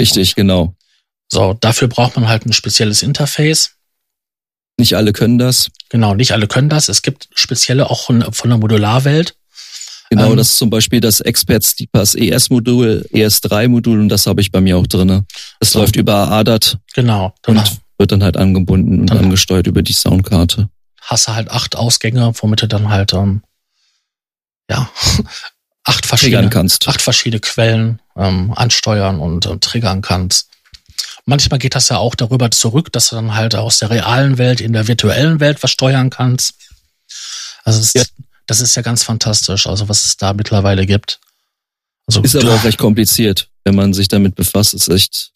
Richtig, 0.00 0.34
genau. 0.34 0.74
So, 1.28 1.54
dafür 1.54 1.88
braucht 1.88 2.16
man 2.16 2.28
halt 2.28 2.46
ein 2.46 2.52
spezielles 2.52 3.02
Interface. 3.02 3.72
Nicht 4.78 4.94
alle 4.94 5.12
können 5.12 5.38
das. 5.38 5.70
Genau, 5.90 6.14
nicht 6.14 6.32
alle 6.32 6.46
können 6.46 6.68
das. 6.68 6.88
Es 6.88 7.02
gibt 7.02 7.28
spezielle 7.34 7.90
auch 7.90 8.04
von, 8.04 8.32
von 8.32 8.50
der 8.50 8.58
Modularwelt. 8.58 9.34
Genau, 10.10 10.30
ähm, 10.30 10.36
das 10.36 10.50
ist 10.50 10.58
zum 10.58 10.70
Beispiel 10.70 11.00
das 11.00 11.20
Expert 11.20 11.64
Steepers 11.64 12.14
ES-Modul, 12.14 13.06
ES3-Modul 13.12 14.00
und 14.00 14.08
das 14.08 14.26
habe 14.26 14.40
ich 14.40 14.50
bei 14.50 14.60
mir 14.60 14.78
auch 14.78 14.86
drinne. 14.86 15.26
Das 15.60 15.72
so. 15.72 15.80
läuft 15.80 15.96
über 15.96 16.30
ADAT. 16.30 16.78
Genau. 16.94 17.34
Und 17.46 17.78
wird 17.98 18.12
dann 18.12 18.22
halt 18.22 18.36
angebunden 18.36 19.00
und 19.00 19.10
angesteuert 19.10 19.66
über 19.66 19.82
die 19.82 19.92
Soundkarte. 19.92 20.70
Hast 21.02 21.28
du 21.28 21.34
halt 21.34 21.50
acht 21.50 21.76
Ausgänge, 21.76 22.32
womit 22.40 22.62
du 22.62 22.68
dann 22.68 22.88
halt 22.88 23.12
ähm, 23.12 23.42
ja 24.70 24.88
acht 25.84 26.06
verschiedene 26.06 26.50
acht 26.86 27.02
verschiedene 27.02 27.40
Quellen 27.40 28.00
ähm, 28.16 28.52
ansteuern 28.54 29.18
und 29.18 29.46
äh, 29.46 29.58
triggern 29.58 30.00
kannst. 30.00 30.48
Manchmal 31.28 31.58
geht 31.58 31.74
das 31.74 31.90
ja 31.90 31.98
auch 31.98 32.14
darüber 32.14 32.50
zurück, 32.50 32.90
dass 32.92 33.10
du 33.10 33.16
dann 33.16 33.34
halt 33.34 33.54
aus 33.54 33.80
der 33.80 33.90
realen 33.90 34.38
Welt 34.38 34.62
in 34.62 34.72
der 34.72 34.88
virtuellen 34.88 35.40
Welt 35.40 35.62
was 35.62 35.70
steuern 35.70 36.08
kannst. 36.08 36.54
Also 37.64 37.80
das, 37.80 37.92
ja. 37.92 38.02
das 38.46 38.60
ist 38.60 38.74
ja 38.76 38.82
ganz 38.82 39.02
fantastisch, 39.02 39.66
also 39.66 39.90
was 39.90 40.06
es 40.06 40.16
da 40.16 40.32
mittlerweile 40.32 40.86
gibt. 40.86 41.20
Also, 42.06 42.22
ist 42.22 42.34
aber 42.34 42.54
auch 42.54 42.64
recht 42.64 42.78
kompliziert, 42.78 43.50
wenn 43.64 43.74
man 43.74 43.92
sich 43.92 44.08
damit 44.08 44.36
befasst. 44.36 44.72
Ist 44.72 44.88
echt 44.88 45.32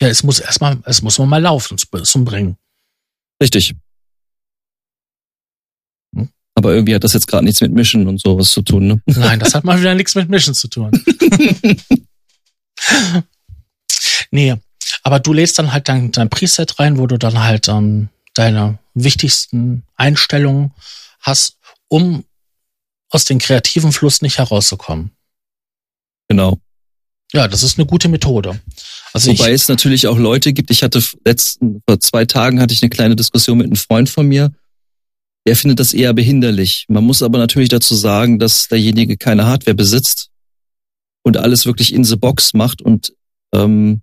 ja, 0.00 0.08
es 0.08 0.22
muss 0.22 0.40
erstmal, 0.40 0.78
es 0.84 1.02
muss 1.02 1.18
man 1.18 1.28
mal 1.28 1.42
laufen 1.42 1.76
zum 1.78 2.24
Bringen. 2.24 2.56
Richtig. 3.42 3.74
Hm? 6.14 6.28
Aber 6.54 6.74
irgendwie 6.74 6.94
hat 6.94 7.04
das 7.04 7.14
jetzt 7.14 7.26
gerade 7.26 7.44
nichts 7.44 7.60
mit 7.60 7.72
Mission 7.72 8.06
und 8.06 8.20
sowas 8.20 8.50
zu 8.50 8.62
tun, 8.62 8.86
ne? 8.86 9.02
Nein, 9.06 9.40
das 9.40 9.54
hat 9.54 9.64
mal 9.64 9.80
wieder 9.80 9.94
nichts 9.94 10.14
mit 10.14 10.28
Mission 10.28 10.54
zu 10.54 10.68
tun. 10.68 10.92
nee, 14.30 14.54
Aber 15.02 15.20
du 15.20 15.32
lädst 15.32 15.58
dann 15.58 15.72
halt 15.72 15.88
dein, 15.88 16.12
dein 16.12 16.30
Preset 16.30 16.78
rein, 16.78 16.98
wo 16.98 17.06
du 17.06 17.18
dann 17.18 17.42
halt 17.42 17.68
ähm, 17.68 18.08
deine 18.34 18.78
wichtigsten 18.94 19.84
Einstellungen 19.96 20.72
hast, 21.20 21.58
um 21.88 22.24
aus 23.10 23.24
dem 23.24 23.38
kreativen 23.38 23.92
Fluss 23.92 24.22
nicht 24.22 24.38
herauszukommen. 24.38 25.12
Genau. 26.28 26.58
Ja, 27.32 27.48
das 27.48 27.62
ist 27.62 27.78
eine 27.78 27.86
gute 27.86 28.08
Methode. 28.08 28.60
Also 29.12 29.30
Wobei 29.30 29.52
es 29.52 29.68
natürlich 29.68 30.06
auch 30.06 30.18
Leute 30.18 30.52
gibt, 30.52 30.70
ich 30.70 30.82
hatte 30.82 31.02
letzten, 31.24 31.82
vor 31.86 32.00
zwei 32.00 32.24
Tagen 32.24 32.60
hatte 32.60 32.72
ich 32.72 32.82
eine 32.82 32.90
kleine 32.90 33.16
Diskussion 33.16 33.58
mit 33.58 33.66
einem 33.66 33.76
Freund 33.76 34.08
von 34.08 34.26
mir, 34.26 34.52
der 35.46 35.56
findet 35.56 35.80
das 35.80 35.92
eher 35.92 36.12
behinderlich. 36.12 36.86
Man 36.88 37.04
muss 37.04 37.22
aber 37.22 37.38
natürlich 37.38 37.68
dazu 37.68 37.94
sagen, 37.94 38.38
dass 38.38 38.68
derjenige 38.68 39.16
keine 39.16 39.46
Hardware 39.46 39.74
besitzt 39.74 40.30
und 41.22 41.36
alles 41.36 41.66
wirklich 41.66 41.92
in 41.92 42.04
the 42.04 42.16
box 42.16 42.54
macht 42.54 42.82
und 42.82 43.12
ähm, 43.52 44.02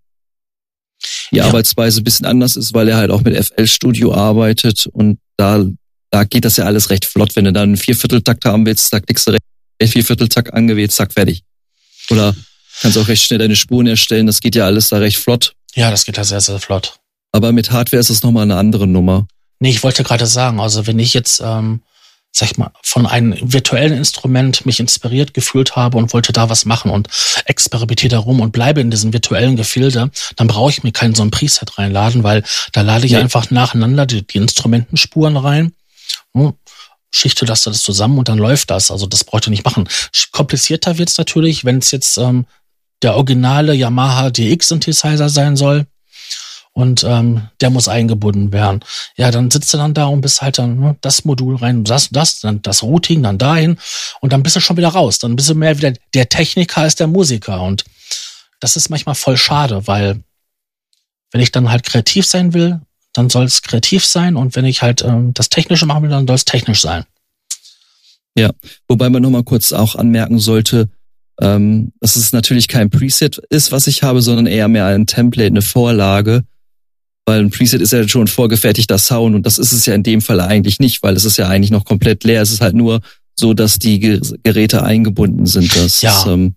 die 1.32 1.38
ja. 1.38 1.46
Arbeitsweise 1.46 2.02
ein 2.02 2.04
bisschen 2.04 2.26
anders 2.26 2.56
ist, 2.56 2.74
weil 2.74 2.88
er 2.90 2.98
halt 2.98 3.12
auch 3.12 3.22
mit 3.22 3.36
FL 3.36 3.68
Studio 3.68 4.14
arbeitet 4.14 4.88
und 4.88 5.20
da, 5.38 5.66
da 6.12 6.24
geht 6.24 6.46
das 6.46 6.58
ja 6.58 6.66
alles 6.66 6.90
recht 6.90 7.06
flott. 7.06 7.36
Wenn 7.36 7.46
du 7.46 7.54
dann 7.54 7.70
einen 7.70 7.78
Viervierteltakt 7.78 8.46
haben 8.46 8.66
willst, 8.66 8.92
da 8.94 9.00
klickst 9.00 9.28
du 9.28 9.32
recht 9.32 9.44
Viervierteltakt 9.82 10.54
angewählt, 10.54 10.92
zack, 10.92 11.14
fertig. 11.14 11.44
Oder 12.10 12.36
kannst 12.82 12.98
auch 12.98 13.08
recht 13.08 13.24
schnell 13.24 13.40
deine 13.40 13.56
Spuren 13.56 13.88
erstellen, 13.88 14.28
das 14.28 14.40
geht 14.40 14.56
ja 14.56 14.66
alles 14.66 14.90
da 14.90 14.98
recht 14.98 15.18
flott. 15.18 15.56
Ja, 15.76 15.92
das 15.92 16.06
geht 16.06 16.18
ja 16.18 16.24
sehr, 16.24 16.42
sehr 16.42 16.60
flott. 16.60 17.00
Aber 17.32 17.52
mit 17.52 17.72
Hardware 17.72 18.00
ist 18.00 18.10
das 18.10 18.24
nochmal 18.24 18.44
eine 18.44 18.58
andere 18.58 18.88
Nummer. 18.88 19.28
Nee, 19.60 19.72
ich 19.72 19.84
wollte 19.84 20.04
gerade 20.04 20.28
sagen, 20.28 20.60
also 20.60 20.88
wenn 20.88 21.00
ich 21.00 21.14
jetzt, 21.14 21.42
ähm, 21.44 21.82
sag 22.36 22.52
ich 22.52 22.58
mal, 22.58 22.72
von 22.82 23.06
einem 23.06 23.36
virtuellen 23.42 23.94
Instrument 23.94 24.66
mich 24.66 24.80
inspiriert 24.80 25.36
gefühlt 25.36 25.76
habe 25.76 26.00
und 26.00 26.14
wollte 26.14 26.34
da 26.34 26.50
was 26.50 26.66
machen 26.66 26.90
und 26.90 27.08
experimentiere 27.46 28.10
da 28.10 28.20
rum 28.20 28.42
und 28.42 28.52
bleibe 28.52 28.82
in 28.82 28.90
diesem 28.90 29.14
virtuellen 29.14 29.56
Gefilde, 29.56 30.10
dann 30.36 30.48
brauche 30.48 30.72
ich 30.72 30.84
mir 30.84 30.92
keinen 30.92 31.14
so 31.14 31.22
ein 31.22 31.30
Preset 31.30 31.78
reinladen, 31.78 32.24
weil 32.24 32.44
da 32.72 32.82
lade 32.82 33.06
ich 33.06 33.12
nee. 33.12 33.20
einfach 33.20 33.52
nacheinander 33.52 34.08
die, 34.08 34.26
die 34.26 34.40
Instrumentenspuren 34.40 35.38
rein. 35.38 35.74
Hm, 36.34 36.54
schichte 37.12 37.46
das 37.46 37.68
alles 37.68 37.84
zusammen 37.84 38.18
und 38.18 38.28
dann 38.30 38.40
läuft 38.40 38.72
das. 38.72 38.90
Also 38.90 39.06
das 39.06 39.24
braucht 39.24 39.46
ihr 39.46 39.52
nicht 39.52 39.64
machen. 39.64 39.88
Komplizierter 40.32 40.98
wird's 40.98 41.20
natürlich, 41.20 41.66
wenn 41.66 41.78
es 41.78 41.92
jetzt 41.92 42.18
ähm, 42.18 42.48
der 43.04 43.16
originale 43.16 43.76
Yamaha 43.76 44.32
DX 44.32 44.70
Synthesizer 44.70 45.30
sein 45.30 45.56
soll 45.56 45.86
und 46.74 47.04
ähm, 47.04 47.48
der 47.62 47.70
muss 47.70 47.88
eingebunden 47.88 48.52
werden. 48.52 48.84
Ja, 49.16 49.32
dann 49.32 49.52
sitzt 49.52 49.74
du 49.74 49.78
dann 49.78 49.94
da 49.94 50.06
und 50.06 50.22
bist 50.22 50.42
halt 50.42 50.58
dann 50.58 50.80
ne, 50.80 50.96
das 51.02 51.24
Modul 51.24 51.56
rein, 51.56 51.84
das, 51.84 52.10
das, 52.10 52.40
dann 52.42 52.62
das 52.64 52.84
Routing, 52.84 53.24
dann 53.24 53.38
dahin 53.38 53.78
und 54.22 54.34
dann 54.34 54.44
bist 54.44 54.56
du 54.56 54.60
schon 54.60 54.78
wieder 54.78 54.90
raus. 54.90 55.20
Dann 55.20 55.36
bist 55.36 55.50
du 55.50 55.56
mehr 55.56 55.78
wieder 55.78 55.94
der 56.14 56.30
Techniker 56.30 56.82
als 56.82 56.96
der 56.96 57.08
Musiker 57.08 57.62
und 57.62 57.86
das 58.60 58.76
ist 58.76 58.90
manchmal 58.90 59.16
voll 59.16 59.38
schade, 59.38 59.88
weil 59.88 60.24
wenn 61.32 61.42
ich 61.42 61.52
dann 61.52 61.70
halt 61.70 61.84
kreativ 61.84 62.26
sein 62.26 62.54
will, 62.54 62.82
dann 63.14 63.30
soll 63.30 63.46
es 63.46 63.62
kreativ 63.62 64.04
sein 64.04 64.36
und 64.36 64.56
wenn 64.56 64.66
ich 64.66 64.82
halt 64.82 65.04
ähm, 65.04 65.34
das 65.34 65.50
Technische 65.50 65.86
machen 65.86 66.04
will, 66.04 66.10
dann 66.10 66.28
soll 66.28 66.36
es 66.36 66.46
technisch 66.46 66.82
sein. 66.82 67.06
Ja, 68.36 68.50
wobei 68.88 69.10
man 69.10 69.22
nochmal 69.22 69.44
kurz 69.44 69.74
auch 69.74 69.96
anmerken 69.96 70.40
sollte, 70.40 70.90
ähm, 71.40 71.92
dass 72.00 72.16
es 72.16 72.32
natürlich 72.32 72.68
kein 72.68 72.90
Preset 72.90 73.38
ist, 73.50 73.72
was 73.72 73.86
ich 73.86 74.02
habe, 74.02 74.22
sondern 74.22 74.48
eher 74.48 74.68
mehr 74.68 74.88
ein 74.88 75.06
Template, 75.06 75.48
eine 75.48 75.62
Vorlage, 75.62 76.44
weil 77.26 77.40
ein 77.40 77.50
Preset 77.50 77.82
ist 77.82 77.94
ja 77.94 78.08
schon 78.08 78.28
vorgefertigter 78.28 78.98
Sound 78.98 79.36
und 79.36 79.46
das 79.46 79.58
ist 79.58 79.72
es 79.72 79.86
ja 79.86 79.94
in 79.94 80.04
dem 80.04 80.22
Fall 80.22 80.42
eigentlich 80.42 80.80
nicht, 80.80 81.04
weil 81.04 81.16
es 81.16 81.26
ist 81.26 81.38
ja 81.38 81.48
eigentlich 81.48 81.72
noch 81.72 81.86
komplett 81.86 82.24
leer. 82.24 82.42
Es 82.42 82.52
ist 82.52 82.62
halt 82.62 82.76
nur 82.76 83.02
so, 83.36 83.54
dass 83.54 83.80
die 83.80 84.00
Geräte 84.44 84.84
eingebunden 84.84 85.46
sind. 85.46 85.76
Das 85.76 86.02
ja. 86.02 86.26
ähm, 86.28 86.56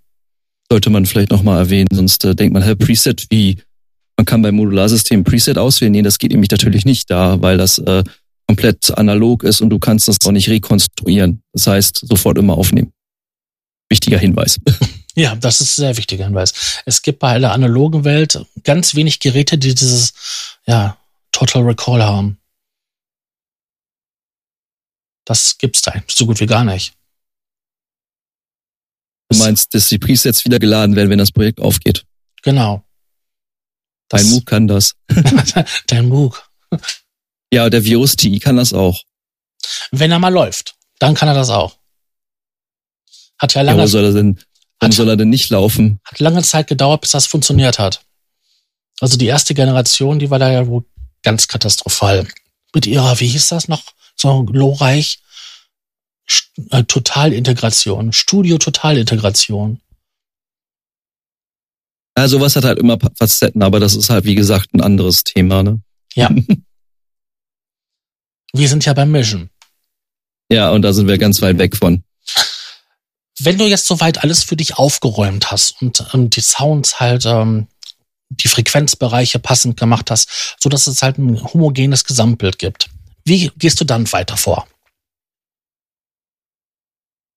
sollte 0.71 0.91
man 0.91 1.07
vielleicht 1.07 1.31
nochmal 1.31 1.59
erwähnen, 1.59 1.89
sonst 1.93 2.25
äh, 2.25 2.35
denkt 2.35 2.53
man, 2.53 2.63
hey, 2.63 2.75
Preset, 2.75 3.27
wie 3.31 3.59
man 4.17 4.25
kann 4.25 4.43
beim 4.43 4.57
Modularsystem 4.57 5.25
Preset 5.25 5.59
auswählen. 5.59 5.93
Nee, 5.93 6.03
das 6.03 6.19
geht 6.19 6.33
nämlich 6.33 6.51
natürlich 6.51 6.85
nicht 6.85 7.11
da, 7.11 7.41
weil 7.41 7.59
das 7.59 7.79
äh, 7.79 8.03
komplett 8.47 8.97
analog 8.97 9.45
ist 9.45 9.61
und 9.61 9.71
du 9.71 9.79
kannst 9.79 10.09
das 10.09 10.17
auch 10.25 10.33
nicht 10.33 10.49
rekonstruieren. 10.49 11.43
Das 11.53 11.67
heißt, 11.67 12.07
sofort 12.09 12.39
immer 12.39 12.57
aufnehmen. 12.57 12.93
Wichtiger 13.89 14.19
Hinweis. 14.19 14.59
Ja, 15.17 15.35
das 15.35 15.63
ist 15.63 15.79
ein 15.79 15.83
sehr 15.83 15.97
wichtiger 15.97 16.27
Hinweis. 16.27 16.83
Es 16.85 17.01
gibt 17.01 17.21
bei 17.21 17.39
der 17.39 17.53
analogen 17.53 18.05
Welt 18.05 18.45
ganz 18.65 18.95
wenig 18.95 19.19
Geräte, 19.19 19.57
die 19.57 19.75
dieses, 19.75 20.13
ja, 20.67 20.99
Total 21.33 21.63
Recall 21.63 22.03
haben. 22.03 22.39
Das 25.25 25.57
gibt's 25.59 25.83
da 25.83 25.93
so 26.07 26.27
gut 26.27 26.39
wie 26.41 26.47
gar 26.47 26.65
nicht. 26.65 26.95
Du 29.31 29.39
meinst, 29.39 29.75
dass 29.75 29.89
die 29.89 29.99
Presets 29.99 30.45
wieder 30.45 30.59
geladen 30.59 30.95
werden, 30.97 31.11
wenn 31.11 31.19
das 31.19 31.33
Projekt 31.33 31.61
aufgeht? 31.61 32.05
Genau. 32.43 32.85
Das 34.09 34.23
Dein 34.23 34.31
MOOC 34.31 34.47
kann 34.47 34.69
das. 34.69 34.95
Dein 35.89 36.09
MOOC. 36.09 36.49
Ja, 37.53 37.71
der 37.71 37.85
Virus 37.85 38.17
TI 38.17 38.39
kann 38.39 38.57
das 38.57 38.73
auch. 38.73 39.03
Wenn 39.91 40.13
er 40.13 40.19
mal 40.19 40.33
läuft, 40.33 40.77
dann 40.99 41.15
kann 41.15 41.29
er 41.29 41.35
das 41.35 41.51
auch. 41.51 41.77
Hat 43.39 43.55
ja 43.55 43.63
lange. 43.63 43.79
Ja, 43.79 43.85
wo 43.85 43.89
soll 43.89 44.05
er 44.05 44.13
denn, 44.13 44.41
warum 44.81 44.93
soll 44.93 45.09
er 45.09 45.17
denn 45.17 45.31
nicht 45.31 45.51
laufen? 45.51 46.01
Hat 46.05 46.21
lange 46.21 46.43
Zeit 46.43 46.67
gedauert, 46.67 47.03
bis 47.03 47.13
das 47.13 47.27
funktioniert 47.27 47.79
hat. 47.79 48.05
Also 49.01 49.17
die 49.17 49.27
erste 49.27 49.55
Generation, 49.55 50.19
die 50.19 50.31
war 50.31 50.39
da 50.39 50.51
ja 50.51 50.67
wohl 50.67 50.85
ganz 51.23 51.49
katastrophal. 51.49 52.27
Mit 52.75 52.87
ihrer, 52.87 53.19
wie 53.21 53.27
hieß 53.27 53.49
das 53.49 53.69
noch, 53.69 53.83
so 54.17 54.45
glorreich, 54.45 55.21
äh, 56.71 56.85
Totalintegration, 56.85 58.13
Studio-Totalintegration. 58.13 59.81
Ja, 62.19 62.29
sowas 62.29 62.57
hat 62.57 62.65
halt 62.65 62.79
immer 62.79 62.99
Facetten, 63.19 63.63
aber 63.63 63.79
das 63.79 63.95
ist 63.95 64.09
halt, 64.09 64.25
wie 64.25 64.35
gesagt, 64.35 64.75
ein 64.75 64.81
anderes 64.81 65.23
Thema, 65.23 65.63
ne? 65.63 65.81
Ja. 66.15 66.31
wir 68.53 68.69
sind 68.69 68.87
ja 68.87 68.95
beim 68.95 69.11
Mission. 69.11 69.51
Ja, 70.51 70.71
und 70.71 70.83
da 70.83 70.93
sind 70.93 71.09
wir 71.09 71.19
ganz 71.19 71.43
weit 71.43 71.59
weg 71.59 71.77
von. 71.77 72.05
Wenn 73.41 73.59
du 73.59 73.67
jetzt 73.67 73.87
soweit 73.87 74.23
alles 74.23 74.45
für 74.45 74.57
dich 74.57 74.79
aufgeräumt 74.79 75.51
hast 75.51 75.81
und 75.83 76.05
ähm, 76.15 76.31
die 76.31 76.41
Sounds 76.41 77.01
halt 77.01 77.27
ähm, 77.27 77.67
die 78.31 78.49
Frequenzbereiche 78.49 79.39
passend 79.39 79.79
gemacht 79.79 80.11
hast, 80.11 80.57
so 80.59 80.69
dass 80.69 80.87
es 80.87 81.03
halt 81.03 81.19
ein 81.19 81.43
homogenes 81.43 82.05
Gesamtbild 82.05 82.59
gibt. 82.59 82.89
Wie 83.25 83.51
gehst 83.59 83.81
du 83.81 83.85
dann 83.85 84.11
weiter 84.13 84.37
vor? 84.37 84.67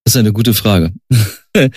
Das 0.03 0.15
ist 0.15 0.19
eine 0.19 0.33
gute 0.33 0.53
Frage. 0.53 0.93
ja, 1.55 1.69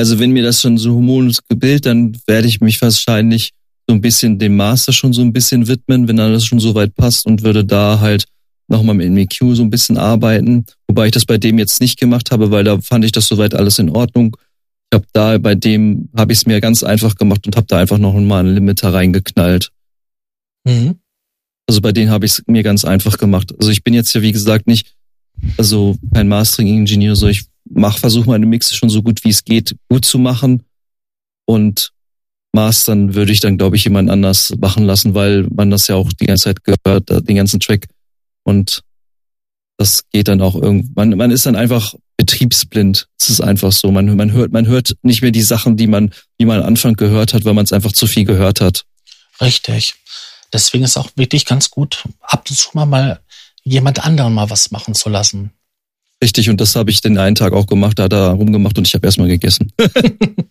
also 0.00 0.18
wenn 0.18 0.32
mir 0.32 0.42
das 0.42 0.60
schon 0.60 0.76
so 0.76 0.94
homogenes 0.94 1.40
Bild, 1.48 1.86
dann 1.86 2.20
werde 2.26 2.48
ich 2.48 2.60
mich 2.60 2.80
wahrscheinlich 2.82 3.52
so 3.86 3.94
ein 3.94 4.00
bisschen 4.00 4.38
dem 4.38 4.56
Master 4.56 4.92
schon 4.92 5.12
so 5.12 5.22
ein 5.22 5.32
bisschen 5.32 5.66
widmen, 5.66 6.06
wenn 6.08 6.20
alles 6.20 6.44
schon 6.44 6.60
so 6.60 6.74
weit 6.74 6.94
passt 6.94 7.24
und 7.24 7.42
würde 7.42 7.64
da 7.64 8.00
halt 8.00 8.24
nochmal 8.68 8.94
mit 8.94 9.10
MEQ 9.10 9.54
so 9.56 9.62
ein 9.62 9.70
bisschen 9.70 9.96
arbeiten. 9.96 10.66
Wobei 10.88 11.06
ich 11.06 11.12
das 11.12 11.26
bei 11.26 11.38
dem 11.38 11.58
jetzt 11.58 11.80
nicht 11.80 12.00
gemacht 12.00 12.30
habe, 12.30 12.50
weil 12.50 12.64
da 12.64 12.80
fand 12.80 13.04
ich 13.04 13.12
das 13.12 13.28
soweit 13.28 13.54
alles 13.54 13.78
in 13.78 13.90
Ordnung. 13.90 14.36
Ich 14.90 14.96
habe 14.96 15.06
da 15.12 15.38
bei 15.38 15.54
dem 15.54 16.08
habe 16.16 16.32
ich 16.32 16.38
es 16.38 16.46
mir 16.46 16.60
ganz 16.60 16.82
einfach 16.82 17.14
gemacht 17.14 17.46
und 17.46 17.56
habe 17.56 17.66
da 17.66 17.78
einfach 17.78 17.98
noch 17.98 18.14
mal 18.14 18.40
einen 18.40 18.54
Limiter 18.54 18.92
reingeknallt. 18.92 19.70
Mhm. 20.64 20.98
Also 21.68 21.82
bei 21.82 21.92
denen 21.92 22.10
habe 22.10 22.24
ich 22.24 22.32
es 22.32 22.42
mir 22.46 22.62
ganz 22.62 22.86
einfach 22.86 23.18
gemacht. 23.18 23.52
Also 23.58 23.70
ich 23.70 23.84
bin 23.84 23.92
jetzt 23.92 24.14
ja 24.14 24.22
wie 24.22 24.32
gesagt 24.32 24.66
nicht 24.66 24.94
also 25.56 25.96
kein 26.12 26.28
Mastering-Ingenieur, 26.28 27.14
so 27.14 27.28
ich 27.28 27.44
mach 27.70 27.98
versuche 27.98 28.28
meine 28.28 28.46
Mix 28.46 28.74
schon 28.74 28.90
so 28.90 29.02
gut 29.02 29.22
wie 29.24 29.28
es 29.28 29.44
geht 29.44 29.76
gut 29.88 30.04
zu 30.04 30.18
machen 30.18 30.62
und 31.44 31.92
Mastern 32.52 33.14
würde 33.14 33.32
ich 33.32 33.40
dann 33.40 33.58
glaube 33.58 33.76
ich 33.76 33.84
jemand 33.84 34.10
anders 34.10 34.54
machen 34.58 34.84
lassen, 34.84 35.14
weil 35.14 35.46
man 35.54 35.70
das 35.70 35.86
ja 35.86 35.96
auch 35.96 36.12
die 36.12 36.26
ganze 36.26 36.44
Zeit 36.44 36.64
gehört, 36.64 37.28
den 37.28 37.36
ganzen 37.36 37.60
Track 37.60 37.86
und 38.42 38.82
das 39.78 40.04
geht 40.10 40.28
dann 40.28 40.42
auch 40.42 40.56
irgendwann. 40.56 41.10
Man 41.10 41.30
ist 41.30 41.46
dann 41.46 41.56
einfach 41.56 41.94
betriebsblind. 42.16 43.08
Es 43.18 43.30
ist 43.30 43.40
einfach 43.40 43.72
so. 43.72 43.90
Man, 43.92 44.16
man 44.16 44.32
hört, 44.32 44.52
man 44.52 44.66
hört 44.66 44.96
nicht 45.02 45.22
mehr 45.22 45.30
die 45.30 45.42
Sachen, 45.42 45.76
die 45.76 45.86
man, 45.86 46.12
die 46.40 46.44
man 46.44 46.60
am 46.60 46.66
Anfang 46.66 46.94
gehört 46.94 47.32
hat, 47.32 47.44
weil 47.44 47.54
man 47.54 47.64
es 47.64 47.72
einfach 47.72 47.92
zu 47.92 48.08
viel 48.08 48.24
gehört 48.24 48.60
hat. 48.60 48.84
Richtig. 49.40 49.94
Deswegen 50.52 50.82
ist 50.82 50.96
auch 50.96 51.10
wirklich 51.14 51.46
ganz 51.46 51.70
gut, 51.70 52.04
ab 52.20 52.44
und 52.48 52.56
zu 52.56 52.70
mal, 52.72 52.86
mal 52.86 53.20
jemand 53.62 54.04
anderen 54.04 54.34
mal 54.34 54.50
was 54.50 54.72
machen 54.72 54.94
zu 54.94 55.08
lassen. 55.08 55.52
Richtig, 56.22 56.50
und 56.50 56.60
das 56.60 56.74
habe 56.74 56.90
ich 56.90 57.00
den 57.00 57.16
einen 57.16 57.36
Tag 57.36 57.52
auch 57.52 57.66
gemacht, 57.66 57.98
da 57.98 58.04
hat 58.04 58.12
er 58.12 58.30
rumgemacht 58.30 58.76
und 58.78 58.86
ich 58.86 58.94
habe 58.94 59.06
erstmal 59.06 59.28
gegessen. 59.28 59.72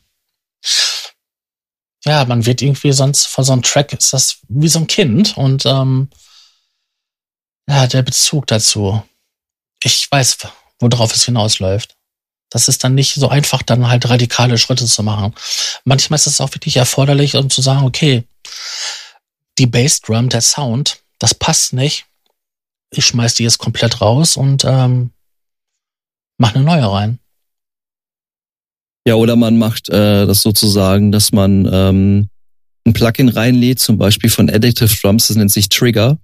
ja, 2.05 2.23
man 2.25 2.45
wird 2.45 2.61
irgendwie 2.61 2.93
sonst 2.93 3.25
vor 3.25 3.43
so 3.43 3.51
einem 3.51 3.63
Track 3.63 3.91
ist 3.91 4.13
das 4.13 4.37
wie 4.47 4.69
so 4.69 4.79
ein 4.79 4.87
Kind 4.87 5.35
und 5.35 5.65
ähm, 5.65 6.09
ja, 7.67 7.87
der 7.87 8.03
Bezug 8.03 8.47
dazu 8.47 9.03
ich 9.83 10.07
weiß, 10.09 10.37
worauf 10.79 11.15
es 11.15 11.25
hinausläuft. 11.25 11.95
Das 12.49 12.67
ist 12.67 12.83
dann 12.83 12.95
nicht 12.95 13.15
so 13.15 13.27
einfach, 13.27 13.61
dann 13.61 13.87
halt 13.87 14.09
radikale 14.09 14.57
Schritte 14.57 14.85
zu 14.85 15.03
machen. 15.03 15.33
Manchmal 15.83 16.15
ist 16.15 16.27
es 16.27 16.39
auch 16.39 16.53
wirklich 16.53 16.77
erforderlich, 16.77 17.35
um 17.35 17.49
zu 17.49 17.61
sagen, 17.61 17.85
okay, 17.85 18.23
die 19.57 19.67
Bassdrum, 19.67 20.29
der 20.29 20.41
Sound, 20.41 21.01
das 21.19 21.33
passt 21.33 21.73
nicht. 21.73 22.05
Ich 22.91 23.05
schmeiß 23.05 23.33
die 23.33 23.43
jetzt 23.43 23.57
komplett 23.57 23.99
raus 23.99 24.37
und 24.37 24.63
ähm, 24.63 25.11
mach 26.37 26.55
eine 26.55 26.63
neue 26.63 26.89
rein. 26.89 27.19
Ja, 29.05 29.15
oder 29.15 29.35
man 29.35 29.57
macht 29.57 29.89
äh, 29.89 30.25
das 30.25 30.41
sozusagen, 30.41 31.11
dass 31.11 31.31
man 31.31 31.67
ähm, 31.71 32.29
ein 32.85 32.93
Plugin 32.93 33.29
reinlädt, 33.29 33.79
zum 33.79 33.97
Beispiel 33.97 34.29
von 34.29 34.49
Additive 34.49 34.95
Drums, 35.01 35.27
das 35.27 35.37
nennt 35.37 35.51
sich 35.51 35.69
Trigger. 35.69 36.17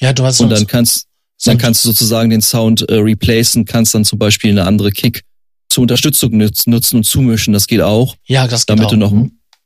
Ja, 0.00 0.12
du 0.12 0.24
hast 0.24 0.40
und 0.40 0.50
dann 0.50 0.66
kannst, 0.66 1.06
dann 1.44 1.58
kannst 1.58 1.84
du 1.84 1.88
sozusagen 1.88 2.30
den 2.30 2.40
Sound 2.40 2.88
äh, 2.88 2.94
replacen, 2.94 3.64
kannst 3.64 3.94
dann 3.94 4.04
zum 4.04 4.18
Beispiel 4.18 4.50
eine 4.50 4.64
andere 4.64 4.90
Kick 4.90 5.22
zur 5.68 5.82
Unterstützung 5.82 6.36
nutzen, 6.36 6.72
und 6.72 7.04
zumischen. 7.04 7.52
Das 7.52 7.66
geht 7.66 7.82
auch. 7.82 8.16
Ja, 8.24 8.46
das 8.46 8.66
geht 8.66 8.70
damit 8.70 8.86
auch. 8.86 8.90
du 8.90 8.96
noch, 8.96 9.12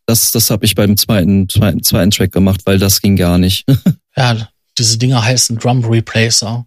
das, 0.07 0.33
das 0.33 0.51
habe 0.51 0.65
ich 0.65 0.75
beim 0.75 0.97
zweiten, 0.97 1.49
zweiten, 1.49 1.83
zweiten 1.83 2.11
Track 2.11 2.33
gemacht, 2.33 2.63
weil 2.65 2.79
das 2.79 3.01
ging 3.01 3.17
gar 3.17 3.39
nicht. 3.39 3.65
ja, 4.17 4.49
diese 4.77 4.99
Dinger 4.99 5.25
heißen 5.25 5.59
Drum 5.59 5.85
Replacer. 5.85 6.67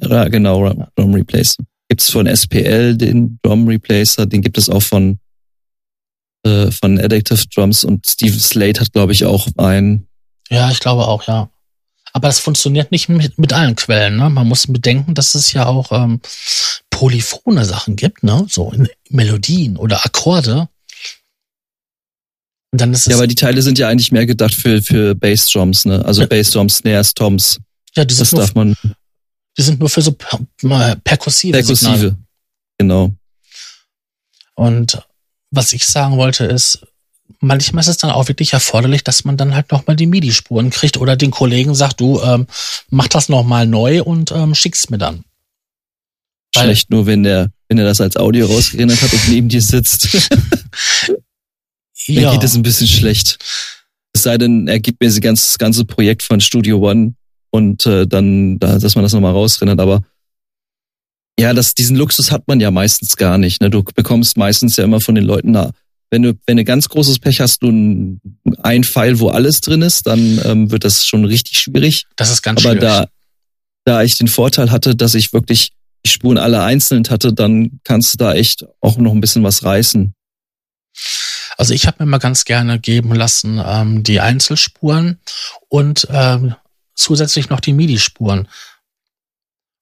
Ja, 0.00 0.28
genau, 0.28 0.72
Drum 0.96 1.14
Replacer. 1.14 1.62
Gibt's 1.88 2.10
von 2.10 2.26
SPL 2.26 2.96
den 2.96 3.38
Drum 3.42 3.68
Replacer, 3.68 4.26
den 4.26 4.42
gibt 4.42 4.58
es 4.58 4.68
auch 4.68 4.82
von 4.82 5.20
äh, 6.46 6.70
von 6.70 6.98
Addictive 6.98 7.44
Drums 7.54 7.84
und 7.84 8.06
Steven 8.06 8.38
Slate 8.38 8.80
hat, 8.80 8.92
glaube 8.92 9.12
ich, 9.12 9.24
auch 9.24 9.48
einen. 9.56 10.06
Ja, 10.48 10.70
ich 10.70 10.80
glaube 10.80 11.06
auch, 11.06 11.26
ja. 11.26 11.50
Aber 12.16 12.28
das 12.28 12.38
funktioniert 12.38 12.92
nicht 12.92 13.10
mit, 13.10 13.38
mit 13.38 13.52
allen 13.52 13.76
Quellen. 13.76 14.16
Ne? 14.16 14.30
Man 14.30 14.48
muss 14.48 14.66
bedenken, 14.66 15.12
dass 15.12 15.34
es 15.34 15.52
ja 15.52 15.66
auch 15.66 15.92
ähm, 15.92 16.22
polyphone 16.88 17.62
Sachen 17.62 17.94
gibt, 17.94 18.22
ne? 18.22 18.46
so 18.48 18.72
Melodien 19.10 19.76
oder 19.76 20.02
Akkorde. 20.02 20.70
Und 22.72 22.80
dann 22.80 22.94
ist 22.94 23.06
ja, 23.06 23.16
aber 23.16 23.26
die 23.26 23.34
Teile 23.34 23.60
sind 23.60 23.78
ja 23.78 23.90
eigentlich 23.90 24.12
mehr 24.12 24.24
gedacht 24.24 24.54
für 24.54 24.80
für 24.80 25.14
Bassdrums, 25.14 25.84
ne? 25.84 26.02
Also 26.06 26.22
ja. 26.22 26.26
Bassdrums, 26.26 26.78
Snares, 26.78 27.12
Toms. 27.12 27.58
Ja, 27.94 28.06
die 28.06 28.14
sind 28.14 28.22
das 28.22 28.32
nur, 28.32 28.40
darf 28.40 28.54
man. 28.54 28.74
Die 29.58 29.62
sind 29.62 29.78
nur 29.78 29.90
für 29.90 30.00
so 30.00 30.12
per, 30.12 30.40
perkussive. 31.04 31.52
Perkussive, 31.52 31.96
Signale. 31.96 32.18
genau. 32.78 33.14
Und 34.54 35.02
was 35.50 35.74
ich 35.74 35.84
sagen 35.84 36.16
wollte 36.16 36.46
ist, 36.46 36.80
manchmal 37.40 37.80
ist 37.82 37.88
es 37.88 37.96
dann 37.98 38.10
auch 38.10 38.28
wirklich 38.28 38.52
erforderlich, 38.52 39.04
dass 39.04 39.24
man 39.24 39.36
dann 39.36 39.54
halt 39.54 39.70
nochmal 39.70 39.96
die 39.96 40.06
MIDI-Spuren 40.06 40.70
kriegt 40.70 40.96
oder 40.96 41.16
den 41.16 41.30
Kollegen 41.30 41.74
sagt, 41.74 42.00
du 42.00 42.20
ähm, 42.22 42.46
mach 42.90 43.08
das 43.08 43.28
nochmal 43.28 43.66
neu 43.66 44.02
und 44.02 44.32
ähm, 44.32 44.54
schick's 44.54 44.90
mir 44.90 44.98
dann. 44.98 45.24
Schlecht 46.56 46.90
nur, 46.90 47.06
wenn 47.06 47.22
der, 47.22 47.50
wenn 47.68 47.78
er 47.78 47.84
das 47.84 48.00
als 48.00 48.16
Audio 48.16 48.46
rausgerendert 48.46 49.02
hat 49.02 49.12
und 49.12 49.28
neben 49.28 49.48
dir 49.48 49.60
sitzt. 49.60 50.08
ja. 52.06 52.22
Dann 52.22 52.34
geht 52.34 52.44
es 52.44 52.54
ein 52.54 52.62
bisschen 52.62 52.86
schlecht. 52.86 53.38
Es 54.14 54.22
sei 54.22 54.38
denn, 54.38 54.68
er 54.68 54.80
gibt 54.80 55.00
mir 55.00 55.08
das 55.08 55.20
ganze, 55.20 55.46
das 55.46 55.58
ganze 55.58 55.84
Projekt 55.84 56.22
von 56.22 56.40
Studio 56.40 56.78
One 56.78 57.14
und 57.50 57.84
äh, 57.84 58.06
dann, 58.06 58.58
dass 58.58 58.94
man 58.94 59.02
das 59.02 59.12
nochmal 59.12 59.32
rausrendert, 59.32 59.80
aber 59.80 60.02
ja, 61.38 61.52
das, 61.52 61.74
diesen 61.74 61.96
Luxus 61.96 62.30
hat 62.30 62.48
man 62.48 62.60
ja 62.60 62.70
meistens 62.70 63.16
gar 63.16 63.36
nicht. 63.36 63.60
Ne? 63.60 63.68
Du 63.68 63.82
bekommst 63.82 64.38
meistens 64.38 64.76
ja 64.76 64.84
immer 64.84 65.00
von 65.00 65.14
den 65.14 65.24
Leuten, 65.24 65.50
na, 65.50 65.72
wenn 66.10 66.22
du, 66.22 66.34
wenn 66.46 66.56
du 66.56 66.64
ganz 66.64 66.88
großes 66.88 67.18
Pech 67.18 67.40
hast, 67.40 67.62
du 67.62 67.68
ein, 67.68 68.20
ein 68.62 68.84
Pfeil, 68.84 69.18
wo 69.18 69.28
alles 69.28 69.60
drin 69.60 69.82
ist, 69.82 70.06
dann 70.06 70.40
ähm, 70.44 70.70
wird 70.70 70.84
das 70.84 71.06
schon 71.06 71.24
richtig 71.24 71.58
schwierig. 71.58 72.04
Das 72.16 72.30
ist 72.30 72.42
ganz 72.42 72.64
Aber 72.64 72.74
schwierig. 72.74 72.80
da, 72.80 73.06
da 73.84 74.02
ich 74.02 74.16
den 74.16 74.28
Vorteil 74.28 74.70
hatte, 74.70 74.94
dass 74.94 75.14
ich 75.14 75.32
wirklich 75.32 75.72
die 76.04 76.10
Spuren 76.10 76.38
alle 76.38 76.62
einzeln 76.62 77.04
hatte, 77.08 77.32
dann 77.32 77.80
kannst 77.82 78.14
du 78.14 78.18
da 78.18 78.34
echt 78.34 78.64
auch 78.80 78.98
noch 78.98 79.12
ein 79.12 79.20
bisschen 79.20 79.42
was 79.42 79.64
reißen. 79.64 80.14
Also 81.56 81.74
ich 81.74 81.86
habe 81.86 82.04
mir 82.04 82.10
mal 82.10 82.18
ganz 82.18 82.44
gerne 82.44 82.78
geben 82.78 83.14
lassen 83.14 83.60
ähm, 83.64 84.02
die 84.02 84.20
Einzelspuren 84.20 85.18
und 85.68 86.06
ähm, 86.10 86.54
zusätzlich 86.94 87.48
noch 87.48 87.60
die 87.60 87.72
MIDI-Spuren. 87.72 88.48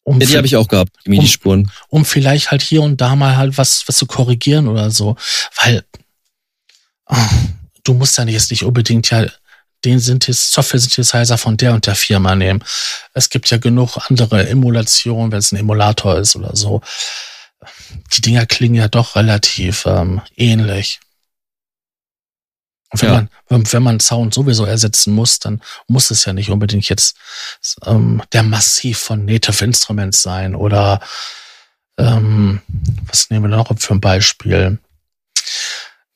Um 0.04 0.20
ja, 0.20 0.26
die 0.26 0.36
habe 0.36 0.46
ich 0.46 0.56
auch 0.56 0.68
gehabt, 0.68 0.92
die 1.04 1.10
MIDI-Spuren. 1.10 1.62
Um, 1.88 2.00
um 2.00 2.04
vielleicht 2.04 2.50
halt 2.50 2.62
hier 2.62 2.82
und 2.82 3.00
da 3.00 3.16
mal 3.16 3.36
halt 3.36 3.58
was, 3.58 3.86
was 3.88 3.96
zu 3.96 4.06
korrigieren 4.06 4.68
oder 4.68 4.90
so. 4.90 5.16
Weil 5.62 5.84
du 7.84 7.94
musst 7.94 8.18
ja 8.18 8.24
jetzt 8.24 8.50
nicht 8.50 8.64
unbedingt 8.64 9.11
ja 9.11 9.26
den 9.84 10.00
Software-Synthesizer 10.00 11.36
von 11.36 11.57
der 11.57 11.74
und 11.74 11.86
der 11.86 11.94
Firma 11.94 12.34
nehmen. 12.34 12.64
Es 13.12 13.28
gibt 13.28 13.50
ja 13.50 13.59
genug 13.59 13.98
andere 14.09 14.48
Emulationen, 14.48 15.30
wenn 15.30 15.38
es 15.38 15.52
ein 15.52 15.59
Emulator 15.59 16.18
ist 16.18 16.36
oder 16.36 16.57
so. 16.57 16.80
Die 18.14 18.20
Dinger 18.20 18.46
klingen 18.46 18.76
ja 18.76 18.88
doch 18.88 19.16
relativ 19.16 19.84
ähm, 19.86 20.22
ähnlich. 20.36 21.00
Und 22.90 23.02
wenn, 23.02 23.12
ja. 23.12 23.26
man, 23.48 23.72
wenn 23.72 23.82
man 23.82 24.00
Sound 24.00 24.34
sowieso 24.34 24.64
ersetzen 24.64 25.12
muss, 25.12 25.38
dann 25.40 25.61
muss 25.88 26.11
es 26.11 26.24
ja 26.24 26.32
nicht 26.32 26.50
unbedingt 26.50 26.88
jetzt 26.88 27.16
ähm, 27.84 28.22
der 28.32 28.42
Massiv 28.42 28.98
von 28.98 29.24
Native 29.24 29.64
Instruments 29.64 30.22
sein 30.22 30.55
oder 30.55 31.00
ähm, 31.98 32.62
was 33.07 33.30
nehmen 33.30 33.50
wir 33.50 33.57
noch 33.57 33.76
für 33.78 33.94
ein 33.94 34.00
Beispiel? 34.00 34.78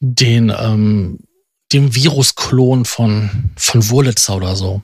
Den, 0.01 0.53
ähm, 0.57 1.19
dem 1.73 1.95
Virusklon 1.95 2.85
von, 2.85 3.53
von 3.57 3.89
Wurlitzer 3.91 4.37
oder 4.37 4.57
so. 4.57 4.83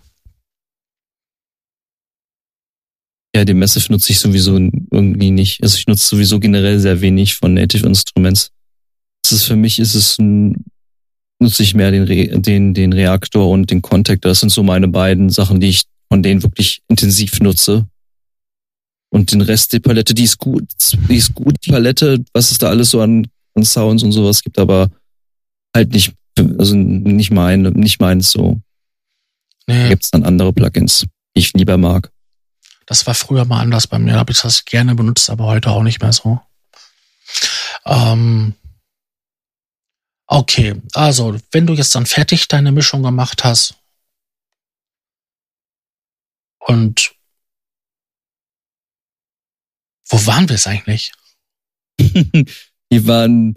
Ja, 3.34 3.44
den 3.44 3.58
Massive 3.58 3.92
nutze 3.92 4.12
ich 4.12 4.20
sowieso 4.20 4.56
irgendwie 4.56 5.30
nicht. 5.30 5.62
Also 5.62 5.76
ich 5.76 5.86
nutze 5.86 6.06
sowieso 6.06 6.38
generell 6.38 6.78
sehr 6.78 7.00
wenig 7.00 7.34
von 7.34 7.54
Native 7.54 7.86
Instruments. 7.86 8.50
Das 9.22 9.32
ist 9.32 9.44
für 9.44 9.56
mich 9.56 9.78
ist 9.78 9.94
es 9.94 10.18
ein 10.18 10.64
nutze 11.40 11.62
ich 11.62 11.74
mehr 11.74 11.90
den, 11.90 12.04
Re 12.04 12.40
den, 12.40 12.74
den 12.74 12.92
Reaktor 12.92 13.48
und 13.48 13.70
den 13.70 13.82
Contactor. 13.82 14.30
Das 14.30 14.40
sind 14.40 14.50
so 14.50 14.62
meine 14.62 14.88
beiden 14.88 15.30
Sachen, 15.30 15.60
die 15.60 15.68
ich 15.68 15.82
von 16.08 16.22
denen 16.22 16.42
wirklich 16.42 16.80
intensiv 16.88 17.40
nutze. 17.40 17.86
Und 19.10 19.32
den 19.32 19.42
Rest 19.42 19.72
der 19.72 19.80
Palette, 19.80 20.14
die 20.14 20.24
ist 20.24 20.38
gut, 20.38 20.64
die 21.08 21.16
ist 21.16 21.34
gut, 21.34 21.54
die 21.64 21.70
Palette, 21.70 22.24
was 22.32 22.50
es 22.50 22.58
da 22.58 22.68
alles 22.68 22.90
so 22.90 23.00
an, 23.00 23.28
an 23.54 23.64
Sounds 23.64 24.02
und 24.02 24.12
sowas 24.12 24.42
gibt, 24.42 24.58
aber 24.58 24.90
halt 25.74 25.92
nicht, 25.92 26.14
also 26.38 26.74
nicht 26.76 27.30
meine, 27.30 27.70
nicht 27.72 28.00
meins 28.00 28.30
so. 28.30 28.60
Nee. 29.66 29.82
Da 29.82 29.88
gibt's 29.88 30.10
dann 30.10 30.24
andere 30.24 30.52
Plugins, 30.52 31.06
die 31.36 31.40
ich 31.40 31.52
lieber 31.54 31.76
mag. 31.76 32.10
Das 32.86 33.06
war 33.06 33.14
früher 33.14 33.44
mal 33.44 33.60
anders 33.60 33.86
bei 33.86 33.98
mir, 33.98 34.12
da 34.12 34.18
habe 34.20 34.32
ich 34.32 34.40
das 34.40 34.64
gerne 34.64 34.94
benutzt, 34.94 35.30
aber 35.30 35.46
heute 35.46 35.70
auch 35.70 35.82
nicht 35.82 36.02
mehr 36.02 36.12
so. 36.12 36.40
Ähm, 37.86 38.54
Okay, 40.26 40.80
also 40.94 41.38
wenn 41.52 41.66
du 41.66 41.74
jetzt 41.74 41.94
dann 41.94 42.06
fertig 42.06 42.48
deine 42.48 42.72
Mischung 42.72 43.02
gemacht 43.02 43.44
hast 43.44 43.74
und 46.58 47.14
wo 50.08 50.26
waren 50.26 50.48
wir 50.48 50.56
es 50.56 50.66
eigentlich? 50.66 51.12
wir 51.98 53.06
waren, 53.06 53.54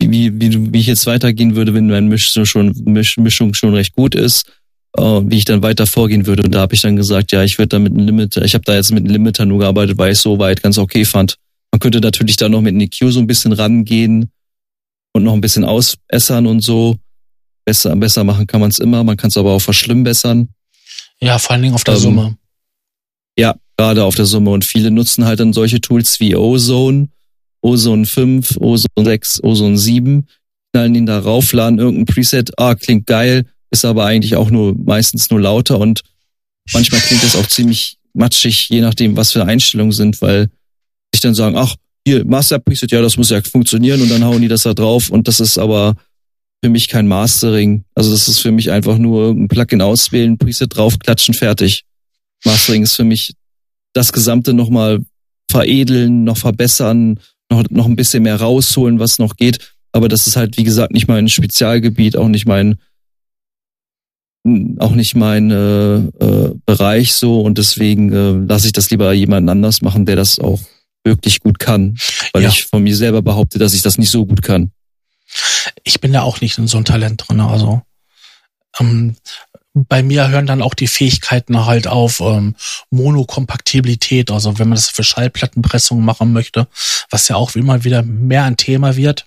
wie, 0.00 0.40
wie, 0.40 0.72
wie 0.72 0.78
ich 0.80 0.86
jetzt 0.86 1.06
weitergehen 1.06 1.56
würde, 1.56 1.74
wenn 1.74 1.86
meine 1.86 2.08
Mischung 2.08 2.44
schon, 2.44 2.74
Misch, 2.84 3.16
Mischung 3.16 3.54
schon 3.54 3.74
recht 3.74 3.94
gut 3.94 4.14
ist, 4.14 4.50
uh, 4.98 5.22
wie 5.24 5.38
ich 5.38 5.44
dann 5.44 5.62
weiter 5.62 5.86
vorgehen 5.86 6.26
würde. 6.26 6.42
Und 6.42 6.54
da 6.54 6.60
habe 6.60 6.74
ich 6.74 6.82
dann 6.82 6.96
gesagt, 6.96 7.32
ja, 7.32 7.42
ich 7.42 7.58
würde 7.58 7.68
da 7.68 7.78
mit 7.78 7.92
einem 7.92 8.06
Limiter, 8.06 8.44
ich 8.44 8.54
habe 8.54 8.64
da 8.64 8.74
jetzt 8.74 8.92
mit 8.92 9.04
einem 9.04 9.12
Limiter 9.12 9.46
nur 9.46 9.60
gearbeitet, 9.60 9.98
weil 9.98 10.12
ich 10.12 10.18
so 10.18 10.38
weit 10.38 10.62
ganz 10.62 10.78
okay 10.78 11.04
fand. 11.04 11.36
Man 11.72 11.80
könnte 11.80 12.00
natürlich 12.00 12.36
da 12.36 12.48
noch 12.48 12.60
mit 12.60 12.74
einem 12.74 12.82
EQ 12.82 13.10
so 13.12 13.20
ein 13.20 13.26
bisschen 13.26 13.52
rangehen, 13.52 14.30
und 15.16 15.24
noch 15.24 15.32
ein 15.32 15.40
bisschen 15.40 15.64
ausbessern 15.64 16.46
und 16.46 16.60
so. 16.60 16.96
Besser, 17.64 17.96
besser 17.96 18.22
machen 18.22 18.46
kann 18.46 18.60
man 18.60 18.70
es 18.70 18.78
immer, 18.78 19.02
man 19.02 19.16
kann 19.16 19.28
es 19.28 19.36
aber 19.36 19.52
auch 19.52 19.60
verschlimmbessern. 19.60 20.50
Ja, 21.20 21.38
vor 21.38 21.52
allen 21.52 21.62
Dingen 21.62 21.74
auf 21.74 21.82
der 21.82 21.94
ähm, 21.94 22.00
Summe. 22.00 22.36
Ja, 23.36 23.56
gerade 23.76 24.04
auf 24.04 24.14
der 24.14 24.26
Summe. 24.26 24.50
Und 24.50 24.64
viele 24.64 24.90
nutzen 24.90 25.24
halt 25.24 25.40
dann 25.40 25.52
solche 25.52 25.80
Tools 25.80 26.20
wie 26.20 26.36
Ozone, 26.36 27.08
Ozone 27.60 28.06
5, 28.06 28.58
Ozone 28.58 29.04
6, 29.04 29.42
Ozone 29.42 29.78
7, 29.78 30.26
knallen 30.72 30.94
ihn 30.94 31.06
da 31.06 31.18
rauf, 31.18 31.52
laden 31.52 31.78
irgendein 31.78 32.06
Preset, 32.06 32.52
ah, 32.58 32.74
klingt 32.74 33.06
geil, 33.06 33.46
ist 33.70 33.84
aber 33.84 34.04
eigentlich 34.04 34.36
auch 34.36 34.50
nur 34.50 34.74
meistens 34.76 35.30
nur 35.30 35.40
lauter 35.40 35.78
und 35.78 36.02
manchmal 36.72 37.00
klingt 37.00 37.22
das 37.22 37.36
auch 37.36 37.46
ziemlich 37.46 37.98
matschig, 38.12 38.68
je 38.68 38.80
nachdem, 38.80 39.16
was 39.16 39.32
für 39.32 39.44
Einstellungen 39.44 39.92
sind, 39.92 40.20
weil 40.22 40.48
ich 41.12 41.20
dann 41.20 41.34
sagen, 41.34 41.56
ach, 41.56 41.76
hier, 42.06 42.24
Master 42.24 42.58
Preset, 42.58 42.92
ja, 42.92 43.02
das 43.02 43.16
muss 43.16 43.30
ja 43.30 43.42
funktionieren 43.42 44.00
und 44.00 44.10
dann 44.10 44.24
hauen 44.24 44.40
die 44.40 44.48
das 44.48 44.62
da 44.62 44.74
drauf 44.74 45.10
und 45.10 45.28
das 45.28 45.40
ist 45.40 45.58
aber 45.58 45.96
für 46.62 46.70
mich 46.70 46.88
kein 46.88 47.08
Mastering. 47.08 47.84
Also 47.94 48.12
das 48.12 48.28
ist 48.28 48.40
für 48.40 48.52
mich 48.52 48.70
einfach 48.70 48.98
nur 48.98 49.30
ein 49.30 49.48
Plugin 49.48 49.82
auswählen, 49.82 50.38
Preset 50.38 50.76
draufklatschen, 50.76 51.34
fertig. 51.34 51.84
Mastering 52.44 52.82
ist 52.82 52.94
für 52.94 53.04
mich 53.04 53.34
das 53.92 54.12
Gesamte 54.12 54.52
nochmal 54.52 55.00
veredeln, 55.50 56.24
noch 56.24 56.36
verbessern, 56.36 57.18
noch, 57.50 57.64
noch 57.70 57.86
ein 57.86 57.96
bisschen 57.96 58.22
mehr 58.22 58.40
rausholen, 58.40 58.98
was 58.98 59.18
noch 59.18 59.36
geht. 59.36 59.74
Aber 59.92 60.08
das 60.08 60.26
ist 60.26 60.36
halt, 60.36 60.56
wie 60.56 60.64
gesagt, 60.64 60.92
nicht 60.92 61.08
mein 61.08 61.28
Spezialgebiet, 61.28 62.16
auch 62.16 62.28
nicht 62.28 62.46
mein, 62.46 62.78
auch 64.78 64.92
nicht 64.92 65.14
mein 65.14 65.50
äh, 65.50 65.96
äh, 65.96 66.54
Bereich 66.66 67.14
so 67.14 67.40
und 67.40 67.58
deswegen 67.58 68.12
äh, 68.12 68.46
lasse 68.46 68.66
ich 68.66 68.72
das 68.72 68.90
lieber 68.90 69.12
jemand 69.12 69.48
anders 69.48 69.82
machen, 69.82 70.06
der 70.06 70.16
das 70.16 70.38
auch 70.38 70.60
wirklich 71.04 71.40
gut 71.40 71.58
kann, 71.58 71.96
weil 72.32 72.42
ja. 72.42 72.48
ich 72.48 72.64
von 72.64 72.82
mir 72.82 72.96
selber 72.96 73.22
behaupte, 73.22 73.58
dass 73.58 73.74
ich 73.74 73.82
das 73.82 73.96
nicht 73.96 74.10
so 74.10 74.26
gut 74.26 74.42
kann. 74.42 74.70
Ich 75.84 76.00
bin 76.00 76.12
da 76.12 76.22
auch 76.22 76.40
nicht 76.40 76.58
in 76.58 76.66
so 76.66 76.78
ein 76.78 76.84
Talent 76.84 77.24
drin, 77.26 77.40
also 77.40 77.82
ähm, 78.80 79.16
bei 79.76 80.02
mir 80.02 80.28
hören 80.30 80.46
dann 80.46 80.62
auch 80.62 80.72
die 80.72 80.86
Fähigkeiten 80.86 81.66
halt 81.66 81.86
auf 81.86 82.20
ähm, 82.20 82.54
Monokompatibilität, 82.90 84.30
also 84.30 84.58
wenn 84.58 84.68
man 84.68 84.76
das 84.76 84.88
für 84.88 85.04
Schallplattenpressungen 85.04 86.02
machen 86.02 86.32
möchte, 86.32 86.66
was 87.10 87.28
ja 87.28 87.36
auch 87.36 87.54
immer 87.54 87.84
wieder 87.84 88.02
mehr 88.02 88.44
ein 88.44 88.56
Thema 88.56 88.96
wird. 88.96 89.26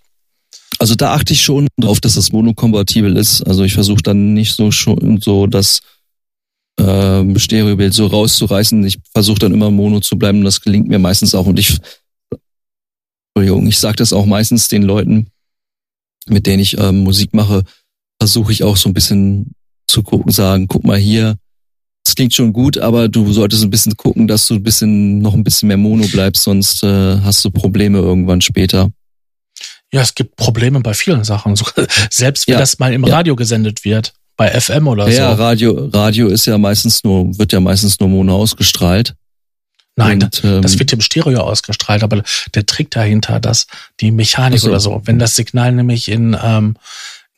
Also 0.80 0.96
da 0.96 1.14
achte 1.14 1.34
ich 1.34 1.42
schon 1.44 1.68
drauf, 1.78 2.02
dass 2.02 2.16
das 2.16 2.32
monokompatibel 2.32 3.16
ist. 3.16 3.44
Also 3.44 3.64
ich 3.64 3.74
versuche 3.74 4.02
dann 4.02 4.34
nicht 4.34 4.56
so 4.56 4.72
schon 4.72 5.20
so 5.22 5.46
das 5.46 5.82
äh, 6.80 7.40
Stereobild 7.40 7.94
so 7.94 8.08
rauszureißen. 8.08 8.84
Ich 8.86 8.98
versuche 9.14 9.40
dann 9.40 9.54
immer 9.54 9.70
mono 9.70 10.00
zu 10.00 10.18
bleiben. 10.18 10.44
Das 10.44 10.62
gelingt 10.62 10.88
mir 10.88 11.00
meistens 11.00 11.36
auch. 11.36 11.46
Und 11.46 11.60
ich, 11.60 11.78
Entschuldigung, 13.36 13.68
ich 13.68 13.78
sage 13.78 13.98
das 13.98 14.14
auch 14.14 14.26
meistens 14.26 14.68
den 14.68 14.84
Leuten, 14.84 15.28
mit 16.28 16.48
denen 16.48 16.62
ich 16.62 16.78
ähm, 16.78 17.04
Musik 17.04 17.34
mache, 17.34 17.64
versuche 18.20 18.52
ich 18.52 18.64
auch 18.64 18.78
so 18.78 18.90
ein 18.90 18.94
bisschen 18.94 19.54
zu 19.90 20.04
gucken, 20.04 20.32
sagen, 20.32 20.68
guck 20.68 20.84
mal 20.84 20.98
hier, 20.98 21.38
es 22.06 22.16
klingt 22.16 22.34
schon 22.34 22.54
gut, 22.54 22.78
aber 22.78 23.08
du 23.08 23.32
solltest 23.34 23.64
ein 23.64 23.70
bisschen 23.70 23.98
gucken, 23.98 24.28
dass 24.28 24.48
du 24.48 24.56
ein 24.56 24.64
bisschen 24.64 25.20
noch 25.20 25.34
ein 25.34 25.44
bisschen 25.44 25.68
mehr 25.68 25.78
Mono 25.78 26.08
bleibst, 26.08 26.44
sonst 26.44 26.84
äh, 26.84 27.20
hast 27.20 27.44
du 27.44 27.52
Probleme 27.52 28.00
irgendwann 28.00 28.42
später. 28.42 28.90
Ja, 29.92 30.02
es 30.02 30.16
gibt 30.16 30.36
Probleme 30.36 30.80
bei 30.82 30.94
vielen 30.94 31.24
Sachen. 31.24 31.56
Selbst 32.10 32.48
wenn 32.48 32.54
ja. 32.54 32.60
das 32.60 32.80
mal 32.80 32.94
im 32.94 33.06
ja. 33.06 33.16
Radio 33.16 33.36
gesendet 33.36 33.84
wird, 33.84 34.14
bei 34.38 34.60
FM 34.60 34.88
oder 34.88 35.08
ja, 35.08 35.12
so. 35.12 35.22
Ja, 35.22 35.34
Radio, 35.34 35.90
Radio 35.92 36.28
ist 36.28 36.46
ja 36.46 36.58
meistens 36.58 37.04
nur, 37.04 37.38
wird 37.38 37.52
ja 37.52 37.60
meistens 37.60 38.00
nur 38.00 38.10
Mono 38.10 38.36
ausgestrahlt. 38.36 39.16
Nein, 39.98 40.24
und, 40.24 40.44
ähm, 40.46 40.62
das 40.62 40.80
wird 40.80 40.94
im 40.94 41.02
Stereo 41.02 41.42
ausgestrahlt, 41.42 42.04
aber 42.04 42.24
der 42.56 42.66
Trick 42.66 42.90
dahinter, 42.90 43.42
dass 43.42 43.68
die 44.00 44.12
Mechanik 44.12 44.62
so. 44.62 44.70
oder 44.70 44.80
so, 44.80 45.02
wenn 45.04 45.20
das 45.20 45.36
Signal 45.36 45.74
nämlich 45.74 46.08
in 46.08 46.38
ähm, 46.42 46.78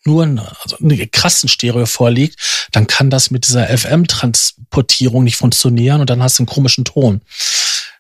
nur 0.05 0.23
ein, 0.23 0.39
also 0.39 0.77
eine 0.81 1.07
krassen 1.07 1.49
Stereo 1.49 1.85
vorliegt, 1.85 2.67
dann 2.71 2.87
kann 2.87 3.09
das 3.09 3.31
mit 3.31 3.47
dieser 3.47 3.67
FM-Transportierung 3.67 5.23
nicht 5.23 5.37
funktionieren 5.37 6.01
und 6.01 6.09
dann 6.09 6.23
hast 6.23 6.39
du 6.39 6.43
einen 6.43 6.47
komischen 6.47 6.85
Ton. 6.85 7.21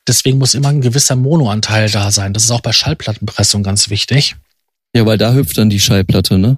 Deswegen 0.07 0.39
muss 0.39 0.55
immer 0.55 0.69
ein 0.69 0.81
gewisser 0.81 1.15
Monoanteil 1.15 1.89
da 1.89 2.11
sein. 2.11 2.33
Das 2.33 2.43
ist 2.43 2.51
auch 2.51 2.61
bei 2.61 2.73
Schallplattenpressung 2.73 3.61
ganz 3.63 3.89
wichtig. 3.89 4.35
Ja, 4.93 5.05
weil 5.05 5.17
da 5.17 5.33
hüpft 5.33 5.57
dann 5.57 5.69
die 5.69 5.79
Schallplatte, 5.79 6.37
ne? 6.37 6.57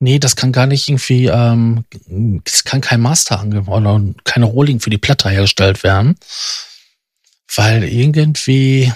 Nee, 0.00 0.18
das 0.18 0.34
kann 0.34 0.50
gar 0.50 0.66
nicht 0.66 0.88
irgendwie, 0.88 1.26
ähm, 1.26 1.84
es 2.44 2.64
kann 2.64 2.80
kein 2.80 3.00
Master 3.00 3.44
oder 3.68 4.02
keine 4.24 4.46
Rolling 4.46 4.80
für 4.80 4.90
die 4.90 4.98
Platte 4.98 5.30
hergestellt 5.30 5.84
werden. 5.84 6.16
Weil 7.54 7.84
irgendwie, 7.84 8.92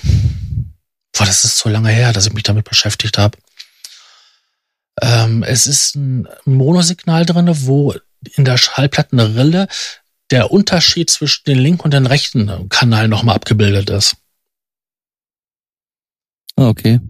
boah, 1.13 1.25
das 1.25 1.45
ist 1.45 1.59
so 1.59 1.69
lange 1.69 1.91
her, 1.91 2.13
dass 2.13 2.27
ich 2.27 2.33
mich 2.33 2.43
damit 2.43 2.69
beschäftigt 2.69 3.19
habe. 3.19 3.39
Ähm, 5.01 5.43
es 5.43 5.67
ist 5.67 5.95
ein 5.97 6.29
Monosignal 6.45 7.27
drinne, 7.27 7.67
wo 7.67 7.95
in 8.35 8.45
der 8.45 8.57
Schallplattenrille 8.57 9.69
der 10.31 10.51
Unterschied 10.51 11.11
zwischen 11.11 11.45
den 11.45 11.59
linken 11.59 11.83
und 11.83 11.95
den 11.95 12.07
rechten 12.07 12.69
Kanal 12.69 13.09
nochmal 13.09 13.37
abgebildet 13.37 13.91
ist. 13.91 14.17
Ah, 16.57 16.69
okay. 16.69 17.01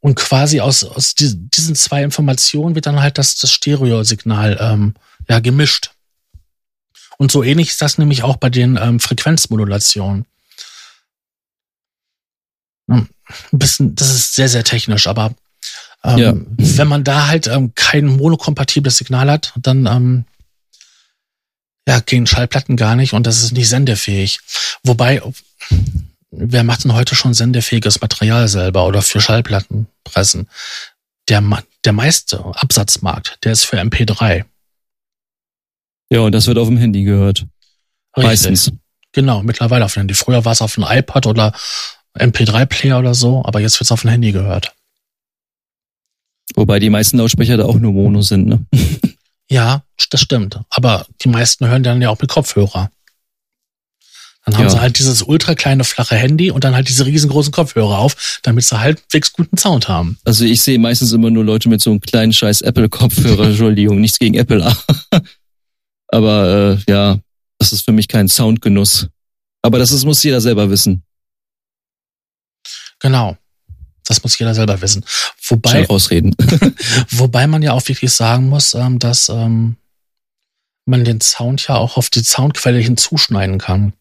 Und 0.00 0.16
quasi 0.16 0.60
aus, 0.60 0.84
aus 0.84 1.14
diesen 1.14 1.74
zwei 1.74 2.02
Informationen 2.02 2.74
wird 2.74 2.86
dann 2.86 3.00
halt 3.00 3.16
das, 3.18 3.36
das 3.36 3.52
Stereosignal 3.52 4.58
ähm, 4.60 4.94
ja, 5.28 5.38
gemischt. 5.38 5.92
Und 7.16 7.30
so 7.30 7.42
ähnlich 7.42 7.70
ist 7.70 7.80
das 7.80 7.96
nämlich 7.96 8.22
auch 8.22 8.36
bei 8.36 8.50
den 8.50 8.76
ähm, 8.76 9.00
Frequenzmodulationen. 9.00 10.26
Hm, 12.88 13.08
ein 13.52 13.58
bisschen, 13.58 13.94
das 13.94 14.10
ist 14.10 14.34
sehr, 14.34 14.48
sehr 14.48 14.64
technisch, 14.64 15.06
aber 15.06 15.34
ähm, 16.04 16.18
ja. 16.18 16.34
wenn 16.56 16.88
man 16.88 17.02
da 17.02 17.28
halt 17.28 17.46
ähm, 17.46 17.72
kein 17.74 18.06
monokompatibles 18.06 18.98
Signal 18.98 19.30
hat, 19.30 19.52
dann 19.56 19.86
ähm, 19.86 20.24
ja, 21.88 22.00
gehen 22.00 22.26
Schallplatten 22.26 22.76
gar 22.76 22.96
nicht 22.96 23.12
und 23.12 23.26
das 23.26 23.42
ist 23.42 23.52
nicht 23.52 23.68
sendefähig. 23.68 24.40
Wobei, 24.82 25.22
wer 26.30 26.64
macht 26.64 26.84
denn 26.84 26.94
heute 26.94 27.14
schon 27.14 27.34
sendefähiges 27.34 28.00
Material 28.00 28.48
selber 28.48 28.86
oder 28.86 29.02
für 29.02 29.20
Schallplatten 29.20 29.86
pressen? 30.04 30.48
Der, 31.28 31.42
der 31.84 31.92
meiste 31.92 32.44
Absatzmarkt, 32.44 33.38
der 33.44 33.52
ist 33.52 33.64
für 33.64 33.80
MP3. 33.80 34.44
Ja, 36.10 36.20
und 36.20 36.32
das 36.32 36.46
wird 36.46 36.58
auf 36.58 36.68
dem 36.68 36.76
Handy 36.76 37.04
gehört. 37.04 37.46
Richtig. 38.16 38.24
Meistens. 38.24 38.72
Genau, 39.12 39.42
mittlerweile 39.42 39.84
auf 39.84 39.94
dem 39.94 40.00
Handy. 40.00 40.14
Früher 40.14 40.44
war 40.44 40.52
es 40.52 40.60
auf 40.60 40.74
dem 40.74 40.84
iPad 40.86 41.26
oder 41.26 41.54
MP3-Player 42.18 42.98
oder 42.98 43.14
so, 43.14 43.42
aber 43.44 43.60
jetzt 43.60 43.80
wird 43.80 43.86
es 43.86 43.92
auf 43.92 44.02
dem 44.02 44.10
Handy 44.10 44.32
gehört. 44.32 44.74
Wobei 46.54 46.78
die 46.78 46.90
meisten 46.90 47.18
Lautsprecher 47.18 47.56
da 47.56 47.64
auch 47.64 47.78
nur 47.78 47.92
Mono 47.92 48.22
sind, 48.22 48.46
ne? 48.46 48.66
Ja, 49.50 49.84
das 50.10 50.22
stimmt. 50.22 50.58
Aber 50.70 51.06
die 51.22 51.28
meisten 51.28 51.66
hören 51.66 51.82
dann 51.82 52.00
ja 52.00 52.08
auch 52.08 52.18
mit 52.18 52.30
Kopfhörer. 52.30 52.90
Dann 54.44 54.56
haben 54.56 54.64
ja. 54.64 54.70
sie 54.70 54.80
halt 54.80 54.98
dieses 54.98 55.22
ultra 55.22 55.54
kleine 55.54 55.84
flache 55.84 56.16
Handy 56.16 56.50
und 56.50 56.64
dann 56.64 56.74
halt 56.74 56.88
diese 56.88 57.06
riesengroßen 57.06 57.52
Kopfhörer 57.52 57.98
auf, 57.98 58.40
damit 58.42 58.64
sie 58.64 58.78
halbwegs 58.78 59.32
guten 59.32 59.56
Sound 59.56 59.88
haben. 59.88 60.18
Also 60.24 60.44
ich 60.44 60.60
sehe 60.62 60.78
meistens 60.78 61.12
immer 61.12 61.30
nur 61.30 61.44
Leute 61.44 61.68
mit 61.68 61.80
so 61.80 61.90
einem 61.90 62.00
kleinen 62.00 62.32
scheiß 62.32 62.60
Apple-Kopfhörer, 62.60 63.44
Entschuldigung, 63.48 64.00
nichts 64.00 64.18
gegen 64.18 64.34
Apple. 64.34 64.74
Aber 66.08 66.78
äh, 66.88 66.90
ja, 66.90 67.18
das 67.58 67.72
ist 67.72 67.82
für 67.82 67.92
mich 67.92 68.08
kein 68.08 68.28
Soundgenuss. 68.28 69.08
Aber 69.62 69.78
das 69.78 69.92
ist, 69.92 70.04
muss 70.04 70.22
jeder 70.22 70.42
selber 70.42 70.68
wissen. 70.68 71.04
Genau. 72.98 73.36
Das 74.06 74.22
muss 74.22 74.38
jeder 74.38 74.54
selber 74.54 74.80
wissen. 74.82 75.04
Wobei, 75.48 75.88
ausreden. 75.88 76.36
wobei 77.10 77.46
man 77.46 77.62
ja 77.62 77.72
auch 77.72 77.88
wirklich 77.88 78.12
sagen 78.12 78.48
muss, 78.48 78.74
ähm, 78.74 78.98
dass 78.98 79.30
ähm, 79.30 79.76
man 80.84 81.04
den 81.04 81.20
Sound 81.20 81.66
ja 81.66 81.76
auch 81.76 81.96
auf 81.96 82.10
die 82.10 82.22
Soundquelle 82.22 82.78
hinzuschneiden 82.78 83.58
kann. 83.58 83.94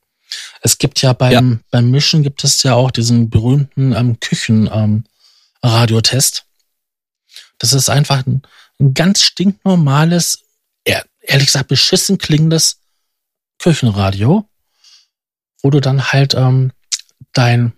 Es 0.62 0.78
gibt 0.78 1.01
ja 1.01 1.14
beim, 1.14 1.32
ja. 1.32 1.41
beim 1.72 1.91
Mischen 1.91 2.24
gibt 2.24 2.43
es 2.43 2.64
ja 2.64 2.74
auch 2.74 2.91
diesen 2.91 3.30
berühmten 3.30 3.93
ähm, 3.93 4.20
Küchenradiotest. 4.20 6.39
Ähm, 6.39 6.43
das 7.60 7.74
ist 7.74 7.89
einfach 7.89 8.26
ein, 8.26 8.41
ein 8.80 8.93
ganz 8.93 9.22
stinknormales, 9.22 10.39
ehrlich 11.22 11.47
gesagt 11.47 11.70
beschissen 11.70 12.18
klingendes 12.18 12.80
Küchenradio, 13.60 14.49
wo 15.62 15.70
du 15.70 15.80
dann 15.80 16.12
halt 16.12 16.34
ähm, 16.34 16.74
dein 17.32 17.72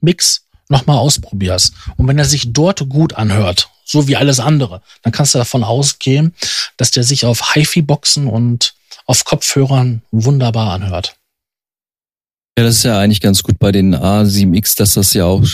Mix 0.00 0.43
nochmal 0.74 0.98
ausprobierst. 0.98 1.72
Und 1.96 2.08
wenn 2.08 2.18
er 2.18 2.24
sich 2.24 2.52
dort 2.52 2.88
gut 2.88 3.14
anhört, 3.14 3.70
so 3.84 4.08
wie 4.08 4.16
alles 4.16 4.40
andere, 4.40 4.82
dann 5.02 5.12
kannst 5.12 5.34
du 5.34 5.38
davon 5.38 5.62
ausgehen, 5.62 6.34
dass 6.76 6.90
der 6.90 7.04
sich 7.04 7.24
auf 7.24 7.54
HiFi-Boxen 7.54 8.26
und 8.26 8.74
auf 9.06 9.24
Kopfhörern 9.24 10.02
wunderbar 10.10 10.72
anhört. 10.72 11.16
Ja, 12.58 12.64
das 12.64 12.76
ist 12.76 12.84
ja 12.84 12.98
eigentlich 12.98 13.20
ganz 13.20 13.42
gut 13.42 13.58
bei 13.58 13.72
den 13.72 13.94
A7X, 13.94 14.76
dass 14.76 14.94
das 14.94 15.12
ja 15.12 15.24
auch 15.24 15.44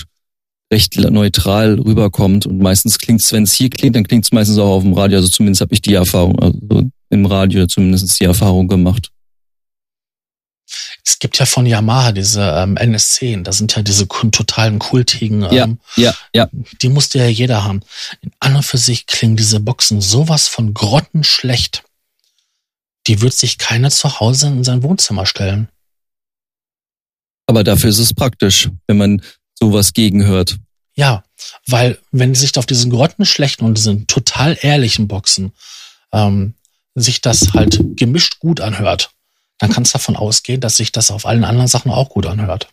recht 0.72 0.96
neutral 0.96 1.80
rüberkommt 1.80 2.46
und 2.46 2.58
meistens 2.58 2.98
klingt 2.98 3.22
es, 3.22 3.32
wenn 3.32 3.42
es 3.42 3.52
hier 3.52 3.70
klingt, 3.70 3.96
dann 3.96 4.04
klingt 4.04 4.24
es 4.24 4.32
meistens 4.32 4.58
auch 4.58 4.76
auf 4.76 4.82
dem 4.82 4.92
Radio. 4.92 5.18
Also 5.18 5.28
zumindest 5.28 5.62
habe 5.62 5.74
ich 5.74 5.82
die 5.82 5.94
Erfahrung, 5.94 6.38
also 6.38 6.88
im 7.10 7.26
Radio 7.26 7.66
zumindest 7.66 8.20
die 8.20 8.24
Erfahrung 8.24 8.68
gemacht. 8.68 9.10
Es 11.04 11.18
gibt 11.18 11.38
ja 11.38 11.46
von 11.46 11.66
Yamaha 11.66 12.12
diese 12.12 12.42
ähm, 12.42 12.76
NS10, 12.76 13.42
das 13.42 13.58
sind 13.58 13.74
ja 13.74 13.82
diese 13.82 14.06
totalen 14.06 14.78
kultigen. 14.78 15.42
Ähm, 15.42 15.78
ja, 15.96 16.04
ja, 16.04 16.14
ja. 16.32 16.48
Die 16.82 16.88
musste 16.88 17.18
ja 17.18 17.26
jeder 17.26 17.64
haben. 17.64 17.80
In 18.20 18.32
an 18.40 18.56
und 18.56 18.64
für 18.64 18.78
sich 18.78 19.06
klingen 19.06 19.36
diese 19.36 19.60
Boxen 19.60 20.00
sowas 20.00 20.48
von 20.48 20.74
grottenschlecht. 20.74 21.82
Die 23.06 23.20
wird 23.20 23.32
sich 23.32 23.58
keiner 23.58 23.90
zu 23.90 24.20
Hause 24.20 24.48
in 24.48 24.64
sein 24.64 24.82
Wohnzimmer 24.82 25.26
stellen. 25.26 25.68
Aber 27.46 27.64
dafür 27.64 27.90
ist 27.90 27.98
es 27.98 28.14
praktisch, 28.14 28.68
wenn 28.86 28.98
man 28.98 29.22
sowas 29.58 29.92
gegenhört. 29.92 30.58
Ja, 30.94 31.24
weil 31.66 31.98
wenn 32.12 32.34
sich 32.34 32.56
auf 32.58 32.66
diesen 32.66 32.90
grottenschlechten 32.90 33.66
und 33.66 33.76
diesen 33.76 34.06
total 34.06 34.56
ehrlichen 34.60 35.08
Boxen 35.08 35.52
ähm, 36.12 36.54
sich 36.94 37.20
das 37.20 37.52
halt 37.54 37.80
gemischt 37.96 38.38
gut 38.38 38.60
anhört, 38.60 39.10
dann 39.60 39.70
kannst 39.70 39.94
du 39.94 39.98
davon 39.98 40.16
ausgehen, 40.16 40.60
dass 40.60 40.76
sich 40.76 40.90
das 40.90 41.10
auf 41.10 41.26
allen 41.26 41.44
anderen 41.44 41.68
Sachen 41.68 41.92
auch 41.92 42.08
gut 42.08 42.26
anhört. 42.26 42.72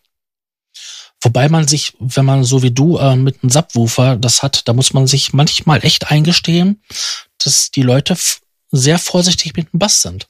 Wobei 1.21 1.49
man 1.49 1.67
sich, 1.67 1.93
wenn 1.99 2.25
man 2.25 2.43
so 2.43 2.63
wie 2.63 2.71
du 2.71 2.97
äh, 2.97 3.15
mit 3.15 3.43
einem 3.43 3.49
Subwoofer 3.49 4.15
das 4.15 4.41
hat, 4.41 4.67
da 4.67 4.73
muss 4.73 4.93
man 4.93 5.05
sich 5.05 5.33
manchmal 5.33 5.83
echt 5.83 6.09
eingestehen, 6.09 6.81
dass 7.43 7.71
die 7.71 7.81
Leute 7.81 8.15
sehr 8.71 8.99
vorsichtig 8.99 9.55
mit 9.55 9.73
dem 9.73 9.79
Bass 9.79 10.01
sind. 10.01 10.29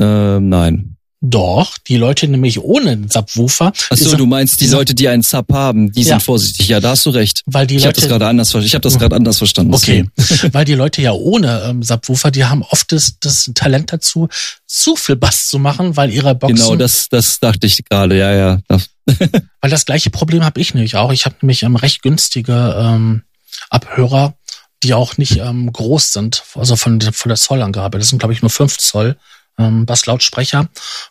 Ähm, 0.00 0.48
nein. 0.48 0.91
Doch, 1.24 1.78
die 1.78 1.98
Leute 1.98 2.26
nämlich 2.26 2.58
ohne 2.58 3.06
Subwoofer. 3.08 3.72
Achso, 3.90 4.16
du 4.16 4.26
meinst 4.26 4.60
die 4.60 4.66
Leute, 4.66 4.92
die 4.92 5.06
einen 5.06 5.22
Sub 5.22 5.52
haben, 5.52 5.92
die 5.92 6.02
ja. 6.02 6.08
sind 6.08 6.22
vorsichtig. 6.24 6.66
Ja, 6.66 6.80
da 6.80 6.90
hast 6.90 7.06
du 7.06 7.10
recht. 7.10 7.42
Weil 7.46 7.68
die 7.68 7.76
ich 7.76 7.84
habe 7.84 7.94
das 7.94 8.08
gerade 8.08 8.26
anders, 8.26 8.52
ich 8.52 8.74
habe 8.74 8.82
das 8.82 8.98
gerade 8.98 9.14
anders 9.14 9.38
verstanden. 9.38 9.72
Okay, 9.72 10.04
weil 10.52 10.64
die 10.64 10.74
Leute 10.74 11.00
ja 11.00 11.12
ohne 11.12 11.62
ähm, 11.62 11.84
Subwoofer, 11.84 12.32
die 12.32 12.44
haben 12.44 12.64
oft 12.64 12.90
das, 12.90 13.20
das 13.20 13.48
Talent 13.54 13.92
dazu, 13.92 14.28
zu 14.66 14.96
viel 14.96 15.14
Bass 15.14 15.46
zu 15.46 15.60
machen, 15.60 15.96
weil 15.96 16.10
ihre 16.10 16.34
Boxen. 16.34 16.56
Genau, 16.56 16.74
das, 16.74 17.08
das 17.08 17.38
dachte 17.38 17.68
ich 17.68 17.84
gerade. 17.84 18.18
Ja, 18.18 18.34
ja. 18.34 18.58
weil 19.60 19.70
das 19.70 19.84
gleiche 19.84 20.10
Problem 20.10 20.42
habe 20.44 20.60
ich 20.60 20.74
nämlich 20.74 20.96
auch. 20.96 21.12
Ich 21.12 21.24
habe 21.24 21.36
nämlich 21.40 21.62
ähm, 21.62 21.76
recht 21.76 22.02
günstige 22.02 22.74
ähm, 22.76 23.22
Abhörer, 23.70 24.34
die 24.82 24.92
auch 24.92 25.18
nicht 25.18 25.36
ähm, 25.36 25.72
groß 25.72 26.14
sind, 26.14 26.42
also 26.56 26.74
von, 26.74 27.00
von 27.00 27.28
der 27.28 27.38
Zollangabe. 27.38 27.98
Das 27.98 28.08
sind 28.08 28.18
glaube 28.18 28.34
ich 28.34 28.42
nur 28.42 28.50
fünf 28.50 28.76
Zoll 28.78 29.16
ähm, 29.58 29.86
Basslautsprecher, 29.86 30.68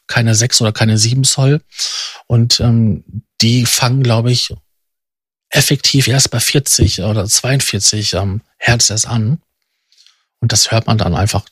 keine 0.07 0.35
sechs 0.35 0.61
oder 0.61 0.71
keine 0.71 0.97
sieben 0.97 1.23
Zoll. 1.23 1.61
Und 2.27 2.59
ähm, 2.59 3.03
die 3.41 3.65
fangen, 3.65 4.03
glaube 4.03 4.31
ich, 4.31 4.53
effektiv 5.49 6.07
erst 6.07 6.31
bei 6.31 6.39
40 6.39 7.01
oder 7.01 7.25
42 7.25 8.13
ähm, 8.13 8.41
Hertz 8.57 8.89
erst 8.89 9.07
an. 9.07 9.41
Und 10.39 10.51
das 10.51 10.71
hört 10.71 10.87
man 10.87 10.97
dann 10.97 11.15
einfach. 11.15 11.45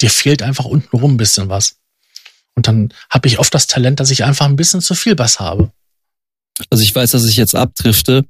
Dir 0.00 0.10
fehlt 0.10 0.42
einfach 0.42 0.64
untenrum 0.64 1.14
ein 1.14 1.16
bisschen 1.16 1.48
was. 1.48 1.76
Und 2.54 2.66
dann 2.66 2.92
habe 3.08 3.28
ich 3.28 3.38
oft 3.38 3.54
das 3.54 3.66
Talent, 3.66 4.00
dass 4.00 4.10
ich 4.10 4.24
einfach 4.24 4.46
ein 4.46 4.56
bisschen 4.56 4.80
zu 4.80 4.94
viel 4.94 5.14
Bass 5.14 5.38
habe. 5.38 5.72
Also 6.70 6.82
ich 6.82 6.94
weiß, 6.94 7.12
dass 7.12 7.24
ich 7.24 7.36
jetzt 7.36 7.54
abdrifte. 7.54 8.24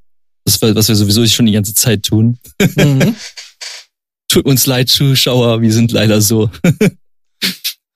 Das, 0.45 0.61
was 0.61 0.87
wir 0.87 0.95
sowieso 0.95 1.25
schon 1.27 1.45
die 1.45 1.51
ganze 1.51 1.73
Zeit 1.73 2.03
tun. 2.03 2.39
Mhm. 2.75 3.15
Tut 4.27 4.45
uns 4.45 4.67
leid, 4.67 4.89
Zuschauer, 4.89 5.61
wir 5.61 5.73
sind 5.73 5.91
leider 5.91 6.21
so. 6.21 6.51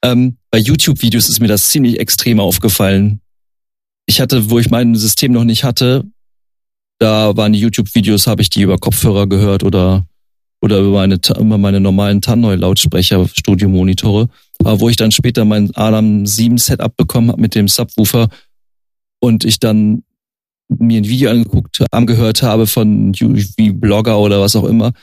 ähm, 0.03 0.37
bei 0.51 0.59
YouTube-Videos 0.59 1.29
ist 1.29 1.39
mir 1.39 1.47
das 1.47 1.69
ziemlich 1.69 1.99
extrem 1.99 2.39
aufgefallen. 2.39 3.21
Ich 4.05 4.19
hatte, 4.19 4.49
wo 4.49 4.59
ich 4.59 4.69
mein 4.69 4.95
System 4.95 5.31
noch 5.31 5.45
nicht 5.45 5.63
hatte, 5.63 6.03
da 6.99 7.35
waren 7.35 7.53
die 7.53 7.59
YouTube-Videos, 7.59 8.27
habe 8.27 8.41
ich 8.41 8.49
die 8.49 8.61
über 8.61 8.77
Kopfhörer 8.77 9.27
gehört 9.27 9.63
oder 9.63 10.05
oder 10.63 10.79
über 10.79 10.91
meine, 10.91 11.19
über 11.37 11.57
meine 11.57 11.81
normalen 11.81 12.21
Tannoy-Lautsprecher, 12.21 13.27
Studiomonitore. 13.27 14.29
Aber 14.59 14.79
wo 14.79 14.87
ich 14.87 14.95
dann 14.95 15.11
später 15.11 15.43
mein 15.43 15.75
Adam 15.75 16.25
7 16.25 16.57
Setup 16.57 16.95
bekommen 16.95 17.31
habe 17.31 17.41
mit 17.41 17.53
dem 17.53 17.67
Subwoofer 17.67 18.29
und 19.19 19.43
ich 19.43 19.59
dann 19.59 20.03
mir 20.69 21.01
ein 21.01 21.07
Video 21.07 21.29
angeguckt, 21.29 21.83
angehört 21.91 22.43
habe 22.43 22.65
von 22.65 23.13
wie 23.13 23.71
Blogger 23.71 24.17
oder 24.19 24.39
was 24.39 24.55
auch 24.55 24.63
immer, 24.63 24.93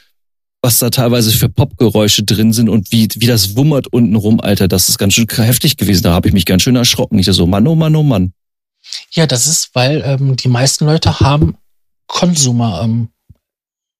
was 0.62 0.78
da 0.78 0.90
teilweise 0.90 1.30
für 1.32 1.48
Popgeräusche 1.48 2.22
drin 2.22 2.52
sind 2.52 2.68
und 2.68 2.92
wie, 2.92 3.08
wie 3.14 3.26
das 3.26 3.56
wummert 3.56 3.86
unten 3.88 4.14
rum, 4.16 4.40
Alter, 4.40 4.68
das 4.68 4.88
ist 4.88 4.98
ganz 4.98 5.14
schön 5.14 5.26
heftig 5.28 5.76
gewesen. 5.76 6.02
Da 6.02 6.12
habe 6.12 6.28
ich 6.28 6.34
mich 6.34 6.44
ganz 6.44 6.62
schön 6.62 6.76
erschrocken. 6.76 7.18
Ich 7.18 7.26
so, 7.26 7.46
Mann, 7.46 7.66
oh 7.66 7.74
Mann, 7.74 7.96
oh 7.96 8.02
Mann. 8.02 8.32
Ja, 9.10 9.26
das 9.26 9.46
ist, 9.46 9.70
weil 9.74 10.02
ähm, 10.04 10.36
die 10.36 10.48
meisten 10.48 10.84
Leute 10.84 11.20
haben 11.20 11.56
Consumer 12.06 12.82
ähm, 12.82 13.08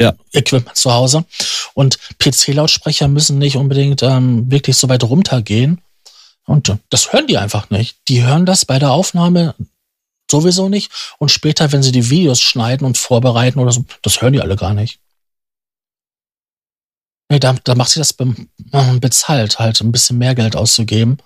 ja. 0.00 0.14
Equipment 0.32 0.76
zu 0.76 0.92
Hause. 0.92 1.24
Und 1.74 1.98
PC-Lautsprecher 2.18 3.08
müssen 3.08 3.38
nicht 3.38 3.56
unbedingt 3.56 4.02
ähm, 4.02 4.50
wirklich 4.50 4.76
so 4.76 4.88
weit 4.88 5.04
runtergehen. 5.04 5.80
Und 6.46 6.68
äh, 6.68 6.76
das 6.90 7.12
hören 7.12 7.26
die 7.26 7.38
einfach 7.38 7.70
nicht. 7.70 7.96
Die 8.08 8.22
hören 8.22 8.46
das 8.46 8.64
bei 8.64 8.78
der 8.78 8.90
Aufnahme 8.90 9.54
sowieso 10.30 10.68
nicht. 10.68 10.90
Und 11.18 11.30
später, 11.30 11.72
wenn 11.72 11.82
sie 11.82 11.92
die 11.92 12.11
Videos 12.11 12.40
schneiden 12.40 12.86
und 12.86 12.98
vorbereiten 12.98 13.58
oder 13.58 13.72
so, 13.72 13.84
das 14.02 14.20
hören 14.20 14.32
die 14.32 14.40
alle 14.40 14.56
gar 14.56 14.74
nicht. 14.74 14.98
Nee, 17.31 17.39
da, 17.39 17.55
da 17.62 17.76
macht 17.76 17.91
sie 17.91 18.01
das 18.01 18.12
be 18.12 18.35
äh, 18.72 18.99
bezahlt, 18.99 19.61
halt 19.61 19.81
ein 19.81 19.93
bisschen 19.93 20.18
mehr 20.18 20.35
Geld 20.35 20.57
auszugeben. 20.57 21.18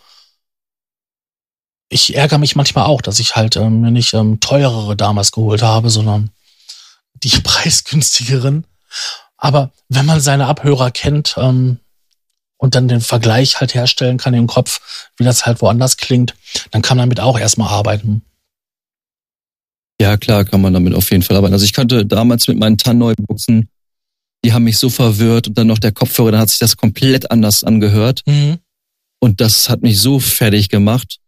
Ich 1.89 2.15
ärgere 2.15 2.39
mich 2.39 2.57
manchmal 2.57 2.85
auch, 2.85 3.01
dass 3.01 3.21
ich 3.21 3.37
halt 3.37 3.57
ähm, 3.57 3.81
mir 3.81 3.91
nicht 3.91 4.13
ähm, 4.13 4.39
teurere 4.39 4.97
damals 4.97 5.33
geholt 5.33 5.63
habe, 5.63 5.89
sondern 5.89 6.31
die 7.15 7.31
preisgünstigeren. 7.43 8.67
Aber 9.39 9.73
wenn 9.89 10.05
man 10.05 10.21
seine 10.21 10.47
Abhörer 10.47 10.91
kennt 10.91 11.37
ähm, 11.39 11.79
und 12.59 12.75
dann 12.75 12.87
den 12.87 13.01
Vergleich 13.01 13.61
halt 13.61 13.75
herstellen 13.75 14.19
kann 14.19 14.35
im 14.35 14.47
Kopf, 14.47 15.09
wie 15.17 15.25
das 15.25 15.47
halt 15.47 15.63
woanders 15.63 15.97
klingt, 15.97 16.35
dann 16.71 16.83
kann 16.83 16.99
man 16.99 17.09
damit 17.09 17.21
auch 17.21 17.39
erstmal 17.39 17.71
arbeiten. 17.71 18.23
Ja, 19.99 20.19
klar, 20.19 20.45
kann 20.45 20.61
man 20.61 20.75
damit 20.75 20.95
auf 20.95 21.11
jeden 21.11 21.23
Fall 21.23 21.39
arbeiten. 21.39 21.55
Also 21.55 21.65
ich 21.65 21.73
kannte 21.73 22.05
damals 22.05 22.47
mit 22.47 22.59
meinen 22.59 22.77
Tannoy-Buchsen, 22.77 23.71
die 24.45 24.53
haben 24.53 24.65
mich 24.65 24.79
so 24.79 24.91
verwirrt 24.91 25.49
und 25.49 25.59
dann 25.59 25.67
noch 25.67 25.79
der 25.79 25.93
Kopfhörer, 25.93 26.33
dann 26.33 26.41
hat 26.41 26.51
sich 26.51 26.59
das 26.59 26.77
komplett 26.77 27.31
anders 27.31 27.65
angehört. 27.65 28.23
Mhm. 28.27 28.59
Und 29.21 29.41
das 29.41 29.71
hat 29.71 29.83
mich 29.83 29.99
so 29.99 30.21
fertig 30.21 30.69
gemacht. 30.69 31.19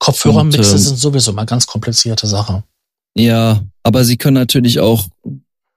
Kopfhörermixe 0.00 0.72
ähm, 0.72 0.78
sind 0.78 0.98
sowieso 0.98 1.32
mal 1.32 1.46
ganz 1.46 1.66
komplizierte 1.66 2.26
Sache. 2.26 2.64
Ja, 3.14 3.62
aber 3.82 4.04
sie 4.04 4.16
können 4.16 4.34
natürlich 4.34 4.80
auch, 4.80 5.06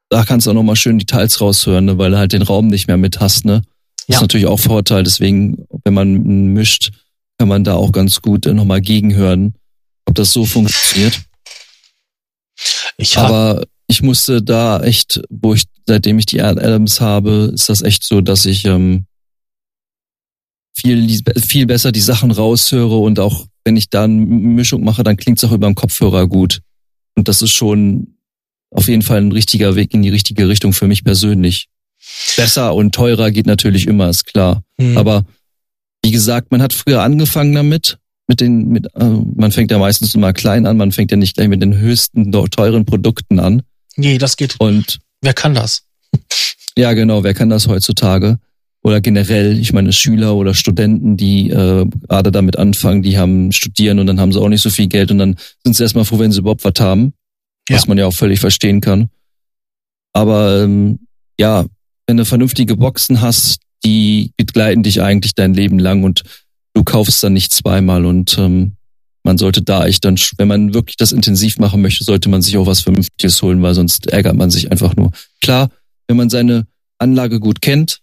da 0.09 0.25
kannst 0.25 0.47
du 0.47 0.51
auch 0.51 0.55
nochmal 0.55 0.75
schön 0.75 0.97
Details 0.97 1.39
raushören, 1.39 1.85
ne, 1.85 1.97
weil 1.97 2.11
du 2.11 2.17
halt 2.17 2.33
den 2.33 2.41
Raum 2.41 2.67
nicht 2.67 2.87
mehr 2.87 2.97
mit 2.97 3.19
hast, 3.19 3.45
ne? 3.45 3.61
Das 4.07 4.07
ja. 4.07 4.15
ist 4.15 4.21
natürlich 4.21 4.47
auch 4.47 4.59
Vorteil. 4.59 5.03
Deswegen, 5.03 5.67
wenn 5.83 5.93
man 5.93 6.53
mischt, 6.53 6.91
kann 7.37 7.47
man 7.47 7.63
da 7.63 7.75
auch 7.75 7.91
ganz 7.91 8.21
gut 8.21 8.45
nochmal 8.45 8.81
gegenhören, 8.81 9.53
ob 10.05 10.15
das 10.15 10.33
so 10.33 10.45
funktioniert. 10.45 11.21
Ich 12.97 13.17
aber 13.17 13.63
ich 13.89 14.03
musste 14.03 14.43
da 14.43 14.81
echt, 14.81 15.19
wo 15.29 15.55
ich, 15.55 15.63
seitdem 15.87 16.19
ich 16.19 16.27
die 16.27 16.41
Adams 16.41 17.01
habe, 17.01 17.51
ist 17.53 17.69
das 17.69 17.81
echt 17.81 18.03
so, 18.03 18.21
dass 18.21 18.45
ich 18.45 18.65
ähm, 18.65 19.05
viel, 20.77 21.19
viel 21.35 21.65
besser 21.65 21.91
die 21.91 21.99
Sachen 21.99 22.29
raushöre 22.29 22.97
und 22.97 23.19
auch 23.19 23.47
wenn 23.65 23.75
ich 23.75 23.89
da 23.89 24.03
eine 24.03 24.13
Mischung 24.13 24.83
mache, 24.83 25.03
dann 25.03 25.17
klingt 25.17 25.39
es 25.39 25.43
auch 25.43 25.51
über 25.51 25.65
dem 25.65 25.73
Kopfhörer 25.73 26.27
gut. 26.27 26.61
Und 27.15 27.27
das 27.27 27.41
ist 27.41 27.51
schon 27.51 28.15
auf 28.69 28.87
jeden 28.87 29.01
Fall 29.01 29.17
ein 29.21 29.31
richtiger 29.31 29.75
Weg 29.75 29.95
in 29.95 30.03
die 30.03 30.09
richtige 30.09 30.47
Richtung 30.47 30.71
für 30.71 30.87
mich 30.87 31.03
persönlich. 31.03 31.67
Besser 32.37 32.75
und 32.75 32.93
teurer 32.93 33.31
geht 33.31 33.47
natürlich 33.47 33.87
immer, 33.87 34.07
ist 34.09 34.25
klar. 34.25 34.63
Mhm. 34.77 34.99
Aber 34.99 35.25
wie 36.03 36.11
gesagt, 36.11 36.51
man 36.51 36.61
hat 36.61 36.73
früher 36.73 37.01
angefangen 37.01 37.55
damit, 37.55 37.97
mit 38.27 38.39
den, 38.39 38.69
mit, 38.69 38.85
äh, 38.93 39.03
man 39.35 39.51
fängt 39.51 39.71
ja 39.71 39.79
meistens 39.79 40.13
immer 40.13 40.31
klein 40.31 40.67
an, 40.67 40.77
man 40.77 40.91
fängt 40.91 41.09
ja 41.09 41.17
nicht 41.17 41.35
gleich 41.35 41.47
mit 41.47 41.63
den 41.63 41.75
höchsten, 41.75 42.31
teuren 42.31 42.85
Produkten 42.85 43.39
an. 43.39 43.63
Nee, 43.99 44.17
das 44.17 44.37
geht. 44.37 44.55
Und 44.59 44.99
wer 45.21 45.33
kann 45.33 45.53
das? 45.53 45.83
ja, 46.77 46.93
genau, 46.93 47.23
wer 47.23 47.33
kann 47.33 47.49
das 47.49 47.67
heutzutage? 47.67 48.39
Oder 48.81 49.01
generell, 49.01 49.59
ich 49.59 49.73
meine, 49.73 49.91
Schüler 49.91 50.35
oder 50.35 50.53
Studenten, 50.53 51.17
die 51.17 51.49
äh, 51.49 51.85
gerade 52.07 52.31
damit 52.31 52.57
anfangen, 52.57 53.03
die 53.03 53.17
haben 53.17 53.51
studieren 53.51 53.99
und 53.99 54.07
dann 54.07 54.21
haben 54.21 54.31
sie 54.31 54.39
auch 54.39 54.47
nicht 54.47 54.61
so 54.61 54.69
viel 54.69 54.87
Geld 54.87 55.11
und 55.11 55.17
dann 55.17 55.35
sind 55.65 55.75
sie 55.75 55.83
erstmal 55.83 56.05
froh, 56.05 56.17
wenn 56.17 56.31
sie 56.31 56.39
überhaupt 56.39 56.63
was 56.63 56.79
haben. 56.79 57.13
Ja. 57.67 57.75
Was 57.75 57.87
man 57.87 57.97
ja 57.97 58.05
auch 58.05 58.13
völlig 58.13 58.39
verstehen 58.39 58.79
kann. 58.79 59.09
Aber 60.13 60.63
ähm, 60.63 60.99
ja, 61.37 61.65
wenn 62.07 62.17
du 62.17 62.23
vernünftige 62.23 62.77
Boxen 62.77 63.19
hast, 63.19 63.59
die 63.83 64.31
begleiten 64.37 64.81
dich 64.81 65.01
eigentlich 65.01 65.35
dein 65.35 65.53
Leben 65.53 65.77
lang 65.77 66.03
und 66.03 66.23
du 66.73 66.83
kaufst 66.85 67.21
dann 67.21 67.33
nicht 67.33 67.51
zweimal 67.53 68.05
und 68.05 68.37
ähm, 68.37 68.77
man 69.23 69.37
sollte 69.37 69.61
da 69.61 69.85
echt 69.85 70.05
dann, 70.05 70.15
wenn 70.37 70.47
man 70.47 70.73
wirklich 70.73 70.97
das 70.97 71.11
intensiv 71.11 71.57
machen 71.57 71.81
möchte, 71.81 72.03
sollte 72.03 72.29
man 72.29 72.41
sich 72.41 72.57
auch 72.57 72.65
was 72.65 72.81
Vernünftiges 72.81 73.41
holen, 73.41 73.61
weil 73.61 73.73
sonst 73.73 74.07
ärgert 74.07 74.35
man 74.35 74.49
sich 74.49 74.71
einfach 74.71 74.95
nur. 74.95 75.11
Klar, 75.41 75.69
wenn 76.07 76.17
man 76.17 76.29
seine 76.29 76.67
Anlage 76.97 77.39
gut 77.39 77.61
kennt 77.61 77.99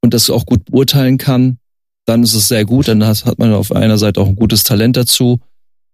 und 0.00 0.14
das 0.14 0.30
auch 0.30 0.46
gut 0.46 0.66
beurteilen 0.66 1.18
kann, 1.18 1.58
dann 2.06 2.22
ist 2.22 2.34
es 2.34 2.48
sehr 2.48 2.64
gut. 2.64 2.88
Dann 2.88 3.04
hat 3.04 3.38
man 3.38 3.52
auf 3.52 3.72
einer 3.72 3.98
Seite 3.98 4.20
auch 4.20 4.28
ein 4.28 4.36
gutes 4.36 4.62
Talent 4.64 4.96
dazu. 4.96 5.40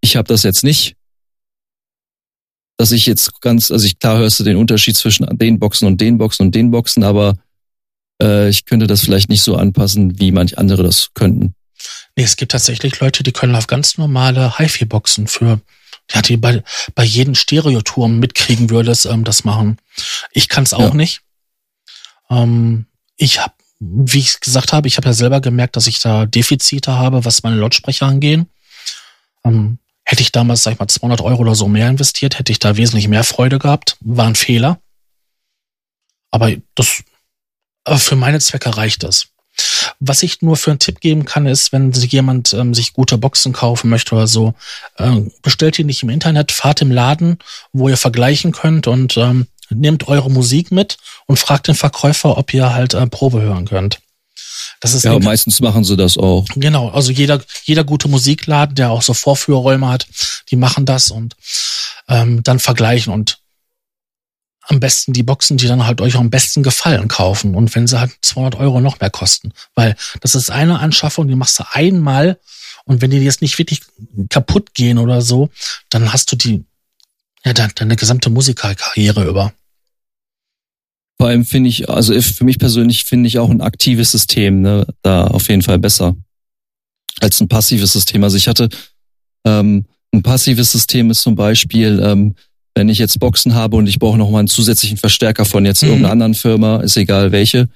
Ich 0.00 0.16
habe 0.16 0.28
das 0.28 0.42
jetzt 0.42 0.64
nicht. 0.64 0.94
Dass 2.78 2.92
ich 2.92 3.06
jetzt 3.06 3.40
ganz, 3.40 3.70
also 3.70 3.86
ich 3.86 3.98
klar 3.98 4.18
hörst 4.18 4.38
du 4.38 4.44
den 4.44 4.58
Unterschied 4.58 4.96
zwischen 4.96 5.26
den 5.38 5.58
Boxen 5.58 5.86
und 5.86 6.00
den 6.00 6.18
Boxen 6.18 6.46
und 6.46 6.54
den 6.54 6.70
Boxen, 6.70 7.04
aber 7.04 7.34
äh, 8.22 8.50
ich 8.50 8.66
könnte 8.66 8.86
das 8.86 9.00
vielleicht 9.00 9.30
nicht 9.30 9.42
so 9.42 9.56
anpassen, 9.56 10.20
wie 10.20 10.30
manch 10.30 10.58
andere 10.58 10.82
das 10.82 11.08
könnten. 11.14 11.54
Nee, 12.16 12.24
es 12.24 12.36
gibt 12.36 12.52
tatsächlich 12.52 12.98
Leute, 12.98 13.22
die 13.22 13.32
können 13.32 13.54
auf 13.54 13.66
ganz 13.66 13.98
normale 13.98 14.58
HiFi-Boxen 14.58 15.26
für, 15.28 15.60
ja, 16.10 16.22
die 16.22 16.38
bei, 16.38 16.62
bei 16.94 17.04
jedem 17.04 17.34
Stereoturm 17.34 18.18
mitkriegen 18.18 18.70
würdest, 18.70 19.04
ähm, 19.04 19.22
das 19.22 19.44
machen. 19.44 19.78
Ich 20.32 20.48
kann 20.48 20.64
es 20.64 20.72
auch 20.72 20.90
ja. 20.90 20.94
nicht. 20.94 21.20
Ähm, 22.30 22.86
ich 23.16 23.40
habe, 23.40 23.52
wie 23.80 24.20
ich 24.20 24.40
gesagt 24.40 24.72
habe, 24.72 24.88
ich 24.88 24.96
habe 24.96 25.08
ja 25.08 25.12
selber 25.12 25.42
gemerkt, 25.42 25.76
dass 25.76 25.86
ich 25.86 26.00
da 26.00 26.24
Defizite 26.24 26.94
habe, 26.94 27.26
was 27.26 27.42
meine 27.42 27.56
Lautsprecher 27.56 28.06
angehen. 28.06 28.48
Ähm, 29.44 29.78
hätte 30.04 30.22
ich 30.22 30.32
damals, 30.32 30.62
sag 30.62 30.72
ich 30.72 30.78
mal, 30.78 30.88
200 30.88 31.20
Euro 31.20 31.42
oder 31.42 31.54
so 31.54 31.68
mehr 31.68 31.90
investiert, 31.90 32.38
hätte 32.38 32.52
ich 32.52 32.58
da 32.58 32.78
wesentlich 32.78 33.08
mehr 33.08 33.24
Freude 33.24 33.58
gehabt. 33.58 33.98
War 34.00 34.26
ein 34.26 34.36
Fehler. 34.36 34.80
Aber 36.30 36.50
das, 36.74 37.02
aber 37.84 37.98
für 37.98 38.16
meine 38.16 38.40
Zwecke 38.40 38.74
reicht 38.74 39.02
das. 39.02 39.28
Was 39.98 40.22
ich 40.22 40.42
nur 40.42 40.56
für 40.56 40.70
einen 40.70 40.78
Tipp 40.78 41.00
geben 41.00 41.24
kann, 41.24 41.46
ist, 41.46 41.72
wenn 41.72 41.92
jemand 41.92 42.52
ähm, 42.52 42.74
sich 42.74 42.92
gute 42.92 43.18
Boxen 43.18 43.52
kaufen 43.52 43.88
möchte 43.88 44.14
oder 44.14 44.26
so, 44.26 44.54
äh, 44.98 45.22
bestellt 45.42 45.78
die 45.78 45.84
nicht 45.84 46.02
im 46.02 46.10
Internet, 46.10 46.52
fahrt 46.52 46.82
im 46.82 46.90
Laden, 46.90 47.38
wo 47.72 47.88
ihr 47.88 47.96
vergleichen 47.96 48.52
könnt 48.52 48.86
und 48.86 49.16
ähm, 49.16 49.46
nehmt 49.70 50.08
eure 50.08 50.30
Musik 50.30 50.70
mit 50.70 50.98
und 51.26 51.38
fragt 51.38 51.68
den 51.68 51.74
Verkäufer, 51.74 52.36
ob 52.36 52.52
ihr 52.52 52.72
halt 52.74 52.94
äh, 52.94 53.06
Probe 53.06 53.40
hören 53.40 53.66
könnt. 53.66 54.00
Das 54.80 54.94
ist 54.94 55.04
ja, 55.04 55.18
meistens 55.18 55.60
machen 55.60 55.84
sie 55.84 55.96
das 55.96 56.18
auch. 56.18 56.44
Genau, 56.54 56.90
also 56.90 57.10
jeder, 57.10 57.40
jeder 57.64 57.84
gute 57.84 58.08
Musikladen, 58.08 58.74
der 58.74 58.90
auch 58.90 59.02
so 59.02 59.14
Vorführräume 59.14 59.88
hat, 59.88 60.06
die 60.50 60.56
machen 60.56 60.86
das 60.86 61.10
und 61.10 61.34
ähm, 62.08 62.42
dann 62.42 62.58
vergleichen 62.58 63.12
und 63.12 63.38
am 64.68 64.80
besten 64.80 65.12
die 65.12 65.22
Boxen, 65.22 65.56
die 65.56 65.66
dann 65.66 65.86
halt 65.86 66.00
euch 66.00 66.16
am 66.16 66.30
besten 66.30 66.62
gefallen, 66.62 67.08
kaufen. 67.08 67.54
Und 67.54 67.74
wenn 67.74 67.86
sie 67.86 68.00
halt 68.00 68.12
200 68.22 68.56
Euro 68.56 68.80
noch 68.80 69.00
mehr 69.00 69.10
kosten. 69.10 69.52
Weil 69.74 69.96
das 70.20 70.34
ist 70.34 70.50
eine 70.50 70.80
Anschaffung, 70.80 71.28
die 71.28 71.36
machst 71.36 71.58
du 71.58 71.64
einmal. 71.70 72.38
Und 72.84 73.00
wenn 73.00 73.10
die 73.10 73.18
jetzt 73.18 73.42
nicht 73.42 73.58
wirklich 73.58 73.82
kaputt 74.28 74.74
gehen 74.74 74.98
oder 74.98 75.22
so, 75.22 75.50
dann 75.88 76.12
hast 76.12 76.32
du 76.32 76.36
die, 76.36 76.64
ja, 77.44 77.52
deine 77.52 77.96
gesamte 77.96 78.28
Musikerkarriere 78.28 79.24
über. 79.24 79.52
Vor 81.18 81.28
allem 81.28 81.44
finde 81.44 81.70
ich, 81.70 81.88
also 81.88 82.20
für 82.20 82.44
mich 82.44 82.58
persönlich 82.58 83.04
finde 83.04 83.28
ich 83.28 83.38
auch 83.38 83.50
ein 83.50 83.62
aktives 83.62 84.10
System 84.10 84.60
ne, 84.60 84.86
da 85.02 85.26
auf 85.28 85.48
jeden 85.48 85.62
Fall 85.62 85.78
besser 85.78 86.14
als 87.20 87.40
ein 87.40 87.48
passives 87.48 87.92
System. 87.92 88.22
Also 88.22 88.36
ich 88.36 88.48
hatte 88.48 88.68
ähm, 89.44 89.86
ein 90.12 90.22
passives 90.22 90.72
System 90.72 91.10
ist 91.10 91.22
zum 91.22 91.34
Beispiel, 91.34 92.00
ähm, 92.02 92.34
wenn 92.76 92.88
ich 92.90 92.98
jetzt 92.98 93.18
Boxen 93.18 93.54
habe 93.54 93.76
und 93.76 93.88
ich 93.88 93.98
brauche 93.98 94.18
noch 94.18 94.30
mal 94.30 94.40
einen 94.40 94.48
zusätzlichen 94.48 94.98
Verstärker 94.98 95.44
von 95.46 95.64
jetzt 95.64 95.82
Mhm. 95.82 95.88
irgendeiner 95.88 96.12
anderen 96.12 96.34
Firma, 96.34 96.80
ist 96.82 96.96
egal 96.96 97.32
welche, 97.32 97.68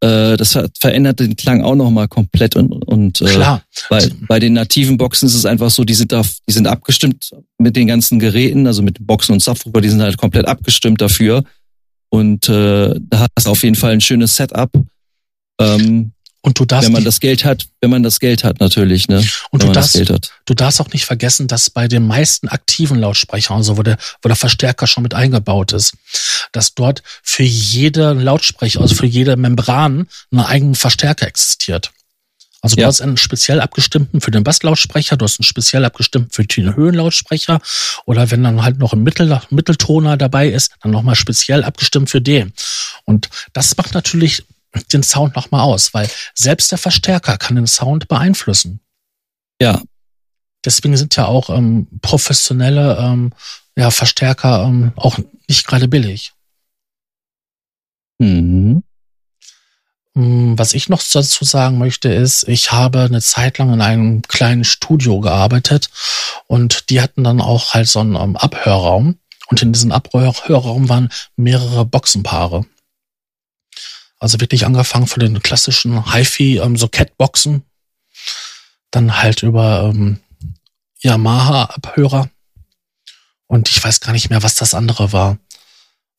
äh, 0.00 0.36
das 0.36 0.52
ver 0.52 0.68
verändert 0.78 1.18
den 1.18 1.34
Klang 1.34 1.62
auch 1.62 1.74
noch 1.74 1.90
mal 1.90 2.06
komplett 2.06 2.54
und, 2.54 2.70
und 2.70 3.20
äh, 3.20 3.24
Klar. 3.24 3.62
bei, 3.90 4.08
bei 4.28 4.38
den 4.38 4.52
nativen 4.52 4.96
Boxen 4.96 5.26
ist 5.26 5.34
es 5.34 5.44
einfach 5.44 5.70
so, 5.70 5.82
die 5.84 5.94
sind 5.94 6.12
da, 6.12 6.22
die 6.48 6.52
sind 6.52 6.68
abgestimmt 6.68 7.32
mit 7.58 7.74
den 7.74 7.88
ganzen 7.88 8.20
Geräten, 8.20 8.68
also 8.68 8.82
mit 8.82 9.04
Boxen 9.04 9.32
und 9.32 9.42
Subwoofer, 9.42 9.80
die 9.80 9.88
sind 9.90 10.00
halt 10.00 10.16
komplett 10.16 10.46
abgestimmt 10.46 11.00
dafür. 11.00 11.42
Und 12.10 12.48
äh, 12.48 12.94
da 13.00 13.26
hast 13.36 13.46
du 13.46 13.50
auf 13.50 13.62
jeden 13.64 13.74
Fall 13.74 13.92
ein 13.92 14.00
schönes 14.00 14.36
Setup. 14.36 14.70
Ähm, 15.60 16.12
Und 16.40 16.58
du 16.58 16.64
darfst, 16.64 16.86
wenn 16.86 16.92
man 16.92 17.04
das 17.04 17.18
Geld 17.20 17.44
hat, 17.44 17.66
wenn 17.80 17.90
man 17.90 18.02
das 18.02 18.20
Geld 18.20 18.44
hat 18.44 18.60
natürlich, 18.60 19.08
ne? 19.08 19.24
und 19.50 19.62
wenn 19.62 19.68
du 19.68 19.72
darfst, 19.74 19.96
du 20.44 20.54
darfst 20.54 20.80
auch 20.80 20.92
nicht 20.92 21.04
vergessen, 21.04 21.48
dass 21.48 21.68
bei 21.68 21.88
den 21.88 22.06
meisten 22.06 22.48
aktiven 22.48 23.00
Lautsprechern, 23.00 23.56
also 23.56 23.76
wo 23.76 23.82
der, 23.82 23.98
wo 24.22 24.28
der 24.28 24.36
Verstärker 24.36 24.86
schon 24.86 25.02
mit 25.02 25.14
eingebaut 25.14 25.72
ist, 25.72 25.94
dass 26.52 26.74
dort 26.74 27.02
für 27.22 27.42
jede 27.42 28.12
Lautsprecher, 28.12 28.80
also 28.80 28.94
für 28.94 29.06
jede 29.06 29.36
Membran, 29.36 30.06
einen 30.30 30.40
eigenen 30.40 30.74
Verstärker 30.76 31.26
existiert. 31.26 31.90
Also 32.60 32.76
du 32.76 32.82
Ja. 32.82 32.88
hast 32.88 33.00
einen 33.00 33.16
speziell 33.16 33.60
abgestimmten 33.60 34.20
für 34.20 34.30
den 34.30 34.42
Basslautsprecher, 34.42 35.16
du 35.16 35.24
hast 35.24 35.38
einen 35.40 35.44
speziell 35.44 35.84
abgestimmten 35.84 36.30
für 36.32 36.44
den 36.44 36.74
Höhenlautsprecher 36.74 37.60
oder 38.04 38.30
wenn 38.30 38.42
dann 38.42 38.62
halt 38.62 38.78
noch 38.78 38.92
ein 38.92 39.02
Mittel, 39.02 39.40
Mitteltoner 39.50 40.16
dabei 40.16 40.48
ist, 40.48 40.72
dann 40.82 40.90
nochmal 40.92 41.14
speziell 41.14 41.62
abgestimmt 41.62 42.10
für 42.10 42.20
den. 42.20 42.52
Und 43.04 43.28
das 43.52 43.76
macht 43.76 43.94
natürlich 43.94 44.44
den 44.92 45.02
Sound 45.02 45.34
nochmal 45.36 45.62
aus, 45.62 45.94
weil 45.94 46.08
selbst 46.34 46.70
der 46.70 46.78
Verstärker 46.78 47.36
kann 47.38 47.56
den 47.56 47.66
Sound 47.66 48.08
beeinflussen. 48.08 48.80
Ja, 49.60 49.82
Deswegen 50.64 50.96
sind 50.96 51.16
ja 51.16 51.26
auch 51.26 51.50
ähm, 51.50 51.86
professionelle 52.02 52.98
ähm, 53.00 53.32
ja, 53.76 53.90
Verstärker 53.90 54.64
ähm, 54.64 54.92
auch 54.96 55.18
nicht 55.48 55.66
gerade 55.66 55.88
billig. 55.88 56.32
mhm. 58.18 58.82
Mm, 60.14 60.58
Was 60.58 60.74
ich 60.74 60.88
noch 60.88 61.02
dazu 61.02 61.44
sagen 61.44 61.78
möchte, 61.78 62.08
ist, 62.08 62.48
ich 62.48 62.72
habe 62.72 63.00
eine 63.02 63.22
Zeit 63.22 63.58
lang 63.58 63.72
in 63.72 63.80
einem 63.80 64.22
kleinen 64.22 64.64
Studio 64.64 65.20
gearbeitet 65.20 65.90
und 66.48 66.90
die 66.90 67.00
hatten 67.00 67.22
dann 67.24 67.40
auch 67.40 67.74
halt 67.74 67.88
so 67.88 68.00
einen 68.00 68.16
ähm, 68.16 68.36
Abhörraum 68.36 69.18
und 69.46 69.62
in 69.62 69.72
diesem 69.72 69.92
Abhörraum 69.92 70.88
waren 70.88 71.08
mehrere 71.36 71.84
Boxenpaare. 71.84 72.66
Also 74.18 74.40
wirklich 74.40 74.66
angefangen 74.66 75.06
von 75.06 75.20
den 75.20 75.42
klassischen 75.42 76.12
HiFi, 76.12 76.58
ähm, 76.58 76.76
so 76.76 76.88
Catboxen, 76.88 77.62
dann 78.90 79.22
halt 79.22 79.42
über 79.42 79.90
ähm, 79.92 80.20
Yamaha-Abhörer 81.00 82.28
und 83.46 83.68
ich 83.68 83.82
weiß 83.82 84.00
gar 84.00 84.12
nicht 84.12 84.30
mehr, 84.30 84.42
was 84.42 84.54
das 84.54 84.74
andere 84.74 85.12
war. 85.12 85.38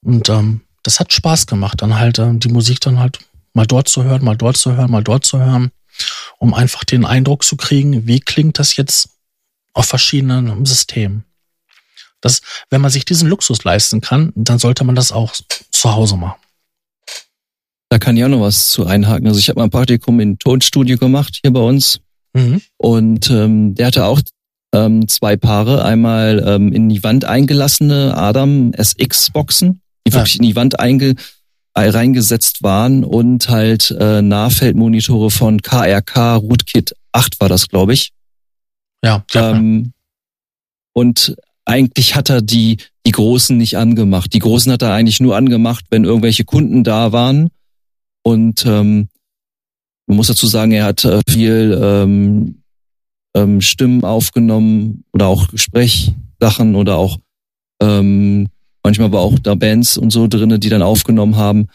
Und 0.02 0.30
ähm, 0.30 0.62
das 0.84 1.00
hat 1.00 1.14
Spaß 1.14 1.48
gemacht, 1.48 1.82
dann 1.82 2.00
halt 2.00 2.20
ähm, 2.20 2.40
die 2.40 2.50
Musik 2.50 2.80
dann 2.82 3.00
halt 3.00 3.20
mal 3.54 3.68
dort 3.68 3.90
zu 3.90 4.04
hören, 4.04 4.24
mal 4.24 4.38
dort 4.38 4.58
zu 4.58 4.76
hören, 4.76 4.92
mal 4.92 5.04
dort 5.04 5.26
zu 5.26 5.40
hören, 5.40 5.72
um 6.38 6.54
einfach 6.54 6.84
den 6.84 7.06
Eindruck 7.06 7.44
zu 7.44 7.58
kriegen, 7.58 8.08
wie 8.08 8.20
klingt 8.20 8.60
das 8.60 8.76
jetzt 8.78 9.10
auf 9.74 9.86
verschiedenen 9.86 10.66
Systemen. 10.66 11.26
Das, 12.22 12.42
wenn 12.70 12.82
man 12.82 12.92
sich 12.92 13.06
diesen 13.06 13.30
Luxus 13.30 13.64
leisten 13.64 14.02
kann, 14.02 14.34
dann 14.36 14.60
sollte 14.60 14.84
man 14.84 14.96
das 14.96 15.12
auch 15.12 15.34
zu 15.72 15.94
Hause 15.94 16.18
machen. 16.18 16.40
Da 17.90 17.98
kann 17.98 18.16
ich 18.18 18.24
auch 18.24 18.30
noch 18.30 18.42
was 18.42 18.70
zu 18.70 18.86
einhaken. 18.86 19.28
Also 19.28 19.40
ich 19.40 19.50
habe 19.50 19.60
mal 19.60 19.66
ein 19.66 19.70
Praktikum 19.72 20.20
in 20.20 20.38
Tonstudio 20.40 20.98
gemacht 20.98 21.40
hier 21.42 21.52
bei 21.52 21.62
uns 21.62 22.02
Mhm. 22.36 22.62
und 22.78 23.32
ähm, 23.32 23.74
der 23.74 23.88
hatte 23.88 24.06
auch 24.06 24.22
ähm, 24.76 25.08
zwei 25.08 25.36
Paare. 25.36 25.84
Einmal 25.84 26.44
ähm, 26.46 26.72
in 26.72 26.88
die 26.90 27.02
Wand 27.04 27.26
eingelassene 27.26 28.16
Adam 28.16 28.72
SX 28.74 29.32
Boxen, 29.32 29.82
die 30.06 30.12
Ja. 30.12 30.18
wirklich 30.20 30.36
in 30.36 30.44
die 30.44 30.56
Wand 30.56 30.80
einge 30.80 31.16
äh, 31.74 31.90
reingesetzt 31.90 32.62
waren 32.62 33.04
und 33.04 33.50
halt 33.50 33.90
äh, 34.00 34.22
Nahfeldmonitore 34.22 35.32
von 35.32 35.60
KRK 35.64 36.36
Rootkit 36.36 36.94
8 37.14 37.40
war 37.42 37.50
das, 37.50 37.68
glaube 37.70 37.94
ich. 37.94 38.12
Ja, 39.04 39.24
ja. 39.34 39.52
Ähm, 39.56 39.94
und 40.94 41.36
eigentlich 41.66 42.16
hat 42.16 42.30
er 42.30 42.42
die, 42.44 42.78
die 43.08 43.12
Großen 43.12 43.58
nicht 43.58 43.78
angemacht. 43.78 44.34
Die 44.34 44.40
Großen 44.40 44.72
hat 44.72 44.82
er 44.84 44.94
eigentlich 44.94 45.20
nur 45.20 45.36
angemacht, 45.36 45.86
wenn 45.90 46.04
irgendwelche 46.04 46.44
Kunden 46.44 46.84
da 46.84 47.12
waren. 47.12 47.50
Und 48.24 48.66
ähm, 48.66 49.10
man 50.08 50.18
muss 50.18 50.28
dazu 50.28 50.48
sagen, 50.48 50.72
er 50.72 50.86
hat 50.86 51.06
äh, 51.06 51.22
viel 51.28 51.80
ähm, 51.82 52.64
ähm, 53.36 53.62
Stimmen 53.62 54.04
aufgenommen 54.04 55.04
oder 55.14 55.28
auch 55.28 55.50
Gesprächssachen 55.50 56.76
oder 56.76 56.98
auch 56.98 57.18
ähm, 57.82 58.48
manchmal 58.84 59.12
war 59.12 59.22
auch 59.22 59.38
da 59.40 59.56
Bands 59.56 59.98
und 59.98 60.12
so 60.12 60.28
drinne, 60.28 60.60
die 60.60 60.70
dann 60.70 60.82
aufgenommen 60.82 61.36
haben, 61.36 61.68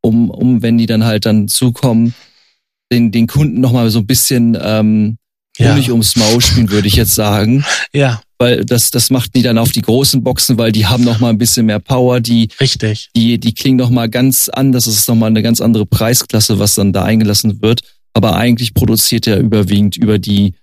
um, 0.00 0.30
um 0.30 0.62
wenn 0.62 0.78
die 0.78 0.86
dann 0.86 1.04
halt 1.04 1.26
dann 1.26 1.48
zukommen, 1.48 2.14
den, 2.92 3.10
den 3.10 3.26
Kunden 3.26 3.60
nochmal 3.60 3.90
so 3.90 4.00
ein 4.00 4.06
bisschen 4.06 4.56
ähm, 4.60 5.16
ja. 5.58 5.72
Honig 5.72 5.90
ums 5.90 6.16
Maul 6.16 6.40
spielen, 6.40 6.70
würde 6.70 6.88
ich 6.88 6.94
jetzt 6.94 7.14
sagen. 7.14 7.64
ja, 7.92 8.20
Weil 8.42 8.64
das, 8.64 8.90
das 8.90 9.08
macht 9.10 9.36
die 9.36 9.42
dann 9.42 9.56
auf 9.56 9.70
die 9.70 9.82
großen 9.82 10.24
Boxen, 10.24 10.58
weil 10.58 10.72
die 10.72 10.86
haben 10.86 11.04
noch 11.04 11.20
mal 11.20 11.28
ein 11.30 11.38
bisschen 11.38 11.66
mehr 11.66 11.78
Power, 11.78 12.18
die, 12.18 12.48
richtig. 12.58 13.08
die, 13.14 13.38
die 13.38 13.54
klingen 13.54 13.76
noch 13.76 13.88
mal 13.88 14.08
ganz 14.08 14.48
anders. 14.48 14.86
Das 14.86 14.94
ist 14.96 15.08
noch 15.08 15.14
mal 15.14 15.28
eine 15.28 15.42
ganz 15.44 15.60
andere 15.60 15.86
Preisklasse, 15.86 16.58
was 16.58 16.74
dann 16.74 16.92
da 16.92 17.04
eingelassen 17.04 17.62
wird. 17.62 17.82
Aber 18.14 18.34
eigentlich 18.34 18.74
produziert 18.74 19.28
er 19.28 19.38
überwiegend 19.38 19.96
über 19.96 20.18
die 20.18 20.54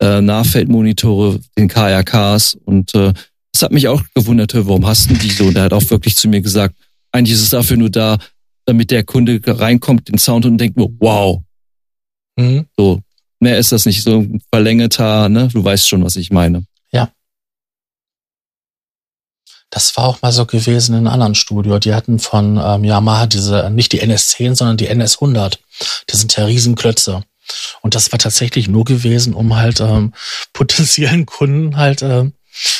äh, 0.00 0.20
Nahfeldmonitore, 0.20 1.40
den 1.58 1.66
KRKs. 1.66 2.58
Und 2.64 2.94
äh, 2.94 3.12
das 3.52 3.62
hat 3.62 3.72
mich 3.72 3.88
auch 3.88 4.04
gewundert, 4.14 4.54
warum 4.54 4.86
hast 4.86 5.10
du 5.10 5.14
die 5.14 5.30
so? 5.30 5.46
Und 5.46 5.56
er 5.56 5.64
hat 5.64 5.72
auch 5.72 5.90
wirklich 5.90 6.14
zu 6.14 6.28
mir 6.28 6.42
gesagt, 6.42 6.76
eigentlich 7.10 7.34
ist 7.34 7.42
es 7.42 7.50
dafür 7.50 7.76
nur 7.76 7.90
da, 7.90 8.18
damit 8.66 8.92
der 8.92 9.02
Kunde 9.02 9.40
reinkommt, 9.44 10.06
den 10.08 10.18
Sound 10.18 10.46
und 10.46 10.58
denkt, 10.58 10.78
wow, 11.00 11.42
Mhm. 12.38 12.66
so, 12.76 13.00
mehr 13.40 13.58
ist 13.58 13.72
das 13.72 13.84
nicht. 13.84 14.02
So 14.04 14.20
ein 14.20 14.40
verlängerter, 14.52 15.28
ne? 15.28 15.48
Du 15.52 15.64
weißt 15.64 15.88
schon, 15.88 16.04
was 16.04 16.14
ich 16.14 16.30
meine. 16.30 16.64
Das 19.70 19.96
war 19.96 20.04
auch 20.04 20.22
mal 20.22 20.32
so 20.32 20.46
gewesen 20.46 20.92
in 20.92 20.98
einem 20.98 21.08
anderen 21.08 21.34
Studio. 21.34 21.78
Die 21.78 21.94
hatten 21.94 22.18
von 22.18 22.60
ähm, 22.62 22.84
Yamaha 22.84 23.26
diese, 23.26 23.68
nicht 23.70 23.92
die 23.92 24.02
NS10, 24.02 24.54
sondern 24.54 24.76
die 24.76 24.88
NS100. 24.88 25.58
Das 26.06 26.20
sind 26.20 26.36
ja 26.36 26.44
Riesenklötze. 26.44 27.24
Und 27.82 27.94
das 27.94 28.12
war 28.12 28.18
tatsächlich 28.18 28.68
nur 28.68 28.84
gewesen, 28.84 29.34
um 29.34 29.56
halt 29.56 29.80
ähm, 29.80 30.14
potenziellen 30.52 31.26
Kunden 31.26 31.76
halt 31.76 32.02
ähm, 32.02 32.32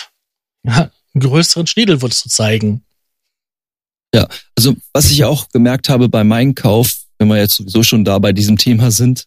ja, 0.62 0.90
einen 1.14 1.20
größeren 1.20 1.66
Schniedelwurz 1.66 2.22
zu 2.22 2.28
zeigen. 2.28 2.82
Also, 4.56 4.74
was 4.92 5.10
ich 5.10 5.24
auch 5.24 5.48
gemerkt 5.50 5.88
habe 5.88 6.08
bei 6.08 6.24
meinem 6.24 6.54
Kauf, 6.54 6.88
wenn 7.18 7.28
wir 7.28 7.36
jetzt 7.36 7.56
sowieso 7.56 7.82
schon 7.82 8.04
da 8.04 8.18
bei 8.18 8.32
diesem 8.32 8.56
Thema 8.56 8.90
sind, 8.90 9.24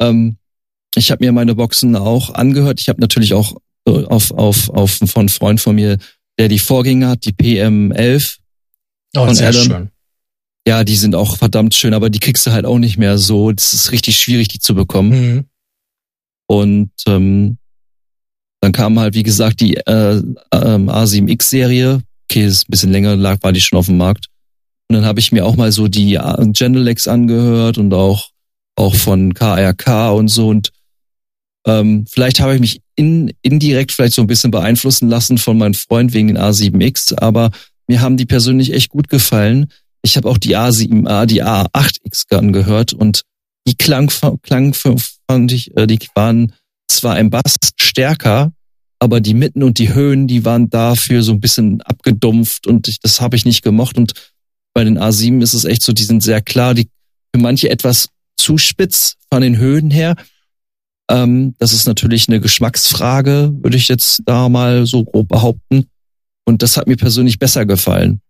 ähm, 0.00 0.36
ich 0.94 1.10
habe 1.10 1.24
mir 1.24 1.32
meine 1.32 1.54
Boxen 1.54 1.96
auch 1.96 2.30
angehört. 2.34 2.80
Ich 2.80 2.88
habe 2.88 3.00
natürlich 3.00 3.32
auch 3.32 3.56
äh, 3.86 4.04
auf, 4.04 4.32
auf, 4.32 4.68
auf 4.70 4.98
von 5.06 5.28
Freund 5.28 5.60
von 5.60 5.76
mir, 5.76 5.98
der 6.40 6.48
die 6.48 6.58
Vorgänger 6.58 7.10
hat, 7.10 7.26
die 7.26 7.32
PM11. 7.32 8.38
Oh, 9.14 9.26
Von 9.26 9.34
sehr 9.34 9.50
Adam. 9.50 9.62
schön. 9.62 9.90
Ja, 10.66 10.84
die 10.84 10.96
sind 10.96 11.14
auch 11.14 11.36
verdammt 11.36 11.74
schön, 11.74 11.92
aber 11.92 12.08
die 12.08 12.18
kriegst 12.18 12.46
du 12.46 12.52
halt 12.52 12.64
auch 12.64 12.78
nicht 12.78 12.96
mehr 12.96 13.18
so. 13.18 13.52
Das 13.52 13.74
ist 13.74 13.92
richtig 13.92 14.16
schwierig, 14.18 14.48
die 14.48 14.58
zu 14.58 14.74
bekommen. 14.74 15.10
Mhm. 15.10 15.44
Und 16.46 16.92
ähm, 17.06 17.58
dann 18.62 18.72
kam 18.72 18.98
halt, 18.98 19.14
wie 19.14 19.22
gesagt, 19.22 19.60
die 19.60 19.76
äh, 19.76 20.22
ähm, 20.52 20.88
A7X-Serie. 20.88 22.00
Okay, 22.30 22.46
ist 22.46 22.62
ein 22.62 22.70
bisschen 22.70 22.90
länger, 22.90 23.16
lag, 23.16 23.36
war 23.42 23.52
die 23.52 23.60
schon 23.60 23.78
auf 23.78 23.86
dem 23.86 23.98
Markt. 23.98 24.28
Und 24.88 24.96
dann 24.96 25.04
habe 25.04 25.20
ich 25.20 25.32
mir 25.32 25.44
auch 25.44 25.56
mal 25.56 25.72
so 25.72 25.88
die 25.88 26.14
äh, 26.14 26.46
Genelex 26.52 27.06
angehört 27.06 27.76
und 27.76 27.92
auch, 27.92 28.30
auch 28.76 28.94
von 28.94 29.34
KRK 29.34 30.12
und 30.12 30.28
so. 30.28 30.48
Und 30.48 30.70
ähm, 31.66 32.06
vielleicht 32.08 32.40
habe 32.40 32.54
ich 32.54 32.60
mich 32.60 32.82
in, 32.96 33.32
indirekt 33.42 33.92
vielleicht 33.92 34.14
so 34.14 34.22
ein 34.22 34.26
bisschen 34.26 34.50
beeinflussen 34.50 35.08
lassen 35.08 35.38
von 35.38 35.58
meinem 35.58 35.74
Freund 35.74 36.12
wegen 36.12 36.28
den 36.28 36.38
A7X, 36.38 37.18
aber 37.18 37.50
mir 37.86 38.00
haben 38.00 38.16
die 38.16 38.26
persönlich 38.26 38.72
echt 38.72 38.90
gut 38.90 39.08
gefallen. 39.08 39.66
Ich 40.02 40.16
habe 40.16 40.28
auch 40.28 40.38
die 40.38 40.56
A7A, 40.56 41.26
die 41.26 41.42
A8X 41.42 42.34
angehört 42.34 42.92
und 42.92 43.22
die 43.66 43.74
klang, 43.74 44.10
klang 44.42 44.74
fand 44.74 45.52
ich, 45.52 45.76
äh, 45.76 45.86
die 45.86 45.98
waren 46.14 46.52
zwar 46.88 47.18
im 47.18 47.30
Bass 47.30 47.54
stärker, 47.76 48.52
aber 48.98 49.20
die 49.20 49.34
Mitten 49.34 49.62
und 49.62 49.78
die 49.78 49.94
Höhen, 49.94 50.26
die 50.26 50.44
waren 50.44 50.70
dafür 50.70 51.22
so 51.22 51.32
ein 51.32 51.40
bisschen 51.40 51.80
abgedumpft 51.82 52.66
und 52.66 52.88
ich, 52.88 53.00
das 53.00 53.20
habe 53.20 53.36
ich 53.36 53.44
nicht 53.44 53.62
gemocht. 53.62 53.96
Und 53.96 54.12
bei 54.74 54.84
den 54.84 54.98
A7 54.98 55.42
ist 55.42 55.54
es 55.54 55.64
echt 55.64 55.82
so, 55.82 55.92
die 55.92 56.04
sind 56.04 56.22
sehr 56.22 56.40
klar, 56.40 56.74
die 56.74 56.88
für 57.34 57.40
manche 57.40 57.70
etwas 57.70 58.08
zu 58.36 58.58
spitz 58.58 59.16
von 59.32 59.42
den 59.42 59.58
Höhen 59.58 59.90
her. 59.90 60.16
Ähm, 61.10 61.54
das 61.58 61.72
ist 61.72 61.86
natürlich 61.86 62.28
eine 62.28 62.40
Geschmacksfrage, 62.40 63.50
würde 63.60 63.76
ich 63.76 63.88
jetzt 63.88 64.22
da 64.26 64.48
mal 64.48 64.86
so 64.86 65.04
grob 65.04 65.28
behaupten. 65.28 65.90
Und 66.44 66.62
das 66.62 66.76
hat 66.76 66.86
mir 66.86 66.96
persönlich 66.96 67.38
besser 67.38 67.66
gefallen. 67.66 68.20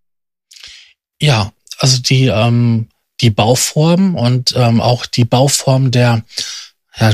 Ja, 1.20 1.52
also 1.78 2.00
die, 2.00 2.26
ähm, 2.26 2.88
die 3.20 3.30
Bauform 3.30 4.14
und 4.14 4.54
ähm, 4.56 4.80
auch 4.80 5.04
die 5.04 5.24
Bauform 5.24 5.90
der, 5.90 6.24
ja, 6.98 7.12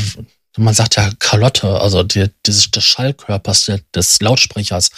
man 0.57 0.73
sagt 0.73 0.97
ja 0.97 1.11
Kalotte, 1.19 1.81
also 1.81 2.03
die, 2.03 2.31
dieses, 2.47 2.71
des 2.71 2.85
Schallkörpers, 2.85 3.73
des 3.95 4.21
Lautsprechers, 4.21 4.91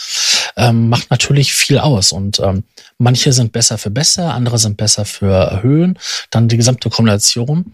ähm, 0.56 0.90
macht 0.90 1.10
natürlich 1.10 1.52
viel 1.52 1.78
aus. 1.78 2.12
Und 2.12 2.40
ähm, 2.40 2.64
manche 2.98 3.32
sind 3.32 3.52
besser 3.52 3.78
für 3.78 3.90
besser, 3.90 4.34
andere 4.34 4.58
sind 4.58 4.76
besser 4.76 5.04
für 5.04 5.62
Höhen, 5.62 5.98
dann 6.30 6.48
die 6.48 6.58
gesamte 6.58 6.90
Kombination. 6.90 7.72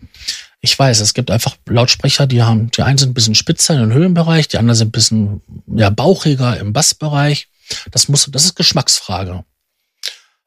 Ich 0.65 0.79
weiß, 0.79 1.01
es 1.01 1.13
gibt 1.13 1.31
einfach 1.31 1.59
Lautsprecher, 1.67 2.27
die 2.27 2.43
haben, 2.43 2.71
die 2.71 2.81
einen 2.81 2.97
sind 2.97 3.11
ein 3.11 3.15
bisschen 3.15 3.35
spitzer 3.35 3.79
im 3.79 3.93
Höhenbereich, 3.93 4.49
die 4.49 4.57
anderen 4.57 4.79
sind 4.79 4.89
ein 4.89 4.93
bisschen 4.93 5.43
ja, 5.67 5.91
bauchiger 5.91 6.59
im 6.59 6.73
Bassbereich. 6.73 7.49
Das 7.91 8.09
muss, 8.09 8.27
das 8.33 8.47
ist 8.47 8.55
Geschmacksfrage. 8.55 9.45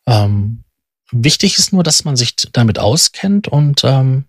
Ähm, 0.08 0.64
wichtig 1.12 1.60
ist 1.60 1.72
nur, 1.72 1.84
dass 1.84 2.04
man 2.04 2.16
sich 2.16 2.36
damit 2.52 2.80
auskennt 2.80 3.48
und 3.48 3.84
ähm, 3.84 4.26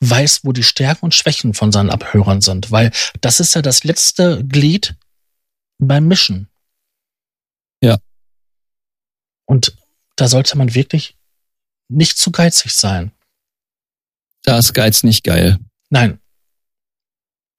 weiß, 0.00 0.40
wo 0.42 0.50
die 0.50 0.64
Stärken 0.64 1.04
und 1.04 1.14
Schwächen 1.14 1.54
von 1.54 1.70
seinen 1.70 1.90
Abhörern 1.90 2.40
sind, 2.40 2.72
weil 2.72 2.90
das 3.20 3.38
ist 3.38 3.54
ja 3.54 3.62
das 3.62 3.84
letzte 3.84 4.44
Glied 4.44 4.96
beim 5.78 6.08
Mischen. 6.08 6.48
Ja. 7.80 7.98
Und 9.44 9.76
da 10.16 10.26
sollte 10.26 10.58
man 10.58 10.74
wirklich 10.74 11.16
nicht 11.86 12.18
zu 12.18 12.32
geizig 12.32 12.72
sein. 12.74 13.12
Da 14.46 14.58
ist 14.58 14.72
Geiz 14.72 15.02
nicht 15.02 15.24
geil. 15.24 15.58
Nein. 15.90 16.18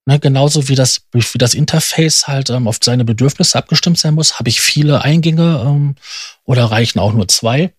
Ne, 0.06 0.18
genauso 0.18 0.68
wie 0.68 0.74
das, 0.74 1.02
wie 1.12 1.38
das 1.38 1.52
Interface 1.52 2.26
halt 2.26 2.48
ähm, 2.48 2.66
auf 2.66 2.78
seine 2.82 3.04
Bedürfnisse 3.04 3.58
abgestimmt 3.58 3.98
sein 3.98 4.14
muss, 4.14 4.38
habe 4.38 4.48
ich 4.48 4.62
viele 4.62 5.02
Eingänge 5.02 5.62
ähm, 5.66 5.96
oder 6.44 6.64
reichen 6.64 6.98
auch 6.98 7.12
nur 7.12 7.28
zwei. 7.28 7.74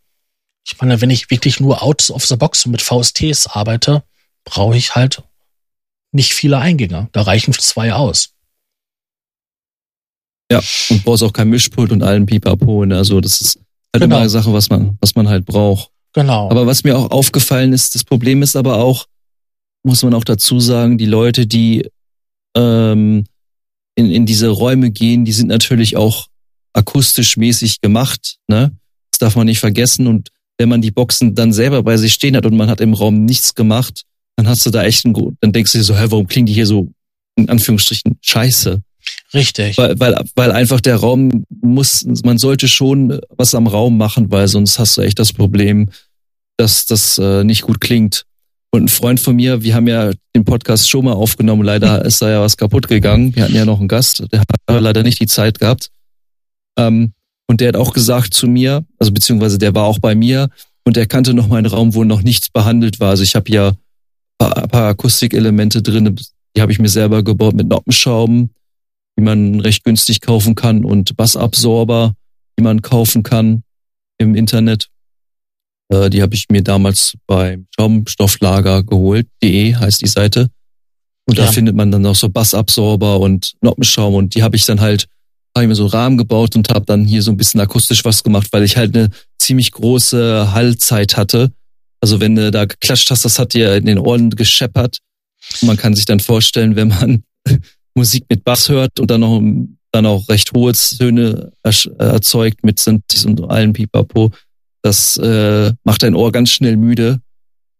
Ich 0.63 0.79
meine, 0.79 1.01
wenn 1.01 1.09
ich 1.09 1.31
wirklich 1.31 1.59
nur 1.59 1.81
out 1.81 2.11
of 2.11 2.23
the 2.27 2.35
box 2.35 2.67
mit 2.67 2.83
VSTs 2.83 3.47
arbeite, 3.47 4.03
brauche 4.43 4.77
ich 4.77 4.93
halt 4.93 5.23
nicht 6.11 6.35
viele 6.35 6.59
Eingänge. 6.59 7.09
Da 7.13 7.23
reichen 7.23 7.53
zwei 7.53 7.93
aus. 7.93 8.35
Ja, 10.51 10.61
und 10.91 11.03
brauchst 11.03 11.23
auch 11.23 11.33
kein 11.33 11.49
Mischpult 11.49 11.91
und 11.91 12.03
allen 12.03 12.27
Pipapo. 12.27 12.85
Ne? 12.85 12.97
Also 12.97 13.21
das 13.21 13.41
ist 13.41 13.55
halt 13.55 14.03
genau. 14.03 14.05
immer 14.05 14.17
eine 14.19 14.29
Sache, 14.29 14.53
was 14.53 14.69
man, 14.69 14.99
was 15.01 15.15
man 15.15 15.27
halt 15.27 15.45
braucht. 15.45 15.89
Genau. 16.13 16.49
Aber 16.49 16.65
was 16.65 16.83
mir 16.83 16.97
auch 16.97 17.11
aufgefallen 17.11 17.73
ist, 17.73 17.95
das 17.95 18.03
Problem 18.03 18.41
ist 18.41 18.55
aber 18.55 18.77
auch, 18.77 19.05
muss 19.83 20.03
man 20.03 20.13
auch 20.13 20.23
dazu 20.23 20.59
sagen, 20.59 20.97
die 20.97 21.05
Leute, 21.05 21.47
die 21.47 21.87
ähm, 22.55 23.25
in, 23.95 24.11
in 24.11 24.25
diese 24.25 24.49
Räume 24.49 24.91
gehen, 24.91 25.25
die 25.25 25.31
sind 25.31 25.47
natürlich 25.47 25.97
auch 25.97 26.27
akustisch 26.73 27.37
mäßig 27.37 27.81
gemacht. 27.81 28.37
Ne? 28.47 28.71
Das 29.11 29.19
darf 29.19 29.35
man 29.35 29.45
nicht 29.45 29.59
vergessen. 29.59 30.07
Und 30.07 30.29
wenn 30.57 30.69
man 30.69 30.81
die 30.81 30.91
Boxen 30.91 31.35
dann 31.35 31.53
selber 31.53 31.83
bei 31.83 31.97
sich 31.97 32.13
stehen 32.13 32.35
hat 32.35 32.45
und 32.45 32.55
man 32.55 32.69
hat 32.69 32.81
im 32.81 32.93
Raum 32.93 33.25
nichts 33.25 33.55
gemacht, 33.55 34.03
dann 34.35 34.47
hast 34.47 34.65
du 34.65 34.69
da 34.69 34.83
echt 34.83 35.05
einen, 35.05 35.37
dann 35.41 35.51
denkst 35.51 35.73
du 35.73 35.77
dir 35.77 35.83
so, 35.83 35.97
hä, 35.97 36.05
warum 36.09 36.27
klingen 36.27 36.45
die 36.45 36.53
hier 36.53 36.65
so 36.65 36.89
in 37.35 37.49
Anführungsstrichen 37.49 38.17
scheiße? 38.21 38.81
Richtig. 39.33 39.77
Weil, 39.77 39.99
weil, 39.99 40.15
weil 40.35 40.51
einfach 40.51 40.81
der 40.81 40.97
Raum 40.97 41.45
muss, 41.61 42.05
man 42.23 42.37
sollte 42.37 42.67
schon 42.67 43.19
was 43.29 43.55
am 43.55 43.67
Raum 43.67 43.97
machen, 43.97 44.31
weil 44.31 44.47
sonst 44.47 44.79
hast 44.79 44.97
du 44.97 45.01
echt 45.01 45.19
das 45.19 45.33
Problem, 45.33 45.89
dass 46.57 46.85
das 46.85 47.17
äh, 47.17 47.43
nicht 47.43 47.61
gut 47.61 47.79
klingt. 47.79 48.25
Und 48.71 48.83
ein 48.83 48.87
Freund 48.89 49.19
von 49.19 49.35
mir, 49.35 49.63
wir 49.63 49.73
haben 49.73 49.87
ja 49.87 50.11
den 50.35 50.45
Podcast 50.45 50.89
schon 50.89 51.05
mal 51.05 51.13
aufgenommen, 51.13 51.63
leider 51.63 52.05
ist 52.05 52.21
da 52.21 52.29
ja 52.29 52.41
was 52.41 52.57
kaputt 52.57 52.87
gegangen. 52.87 53.35
Wir 53.35 53.43
hatten 53.43 53.55
ja 53.55 53.65
noch 53.65 53.79
einen 53.79 53.87
Gast, 53.87 54.23
der 54.31 54.41
hat 54.41 54.47
leider 54.67 55.03
nicht 55.03 55.19
die 55.19 55.27
Zeit 55.27 55.59
gehabt. 55.59 55.89
Ähm, 56.77 57.13
und 57.47 57.61
der 57.61 57.69
hat 57.69 57.75
auch 57.75 57.93
gesagt 57.93 58.33
zu 58.33 58.45
mir, 58.47 58.85
also 58.99 59.11
beziehungsweise 59.11 59.57
der 59.57 59.73
war 59.73 59.85
auch 59.85 59.99
bei 59.99 60.13
mir 60.13 60.49
und 60.83 60.97
er 60.97 61.07
kannte 61.07 61.33
noch 61.33 61.47
mal 61.47 61.57
einen 61.57 61.65
Raum, 61.65 61.95
wo 61.95 62.03
noch 62.03 62.21
nichts 62.21 62.49
behandelt 62.49 62.99
war. 62.99 63.09
Also 63.09 63.23
ich 63.23 63.35
habe 63.35 63.51
ja 63.51 63.73
paar, 64.37 64.67
paar 64.67 64.87
Akustikelemente 64.89 65.81
drin, 65.81 66.19
die 66.55 66.61
habe 66.61 66.71
ich 66.71 66.79
mir 66.79 66.89
selber 66.89 67.23
gebaut 67.23 67.55
mit 67.55 67.67
Noppenschrauben, 67.67 68.51
die 69.19 69.25
man 69.25 69.59
recht 69.59 69.83
günstig 69.83 70.21
kaufen 70.21 70.55
kann 70.55 70.85
und 70.85 71.17
Bassabsorber, 71.17 72.15
die 72.57 72.63
man 72.63 72.81
kaufen 72.81 73.21
kann 73.21 73.63
im 74.17 74.33
Internet. 74.33 74.87
Äh, 75.89 76.09
die 76.09 76.21
habe 76.21 76.35
ich 76.35 76.45
mir 76.49 76.63
damals 76.63 77.15
beim 77.27 77.67
Schaumstofflager 77.75 78.83
geholt. 78.83 79.27
De 79.43 79.75
heißt 79.75 80.01
die 80.01 80.07
Seite. 80.07 80.47
Und 81.25 81.37
ja. 81.37 81.45
da 81.45 81.51
findet 81.51 81.75
man 81.75 81.91
dann 81.91 82.05
auch 82.05 82.15
so 82.15 82.29
Bassabsorber 82.29 83.19
und 83.19 83.53
Noppenschaum 83.61 84.13
und 84.13 84.35
die 84.35 84.43
habe 84.43 84.55
ich 84.55 84.65
dann 84.65 84.79
halt 84.79 85.07
habe 85.55 85.65
ich 85.65 85.69
mir 85.69 85.75
so 85.75 85.83
einen 85.83 85.91
Rahmen 85.91 86.17
gebaut 86.17 86.55
und 86.55 86.69
habe 86.69 86.85
dann 86.85 87.05
hier 87.05 87.21
so 87.21 87.31
ein 87.31 87.37
bisschen 87.37 87.59
akustisch 87.59 88.05
was 88.05 88.23
gemacht, 88.23 88.47
weil 88.51 88.63
ich 88.63 88.77
halt 88.77 88.95
eine 88.95 89.09
ziemlich 89.39 89.71
große 89.71 90.53
Hallzeit 90.53 91.17
hatte 91.17 91.51
also 92.01 92.21
wenn 92.21 92.35
du 92.35 92.51
da 92.51 92.65
geklatscht 92.65 93.11
hast, 93.11 93.25
das 93.25 93.39
hat 93.39 93.53
dir 93.53 93.75
in 93.75 93.85
den 93.85 93.97
Ohren 93.97 94.29
gescheppert. 94.29 94.99
Man 95.61 95.77
kann 95.77 95.95
sich 95.95 96.05
dann 96.05 96.19
vorstellen, 96.19 96.75
wenn 96.75 96.89
man 96.89 97.23
Musik 97.99 98.25
mit 98.29 98.43
Bass 98.45 98.69
hört 98.69 98.99
und 98.99 99.11
dann 99.11 99.21
noch 99.21 99.41
dann 99.91 100.05
auch 100.05 100.29
recht 100.29 100.53
hohe 100.53 100.73
Töne 100.73 101.51
erzeugt 101.63 102.63
mit 102.63 102.79
Synthes 102.79 103.25
und 103.25 103.49
allen 103.49 103.73
Pipapo, 103.73 104.31
das 104.81 105.17
äh, 105.17 105.73
macht 105.83 106.03
dein 106.03 106.15
Ohr 106.15 106.31
ganz 106.31 106.51
schnell 106.51 106.77
müde 106.77 107.19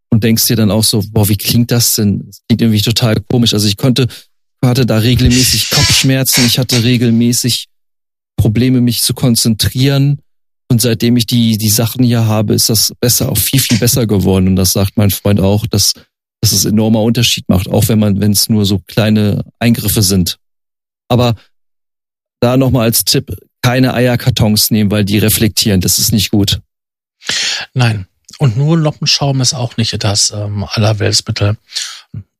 und 0.10 0.24
denkst 0.24 0.48
dir 0.48 0.56
dann 0.56 0.72
auch 0.72 0.84
so, 0.84 1.04
boah, 1.12 1.30
wie 1.30 1.38
klingt 1.38 1.72
das 1.72 1.96
denn? 1.96 2.26
Das 2.26 2.42
klingt 2.48 2.62
irgendwie 2.62 2.82
total 2.82 3.16
komisch. 3.22 3.54
Also 3.54 3.68
ich 3.68 3.78
konnte, 3.78 4.08
hatte 4.64 4.86
da 4.86 4.98
regelmäßig 4.98 5.70
Kopfschmerzen, 5.72 6.46
ich 6.46 6.60
hatte 6.60 6.84
regelmäßig 6.84 7.68
Probleme, 8.38 8.82
mich 8.82 9.02
zu 9.02 9.14
konzentrieren. 9.14 10.20
Und 10.72 10.82
seitdem 10.82 11.18
ich 11.18 11.26
die, 11.26 11.58
die 11.58 11.70
Sachen 11.70 12.04
hier 12.04 12.26
habe, 12.26 12.54
ist 12.54 12.70
das 12.70 12.94
besser, 13.00 13.32
auch 13.32 13.38
viel, 13.38 13.60
viel 13.60 13.78
besser 13.78 14.06
geworden. 14.08 14.48
Und 14.48 14.56
das 14.56 14.74
sagt 14.74 14.98
mein 14.98 15.10
Freund 15.10 15.40
auch, 15.40 15.66
dass, 15.66 15.94
dass 16.42 16.52
es 16.52 16.66
enormer 16.66 17.02
Unterschied 17.02 17.48
macht, 17.50 17.68
auch 17.68 17.88
wenn 17.88 18.00
man, 18.00 18.20
wenn 18.22 18.32
es 18.32 18.50
nur 18.50 18.66
so 18.66 18.80
kleine 18.80 19.44
Eingriffe 19.60 20.02
sind. 20.02 20.38
Aber 21.08 21.36
da 22.40 22.56
nochmal 22.56 22.84
als 22.84 23.04
Tipp, 23.04 23.36
keine 23.62 23.94
Eierkartons 23.94 24.72
nehmen, 24.72 24.92
weil 24.92 25.04
die 25.04 25.18
reflektieren. 25.18 25.82
Das 25.82 26.00
ist 26.00 26.14
nicht 26.14 26.32
gut. 26.32 26.62
Nein. 27.74 28.08
Und 28.38 28.56
nur 28.56 28.78
Noppenschaum 28.78 29.42
ist 29.42 29.54
auch 29.54 29.76
nicht 29.76 30.02
das 30.04 30.32
ähm, 30.32 30.66
Allerweltsmittel. 30.70 31.58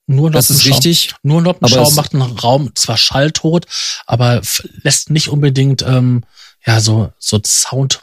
Nur 0.08 0.32
das 0.32 0.50
ist 0.50 0.66
richtig. 0.66 1.14
Nur 1.24 1.42
Noppenschaum 1.42 1.94
macht 1.94 2.14
einen 2.14 2.22
Raum 2.22 2.72
zwar 2.76 2.98
schalltot, 2.98 3.66
aber 4.06 4.42
lässt 4.82 5.10
nicht 5.10 5.28
unbedingt 5.28 5.82
ähm, 5.82 6.24
ja, 6.66 6.80
so, 6.80 7.12
so 7.20 7.40
Sound, 7.46 8.00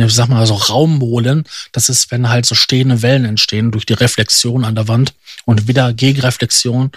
ne, 0.00 0.06
ich 0.06 0.14
sag 0.14 0.28
mal, 0.28 0.46
so 0.46 0.54
Raummolen. 0.54 1.44
Das 1.72 1.88
ist, 1.88 2.10
wenn 2.10 2.28
halt 2.28 2.46
so 2.46 2.54
stehende 2.54 3.02
Wellen 3.02 3.24
entstehen 3.24 3.70
durch 3.70 3.86
die 3.86 3.92
Reflexion 3.92 4.64
an 4.64 4.74
der 4.74 4.88
Wand 4.88 5.14
und 5.44 5.68
wieder 5.68 5.92
Gegenreflexion. 5.92 6.90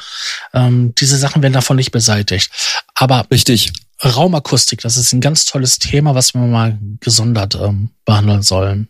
Ähm, 0.54 0.94
diese 0.98 1.18
Sachen 1.18 1.42
werden 1.42 1.54
davon 1.54 1.76
nicht 1.76 1.92
beseitigt. 1.92 2.52
Aber 2.96 3.26
richtig. 3.32 3.72
Raumakustik, 4.04 4.82
das 4.82 4.98
ist 4.98 5.14
ein 5.14 5.22
ganz 5.22 5.46
tolles 5.46 5.80
Thema, 5.80 6.14
was 6.14 6.34
wir 6.34 6.42
mal 6.42 6.78
gesondert 7.00 7.56
ähm, 7.56 7.90
behandeln 8.04 8.42
sollen. 8.42 8.90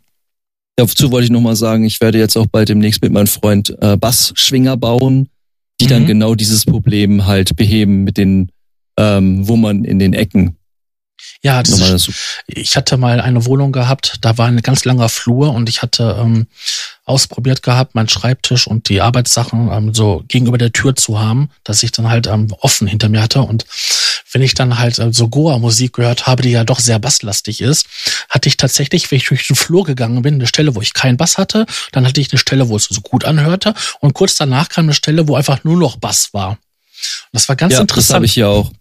Dazu 0.76 1.12
wollte 1.12 1.26
ich 1.26 1.32
nochmal 1.32 1.56
sagen, 1.56 1.84
ich 1.84 2.02
werde 2.02 2.18
jetzt 2.18 2.36
auch 2.36 2.48
bald 2.48 2.70
demnächst 2.70 3.04
mit 3.04 3.12
meinem 3.12 3.28
Freund 3.28 3.76
äh, 3.80 3.96
Bassschwinger 3.96 4.76
bauen, 4.76 5.30
die 5.80 5.86
mhm. 5.86 5.90
dann 5.90 6.06
genau 6.08 6.34
dieses 6.34 6.66
Problem 6.66 7.28
halt 7.28 7.56
beheben 7.56 8.04
mit 8.04 8.18
den 8.18 8.50
ähm, 8.98 9.48
Wummern 9.48 9.86
in 9.86 10.00
den 10.00 10.14
Ecken. 10.14 10.58
Ja, 11.42 11.62
das 11.62 11.80
ist, 11.80 12.10
ich 12.48 12.78
hatte 12.78 12.98
mal 12.98 13.20
eine 13.20 13.46
Wohnung 13.46 13.72
gehabt, 13.72 14.18
da 14.22 14.38
war 14.38 14.48
ein 14.48 14.62
ganz 14.62 14.86
langer 14.86 15.10
Flur 15.10 15.54
und 15.54 15.68
ich 15.68 15.82
hatte 15.82 16.18
ähm, 16.20 16.48
ausprobiert 17.06 17.64
gehabt, 17.64 17.96
meinen 17.96 18.08
Schreibtisch 18.08 18.66
und 18.66 18.88
die 18.88 19.02
Arbeitssachen 19.02 19.70
ähm, 19.72 19.94
so 19.94 20.24
gegenüber 20.28 20.58
der 20.58 20.72
Tür 20.72 20.96
zu 20.96 21.20
haben, 21.20 21.50
dass 21.64 21.84
ich 21.84 21.92
dann 21.92 22.10
halt 22.10 22.28
ähm, 22.28 22.54
offen 22.60 22.88
hinter 22.88 23.10
mir 23.10 23.22
hatte. 23.22 23.42
Und 23.42 23.66
wenn 24.32 24.42
ich 24.42 24.54
dann 24.54 24.80
halt 24.80 25.00
äh, 25.00 25.12
so 25.12 25.28
Goa-Musik 25.28 25.94
gehört 25.94 26.28
habe, 26.28 26.44
die 26.44 26.52
ja 26.52 26.64
doch 26.64 26.80
sehr 26.80 27.00
basslastig 27.00 27.60
ist, 27.60 27.88
hatte 28.30 28.48
ich 28.48 28.56
tatsächlich, 28.56 29.12
wenn 29.12 29.18
ich 29.18 29.28
durch 29.28 29.48
den 29.48 29.56
Flur 29.56 29.84
gegangen 29.84 30.22
bin, 30.22 30.36
eine 30.36 30.48
Stelle, 30.48 30.76
wo 30.76 30.82
ich 30.82 30.94
keinen 30.94 31.18
Bass 31.18 31.38
hatte, 31.38 31.66
dann 31.92 32.08
hatte 32.08 32.22
ich 32.22 32.32
eine 32.32 32.40
Stelle, 32.40 32.70
wo 32.70 32.78
es 32.78 32.86
so 32.86 33.02
gut 33.02 33.26
anhörte 33.26 33.74
und 34.00 34.14
kurz 34.14 34.36
danach 34.36 34.70
kam 34.70 34.86
eine 34.86 34.94
Stelle, 34.94 35.28
wo 35.28 35.36
einfach 35.36 35.64
nur 35.66 35.78
noch 35.78 35.98
Bass 35.98 36.34
war. 36.34 36.52
Und 36.52 36.58
das 37.34 37.50
war 37.50 37.58
ganz 37.58 37.74
ja, 37.74 37.82
interessant. 37.82 38.10
Das 38.10 38.16
habe 38.16 38.26
ich 38.26 38.34
hier 38.34 38.48
auch. 38.48 38.72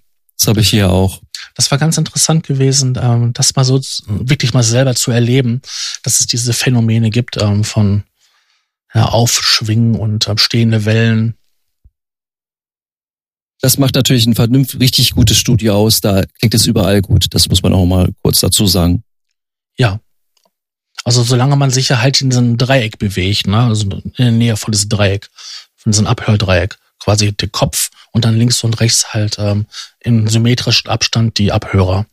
Das 0.42 0.48
habe 0.48 0.60
ich 0.60 0.70
hier 0.70 0.90
auch 0.90 1.20
das 1.54 1.70
war 1.70 1.78
ganz 1.78 1.98
interessant 1.98 2.46
gewesen, 2.46 2.98
ähm, 3.00 3.32
das 3.32 3.54
mal 3.56 3.64
so 3.64 3.80
wirklich 4.06 4.54
mal 4.54 4.62
selber 4.62 4.94
zu 4.94 5.10
erleben, 5.10 5.60
dass 6.02 6.20
es 6.20 6.26
diese 6.26 6.52
Phänomene 6.52 7.10
gibt 7.10 7.40
ähm, 7.40 7.64
von 7.64 8.04
ja, 8.94 9.06
Aufschwingen 9.06 9.96
und 9.96 10.28
ähm, 10.28 10.38
stehende 10.38 10.84
Wellen. 10.84 11.34
Das 13.60 13.78
macht 13.78 13.94
natürlich 13.94 14.26
ein 14.26 14.34
vernünftig 14.34 14.80
richtig 14.80 15.12
gutes 15.12 15.36
Studio 15.36 15.74
aus. 15.76 16.00
Da 16.00 16.24
klingt 16.38 16.54
es 16.54 16.66
überall 16.66 17.00
gut. 17.00 17.26
Das 17.30 17.48
muss 17.48 17.62
man 17.62 17.72
auch 17.74 17.86
mal 17.86 18.08
kurz 18.22 18.40
dazu 18.40 18.66
sagen. 18.66 19.04
Ja. 19.76 20.00
Also 21.04 21.22
solange 21.22 21.56
man 21.56 21.70
sich 21.70 21.88
ja 21.88 22.00
halt 22.00 22.20
in 22.20 22.30
diesem 22.30 22.56
Dreieck 22.56 22.98
bewegt, 22.98 23.46
ne? 23.46 23.58
also 23.58 23.88
in 23.88 24.12
der 24.16 24.30
Nähe 24.30 24.56
von 24.56 24.72
diesem 24.72 24.88
Dreieck, 24.88 25.30
von 25.76 25.92
diesem 25.92 26.06
Abhördreieck, 26.06 26.78
quasi 26.98 27.32
der 27.32 27.48
Kopf 27.48 27.90
und 28.12 28.24
dann 28.24 28.36
links 28.36 28.62
und 28.62 28.80
rechts 28.80 29.12
halt 29.12 29.38
ähm, 29.38 29.66
im 30.00 30.28
symmetrischen 30.28 30.90
Abstand 30.90 31.38
die 31.38 31.52
Abhörer. 31.52 32.06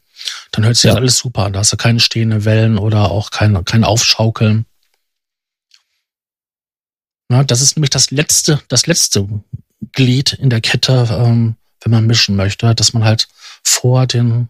Dann 0.51 0.65
hört 0.65 0.75
sich 0.75 0.89
ja. 0.89 0.95
alles 0.95 1.17
super 1.17 1.45
an. 1.45 1.53
Da 1.53 1.59
hast 1.59 1.71
du 1.71 1.77
keine 1.77 1.99
stehende 1.99 2.45
Wellen 2.45 2.77
oder 2.77 3.11
auch 3.11 3.31
kein, 3.31 3.63
kein 3.65 3.83
Aufschaukeln. 3.83 4.65
Na, 7.29 7.43
das 7.43 7.61
ist 7.61 7.75
nämlich 7.75 7.91
das 7.91 8.11
letzte, 8.11 8.61
das 8.69 8.87
letzte 8.87 9.27
Glied 9.91 10.33
in 10.33 10.49
der 10.49 10.61
Kette, 10.61 11.07
ähm, 11.11 11.55
wenn 11.81 11.91
man 11.91 12.07
mischen 12.07 12.35
möchte, 12.35 12.73
dass 12.75 12.93
man 12.93 13.03
halt 13.03 13.27
vor 13.63 14.07
den, 14.07 14.49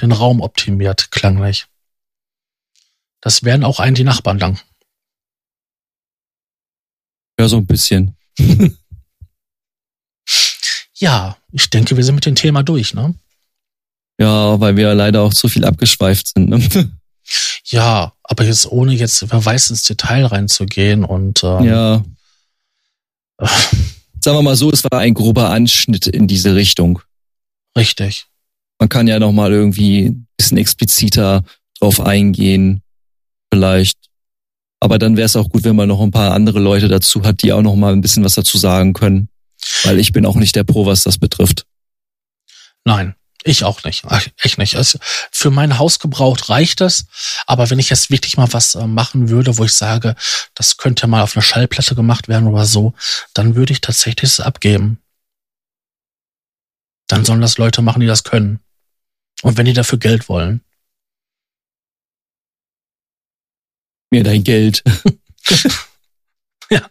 den 0.00 0.12
Raum 0.12 0.40
optimiert, 0.40 1.10
klanglich. 1.10 1.66
Das 3.20 3.44
werden 3.44 3.64
auch 3.64 3.78
einen 3.78 3.94
die 3.94 4.04
Nachbarn 4.04 4.38
danken. 4.38 4.60
Ja, 7.38 7.48
so 7.48 7.56
ein 7.56 7.66
bisschen. 7.66 8.16
ja, 11.04 11.36
ich 11.52 11.68
denke, 11.68 11.98
wir 11.98 12.02
sind 12.02 12.14
mit 12.14 12.24
dem 12.24 12.34
Thema 12.34 12.62
durch, 12.62 12.94
ne? 12.94 13.14
Ja, 14.18 14.58
weil 14.58 14.76
wir 14.76 14.94
leider 14.94 15.20
auch 15.20 15.34
zu 15.34 15.48
viel 15.48 15.64
abgeschweift 15.64 16.32
sind. 16.34 16.48
Ne? 16.48 16.90
Ja, 17.68 18.12
aber 18.22 18.44
jetzt 18.44 18.70
ohne 18.70 18.92
jetzt 18.92 19.32
wer 19.32 19.42
weiß 19.42 19.70
ins 19.70 19.84
Detail 19.84 20.26
reinzugehen 20.26 21.04
und 21.04 21.42
ähm, 21.42 21.64
ja. 21.64 22.04
Sagen 24.20 24.36
wir 24.36 24.42
mal 24.42 24.56
so, 24.56 24.70
es 24.70 24.84
war 24.84 25.00
ein 25.00 25.14
grober 25.14 25.48
Anschnitt 25.48 26.06
in 26.06 26.28
diese 26.28 26.54
Richtung. 26.54 27.00
Richtig. 27.78 28.26
Man 28.78 28.90
kann 28.90 29.08
ja 29.08 29.18
noch 29.18 29.32
mal 29.32 29.52
irgendwie 29.52 30.08
ein 30.08 30.26
bisschen 30.36 30.58
expliziter 30.58 31.44
drauf 31.80 31.98
eingehen, 31.98 32.82
vielleicht. 33.50 33.96
Aber 34.80 34.98
dann 34.98 35.16
wäre 35.16 35.24
es 35.24 35.36
auch 35.36 35.48
gut, 35.48 35.64
wenn 35.64 35.76
man 35.76 35.88
noch 35.88 36.02
ein 36.02 36.10
paar 36.10 36.34
andere 36.34 36.60
Leute 36.60 36.88
dazu 36.88 37.24
hat, 37.24 37.42
die 37.42 37.54
auch 37.54 37.62
noch 37.62 37.74
mal 37.74 37.94
ein 37.94 38.02
bisschen 38.02 38.22
was 38.22 38.34
dazu 38.34 38.58
sagen 38.58 38.92
können. 38.92 39.30
Weil 39.84 39.98
ich 39.98 40.12
bin 40.12 40.26
auch 40.26 40.36
nicht 40.36 40.56
der 40.56 40.64
Pro, 40.64 40.86
was 40.86 41.04
das 41.04 41.18
betrifft. 41.18 41.66
Nein, 42.84 43.14
ich 43.44 43.64
auch 43.64 43.84
nicht. 43.84 44.04
Echt 44.42 44.58
nicht. 44.58 44.76
Also 44.76 44.98
für 45.30 45.50
mein 45.50 45.78
Hausgebrauch 45.78 46.48
reicht 46.48 46.80
das. 46.80 47.06
Aber 47.46 47.68
wenn 47.68 47.78
ich 47.78 47.90
jetzt 47.90 48.10
wirklich 48.10 48.36
mal 48.36 48.52
was 48.52 48.74
äh, 48.74 48.86
machen 48.86 49.28
würde, 49.28 49.58
wo 49.58 49.64
ich 49.64 49.74
sage, 49.74 50.16
das 50.54 50.78
könnte 50.78 51.06
mal 51.06 51.22
auf 51.22 51.36
eine 51.36 51.42
Schallplatte 51.42 51.94
gemacht 51.94 52.28
werden 52.28 52.48
oder 52.48 52.64
so, 52.64 52.94
dann 53.34 53.54
würde 53.54 53.74
ich 53.74 53.82
tatsächlich 53.82 54.30
es 54.30 54.40
abgeben. 54.40 54.98
Dann 57.06 57.24
sollen 57.24 57.42
das 57.42 57.58
Leute 57.58 57.82
machen, 57.82 58.00
die 58.00 58.06
das 58.06 58.24
können. 58.24 58.60
Und 59.42 59.58
wenn 59.58 59.66
die 59.66 59.74
dafür 59.74 59.98
Geld 59.98 60.28
wollen. 60.30 60.62
Mir 64.10 64.24
dein 64.24 64.42
Geld. 64.42 64.82
ja. 66.70 66.88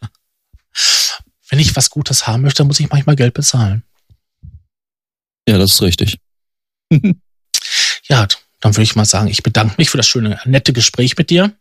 Wenn 1.53 1.59
ich 1.59 1.75
was 1.75 1.91
Gutes 1.91 2.25
haben 2.25 2.41
möchte, 2.41 2.63
muss 2.63 2.79
ich 2.79 2.89
manchmal 2.89 3.15
Geld 3.15 3.35
bezahlen. 3.35 3.83
Ja, 5.47 5.59
das 5.59 5.73
ist 5.73 5.83
richtig. 5.83 6.17
ja, 6.89 8.27
dann 8.59 8.73
würde 8.73 8.81
ich 8.81 8.95
mal 8.95 9.05
sagen, 9.05 9.27
ich 9.27 9.43
bedanke 9.43 9.75
mich 9.77 9.91
für 9.91 9.97
das 9.97 10.07
schöne, 10.07 10.39
nette 10.45 10.73
Gespräch 10.73 11.15
mit 11.15 11.29
dir 11.29 11.55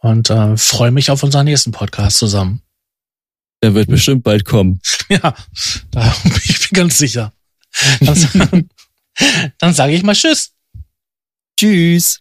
und 0.00 0.28
äh, 0.28 0.54
freue 0.58 0.90
mich 0.90 1.10
auf 1.10 1.22
unseren 1.22 1.46
nächsten 1.46 1.72
Podcast 1.72 2.18
zusammen. 2.18 2.60
Der 3.62 3.72
wird 3.72 3.88
bestimmt 3.88 4.22
bald 4.22 4.44
kommen. 4.44 4.82
Ja, 5.08 5.34
da 5.92 6.14
bin 6.22 6.38
ich 6.44 6.68
ganz 6.68 6.98
sicher. 6.98 7.32
Dann, 8.00 8.68
dann 9.56 9.72
sage 9.72 9.94
ich 9.94 10.02
mal 10.02 10.14
Tschüss. 10.14 10.52
Tschüss. 11.58 12.20